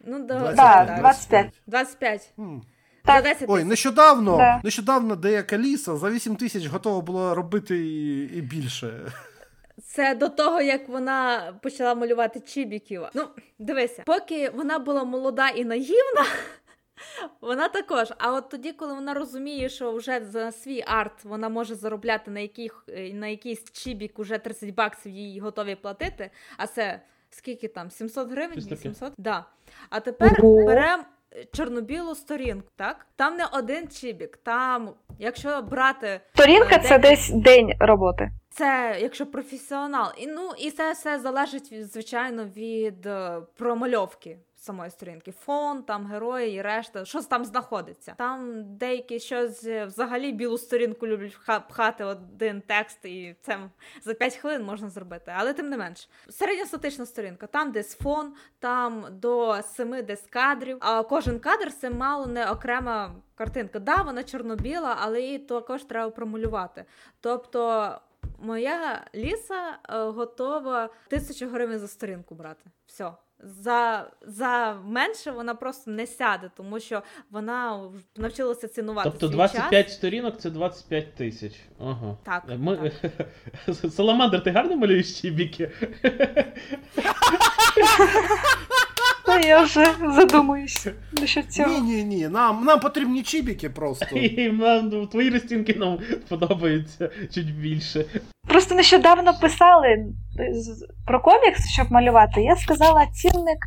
[0.00, 0.56] Ну, да, 25.
[0.56, 0.98] Да, так.
[1.00, 1.62] 25.
[1.66, 2.32] 25.
[2.38, 2.62] М.
[3.04, 3.16] Так.
[3.24, 4.60] За 10 Ой, нещодавно, Да.
[4.64, 9.12] нещодавно деяка ліса за 8 тисяч готова була робити і, і більше.
[9.84, 13.02] Це до того, як вона почала малювати чібіків.
[13.14, 13.24] Ну,
[13.58, 16.24] дивися, поки вона була молода і наївна,
[17.40, 18.08] вона також.
[18.18, 22.40] А от тоді, коли вона розуміє, що вже за свій арт вона може заробляти на
[22.40, 27.00] яких, на якийсь чібік уже 30 баксів їй готові платити, а це
[27.30, 27.90] скільки там?
[27.90, 28.58] 700 гривень?
[28.58, 29.12] 800?
[29.18, 29.44] Да.
[29.90, 30.66] А тепер Ого.
[30.66, 31.02] беремо
[31.52, 33.06] чорно-білу сторінку, так?
[33.16, 38.30] Там не один чібік, там, якщо брати Сторінка це десь день роботи.
[38.50, 40.12] це якщо професіонал.
[40.18, 45.32] І ну і це все залежить звичайно від е, промальовки самої сторінки.
[45.32, 48.14] Фон, там герої і решта, що там знаходиться.
[48.18, 53.58] Там деякі щось е, взагалі білу сторінку люблять пхати один текст, і це
[54.02, 55.32] за 5 хвилин можна зробити.
[55.36, 60.78] Але тим не менш, середньостатична сторінка, там десь фон, там до 7 десь кадрів.
[60.80, 63.78] А кожен кадр це мало не окрема картинка.
[63.78, 66.84] Да, вона чорно-біла, але її також треба промалювати.
[67.20, 67.92] Тобто.
[68.40, 72.64] Моя ліса е, готова тисячу гривень за сторінку брати.
[72.86, 73.12] Все.
[73.40, 79.10] За, за менше вона просто не сяде, тому що вона навчилася цінувати.
[79.10, 79.96] Тобто свій 25 час.
[79.96, 81.52] сторінок це 25 тисяч.
[81.80, 82.16] Ага.
[82.24, 82.92] Так, Ми...
[83.90, 85.70] Саламандр, ти гарно малюєш чібіки?
[86.94, 87.14] Та
[89.40, 91.78] я вже задумуюсь насчет Ні, цього.
[91.78, 92.28] ні, ні.
[92.28, 94.06] Нам, нам потрібні чібіки просто.
[94.16, 95.98] І нам ну, твої розцінки нам
[96.28, 98.04] подобаються чуть більше.
[98.48, 100.06] Просто нещодавно писали
[101.06, 102.42] про комікс, щоб малювати.
[102.42, 103.58] Я сказала цінник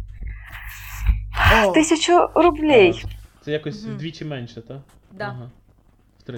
[1.66, 3.04] О, тисячу рублей.
[3.46, 3.96] Це якось Мгм.
[3.96, 4.78] вдвічі менше, так?
[5.12, 5.26] Да.
[5.26, 5.52] Ага.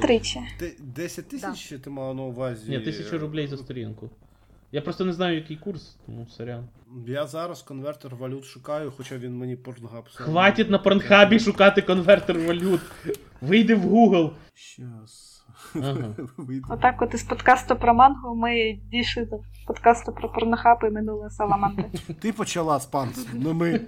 [0.02, 0.42] Тричі.
[0.60, 2.72] ти- 10 тисяч ти мала на увазі.
[2.72, 4.10] Ні, тисячу рублей за сторінку.
[4.74, 6.68] Я просто не знаю, який курс, тому сорян.
[7.08, 10.08] Я зараз конвертер валют шукаю, хоча він мені порнгап.
[10.14, 12.82] Хватить на порнхабі шукати конвертер валют.
[13.42, 14.32] Вийди в Google.
[14.54, 15.46] Щас.
[15.76, 16.16] Ага.
[16.70, 21.86] Отак, от із подкасту про мангу ми дійшли до подкасту про порнохаб і минули саламандри.
[22.20, 23.72] Ти почала з панцем, не ми.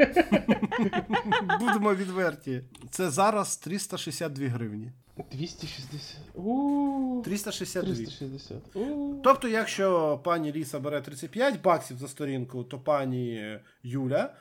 [1.59, 2.61] Будемо відверті.
[2.89, 4.91] Це зараз 362 гривні.
[5.31, 6.19] 260.
[6.35, 7.95] У 362.
[7.95, 8.75] 360.
[8.75, 9.15] У.
[9.23, 14.33] Тобто, якщо пані Ліса бере 35 баксів за сторінку, то пані Юля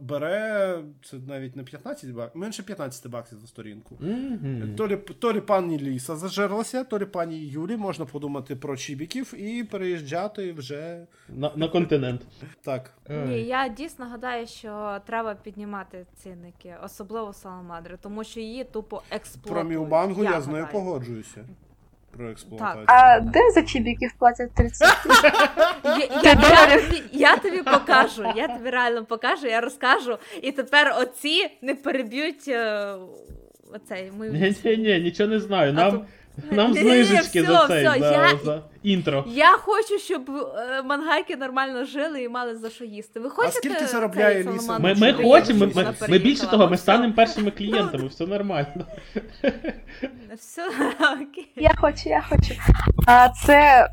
[0.00, 3.96] бере це навіть не 15 баксів, менше 15 баксів за сторінку.
[4.00, 4.74] Мгм.
[4.76, 9.34] То лі, то лі пані Ліса зажерлася, то лі пані Юлі можна подумати про чібіків
[9.40, 12.20] і переїжджати вже На, на континент.
[12.62, 12.94] так.
[13.26, 19.16] Ні, я дійсно гадаю, що треба піднімати цінники, особливо саламандри, тому що її тупо Про
[19.16, 19.68] експлуатують.
[19.68, 21.44] Мілбангу я, з нею погоджуюся.
[22.18, 22.84] Про експлуатацію.
[22.86, 24.88] А де за чібіків платять 30?
[25.84, 30.18] Я, я, я, тобі, я тобі покажу, я тобі реально покажу, я розкажу.
[30.42, 32.94] І тепер оці не переб'ють е,
[33.74, 34.32] оцей мою.
[34.32, 35.72] Ні, ні, ні, нічого не знаю.
[35.72, 36.06] Нам,
[36.50, 39.24] нам знижечки все, за цей, все, за, я- за інтро.
[39.28, 43.20] Я хочу, щоб е, мангайки нормально жили і мали за що їсти.
[43.20, 44.78] Ви хочете скільки заробляє Ліса?
[44.78, 48.84] Ми, Ми- ми хочемо, ми, ми, ми більше того, ми станемо першими клієнтами, все нормально.
[50.36, 50.66] Все,
[51.14, 51.52] окей.
[51.56, 52.54] Я хочу, я хочу.
[53.06, 53.88] А це.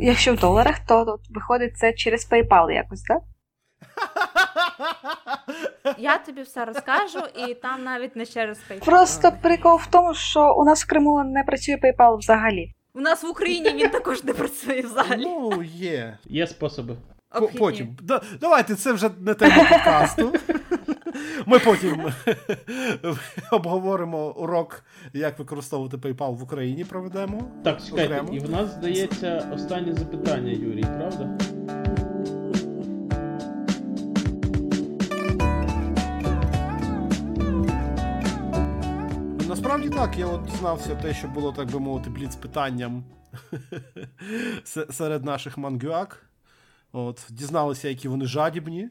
[0.00, 3.18] Якщо в доларах, то тут виходить це через PayPal якось, так?
[5.98, 8.84] Я тобі все розкажу, і там навіть не через PayPal.
[8.84, 12.72] Просто прикол в тому, що у нас в Криму не працює PayPal взагалі.
[12.94, 15.22] У нас в Україні він також не працює взагалі.
[15.24, 16.18] Ну, є.
[16.24, 16.96] Є способи.
[17.34, 17.58] Обхідні.
[17.58, 17.96] Потім.
[18.02, 20.32] Да, давайте, це вже не тема подкасту.
[21.46, 22.02] Ми потім
[23.52, 27.42] обговоримо урок, як використовувати PayPal в Україні, проведемо.
[27.64, 28.28] Так, чекайте, Окремо.
[28.32, 31.38] і в нас здається останнє запитання, Юрій, правда?
[39.62, 43.04] Насправді так, я от дізнався те, що було, так би мовити, бліц питанням
[44.90, 46.26] серед наших мангюак.
[46.92, 48.88] От, дізналися, які вони жадібні.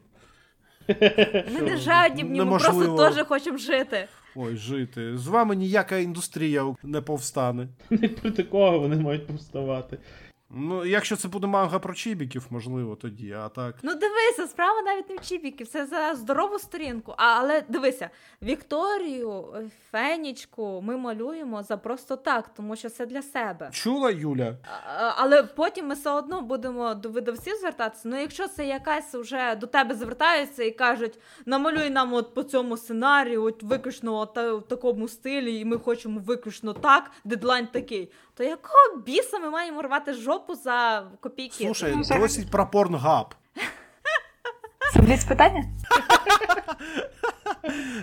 [1.54, 4.08] Ми не жадібні, ми просто теж хочемо жити.
[4.36, 5.18] Ой, жити.
[5.18, 7.68] З вами ніяка індустрія не повстане.
[7.90, 9.98] Не проти кого вони мають повставати.
[10.54, 13.74] Ну, якщо це буде манга про чібіків, можливо, тоді, а так.
[13.82, 17.14] Ну дивися, справа навіть не в чіпіків, це за здорову сторінку.
[17.16, 18.10] А, але дивися,
[18.42, 23.68] Вікторію, е, Фенічку ми малюємо за просто так, тому що це для себе.
[23.72, 24.56] Чула Юля?
[24.86, 28.08] А, Але потім ми все одно будемо до видавців звертатися.
[28.08, 32.76] Ну, якщо це якась вже до тебе звертаються і кажуть, намалюй нам от по цьому
[32.76, 38.10] сценарію, от виключно от та- в такому стилі, і ми хочемо виключно так, дедлайн такий.
[38.34, 41.64] То якого біса ми маємо рвати жопу за копійки?
[41.64, 43.34] Слушай, Ну, досить про порнгаб.
[44.92, 45.64] Це питання?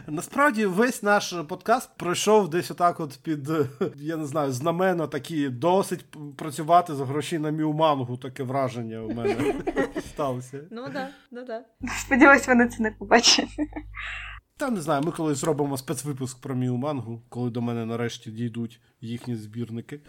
[0.07, 3.49] Насправді весь наш подкаст пройшов десь отак, от під,
[3.95, 6.05] я не знаю, знамена такі, досить
[6.37, 9.55] працювати за гроші на мілмангу, таке враження у мене
[10.09, 10.59] сталося.
[10.71, 11.61] Ну да, ну да.
[12.05, 13.49] Сподіваюсь, вони це не побачать.
[14.57, 19.35] Та не знаю, ми колись зробимо спецвипуск про мілмангу, коли до мене нарешті дійдуть їхні
[19.35, 19.99] збірники.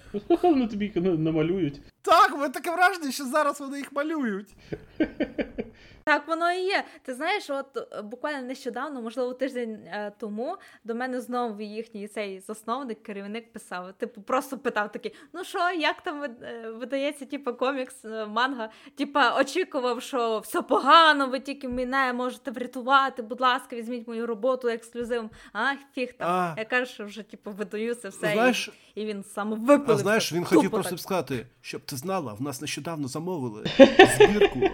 [0.43, 1.81] Вони тобі на- намалюють.
[2.03, 4.55] Так, ви таке враження, що зараз вони їх малюють.
[6.05, 6.85] Так воно і є.
[7.03, 12.41] Ти знаєш, от е, буквально нещодавно, можливо, тиждень е, тому до мене знову їхній цей
[12.41, 13.93] засновник, керівник писав.
[13.93, 18.71] Типу, просто питав такий: ну що, як там е, видається, типу, комікс, манга?
[18.97, 23.23] Типа, очікував, що все погано, ви тільки мене можете врятувати.
[23.23, 25.31] Будь ласка, візьміть мою роботу ексклюзивом.
[25.53, 26.29] А, фіг там.
[26.31, 26.55] А.
[26.59, 28.33] Я кажу, що вже типу видаю це все.
[28.33, 31.01] Знаєш, і, він саме а знаєш, він Тупо хотів просто так.
[31.01, 33.65] сказати, щоб ти знала, в нас нещодавно замовили
[34.16, 34.61] збірку.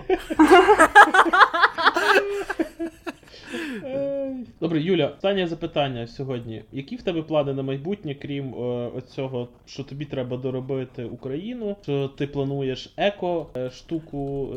[4.61, 6.63] Добре, Юля, останнє запитання сьогодні.
[6.73, 8.57] Які в тебе плани на майбутнє, крім е,
[8.97, 11.77] оцього, що тобі треба доробити Україну?
[11.83, 14.57] Що ти плануєш еко е, штуку е,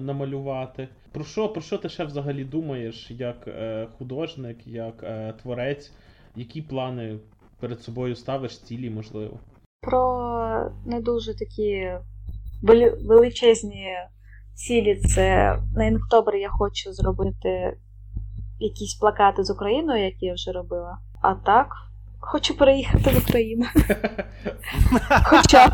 [0.00, 0.88] намалювати?
[1.12, 5.92] Про що, про що ти ще взагалі думаєш як е, художник, як е, творець?
[6.36, 7.18] Які плани
[7.60, 9.38] перед собою ставиш, цілі, можливо?
[9.80, 11.92] Про не дуже такі
[13.06, 13.88] величезні
[14.54, 14.96] цілі.
[14.96, 17.76] Це на Інктобер я хочу зробити
[18.60, 20.98] якісь плакати з Україною, які я вже робила.
[21.22, 21.68] А так,
[22.20, 23.64] хочу переїхати в Україну.
[25.24, 25.72] Хоча б,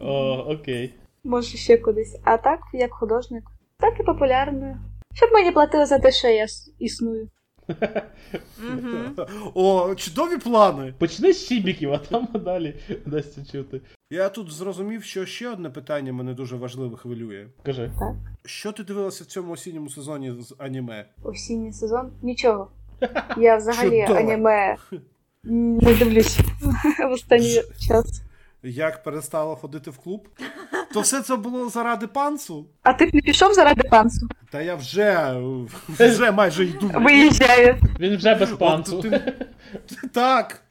[0.00, 0.94] О, окей.
[1.24, 2.20] може, ще кудись.
[2.24, 3.44] А так, як художник,
[3.78, 4.76] так і популярною.
[5.14, 6.46] Щоб мені платили за те, що я
[6.78, 7.28] існую.
[9.54, 10.94] О, чудові плани.
[10.98, 12.74] Почни з чібіків, а там далі
[13.06, 13.80] дасться чути.
[14.10, 17.46] Я тут зрозумів, що ще одне питання мене дуже важливо хвилює.
[17.62, 17.90] Кажи.
[18.44, 21.06] Що ти дивилася в цьому осінньому сезоні з аніме?
[21.22, 22.70] Осінній сезон нічого.
[23.36, 24.20] Я взагалі Чудово.
[24.20, 24.76] аніме
[25.44, 26.38] Не дивлюсь
[27.08, 28.22] в останній час.
[28.62, 30.28] Як перестала ходити в клуб?
[30.94, 32.66] То все це було заради панцу?
[32.82, 34.28] А ти б не пішов заради панцу?
[34.50, 35.36] Та я вже,
[35.88, 36.90] вже майже йду.
[36.94, 37.80] Виїжджає.
[38.00, 39.00] Він вже без От панцу.
[39.02, 39.34] ти-
[40.12, 40.62] Так.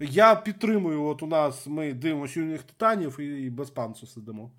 [0.00, 4.50] Я підтримую, от у нас ми дивимося юних титанів і без панцу сидимо.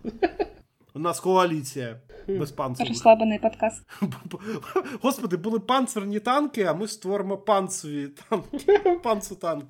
[0.94, 2.86] У нас коаліція без панцу.
[2.86, 3.84] Розслаблений подкаст.
[5.02, 8.58] Господи, були панцирні танки, а ми створимо панцеві танки.
[8.58, 9.00] Панцу-танки.
[9.04, 9.70] Панцу танк.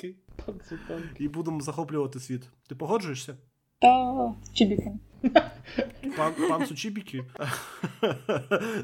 [1.19, 2.41] І будемо захоплювати світ.
[2.69, 3.37] Ти погоджуєшся?
[3.81, 4.97] Та з чібіками.
[6.17, 7.23] Пан, панцу Чібіки?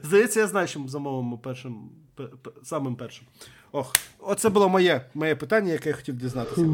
[0.03, 3.27] Здається, я знаю, що ми замовимо першим, пе- пе- самим першим.
[3.71, 6.65] Ох, оце було моє, моє питання, яке я хотів дізнатися.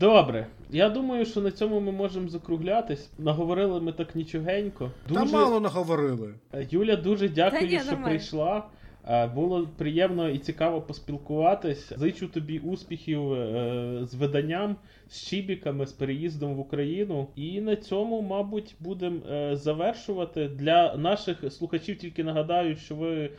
[0.00, 0.46] Добре.
[0.70, 3.10] Я думаю, що на цьому ми можемо закруглятись.
[3.18, 4.90] Наговорили ми так нічогенько.
[5.14, 6.34] Та мало наговорили.
[6.54, 8.06] Е, Юля, дуже дякую, Та ні, що нормально.
[8.06, 8.66] прийшла.
[9.08, 11.92] Е, Було приємно і цікаво поспілкуватись.
[11.96, 14.76] Зичу тобі успіхів е, з виданням,
[15.08, 17.28] з чібіками, з переїздом в Україну.
[17.36, 20.48] І на цьому, мабуть, будемо е, завершувати.
[20.48, 23.30] Для наших слухачів тільки нагадаю, що ви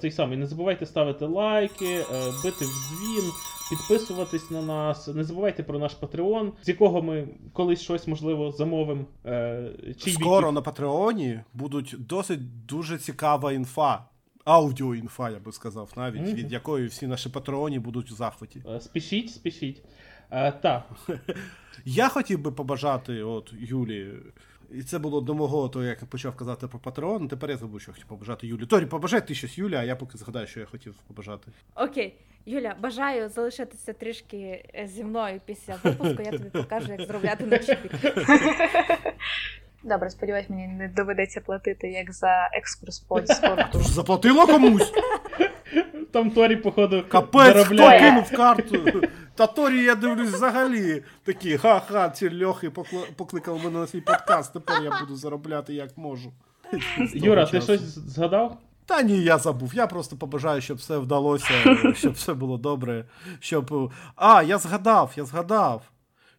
[0.00, 1.96] цей самий не забувайте ставити лайки,
[2.44, 3.30] бити в дзвін.
[3.70, 9.04] Підписуватись на нас, не забувайте про наш Patreon, з якого ми колись щось можливо замовимо.
[9.26, 9.70] Е.
[9.98, 14.04] Скоро на Патреоні будуть досить дуже цікава інфа.
[14.50, 16.34] Аудіоінфа, я би сказав, навіть, Мгм.
[16.34, 18.62] від якої всі наші патреоні будуть у захваті.
[18.68, 19.82] Е, Спішіть, спішіть.
[20.30, 20.82] Е, так,
[21.84, 24.08] Я хотів би побажати от Юлі.
[24.74, 27.28] І це було до мого, то як я почав казати про Патреон.
[27.28, 28.66] Тепер я забув, що хотів побажати Юлі.
[28.66, 31.52] Торі, побажай ти щось Юлі, а я поки згадаю, що я хотів побажати.
[31.74, 32.14] Окей,
[32.46, 36.22] Юля, бажаю залишитися трішки е, зі мною після випуску.
[36.22, 37.90] Я тобі покажу, як зробляти на чіпі.
[39.82, 43.20] Добре, сподіваюсь, мені не доведеться платити як за екскурс по
[43.74, 44.92] ж заплатила комусь?
[46.12, 49.02] там Торі, походу, Капець, хто кинув карту?
[49.34, 51.02] Та Торі, я дивлюсь взагалі.
[51.24, 52.70] Такі, ха-ха, ці льохи
[53.16, 56.32] покликали мене на свій подкаст, тепер я буду заробляти як можу.
[57.14, 58.58] Юра, ти щось згадав?
[58.86, 59.74] Та ні, я забув.
[59.74, 61.50] Я просто побажаю, щоб все вдалося,
[61.94, 63.04] щоб все було добре.
[63.40, 63.92] Щоб.
[64.16, 65.82] А, я згадав, я згадав.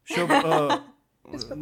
[0.03, 0.31] Щоб.
[0.31, 0.77] Е...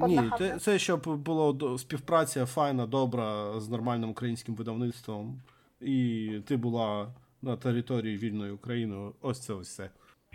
[0.08, 5.42] Ні, це, це щоб була співпраця файна, добра з нормальним українським видавництвом.
[5.82, 7.08] І ти була
[7.42, 9.12] на території вільної України.
[9.22, 9.90] Ось це ось все.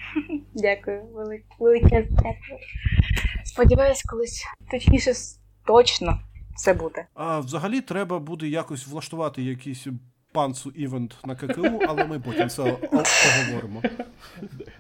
[0.55, 2.59] Дякую, велик- велике дякую.
[3.45, 5.13] Сподіваюсь, колись точніше,
[5.67, 6.21] точно
[6.57, 7.07] все буде.
[7.15, 9.87] А взагалі треба буде якось влаштувати якийсь
[10.33, 13.83] панцу івент на ККУ, але ми потім це поговоримо.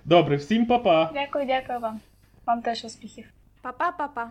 [0.04, 1.10] Добре, всім па-па.
[1.14, 2.00] Дякую, дякую вам.
[2.46, 3.24] Вам теж успіхів.
[3.62, 4.30] Па-па-па-па.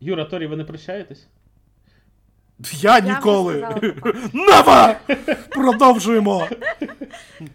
[0.00, 1.26] Юра, Торі, ви не прощаєтесь?
[2.72, 3.60] Я ніколи.
[3.60, 3.80] папа.
[4.32, 4.96] Нева!
[5.50, 6.48] Продовжуємо.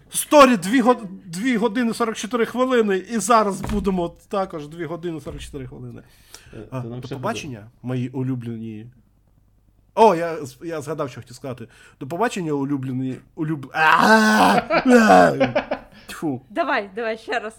[0.10, 0.98] Сторі 2, год...
[1.26, 6.02] 2 години 44 хвилини, і зараз будемо також 2 години 44 хвилини.
[6.54, 8.88] Е, А, до побачення, мої улюблені.
[9.96, 11.68] О, я, я згадав, що хотів сказати.
[12.00, 13.16] До побачення, улюблені.
[13.36, 13.72] Улюб...
[16.08, 16.42] Тьфу.
[16.50, 17.54] Давай, давай ще раз.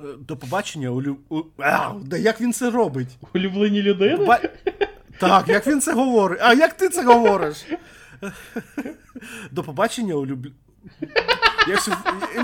[0.00, 1.18] Е, До побачення, улюб...
[1.28, 1.42] У...
[1.58, 3.08] А, да як він це робить?
[3.34, 4.24] Улюблені людини?
[4.24, 4.40] Ба...
[5.18, 6.38] Так, як він це говорить?
[6.42, 7.64] А як ти це говориш?
[9.50, 10.46] До побачення, улюб...
[11.68, 11.92] Я все...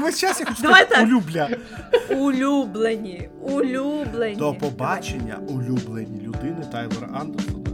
[0.02, 1.48] Весь час я хочу сказати улюбля.
[2.10, 4.36] Улюблені, улюблені.
[4.36, 7.69] До побачення, улюблені людини Тайлера Андерсона.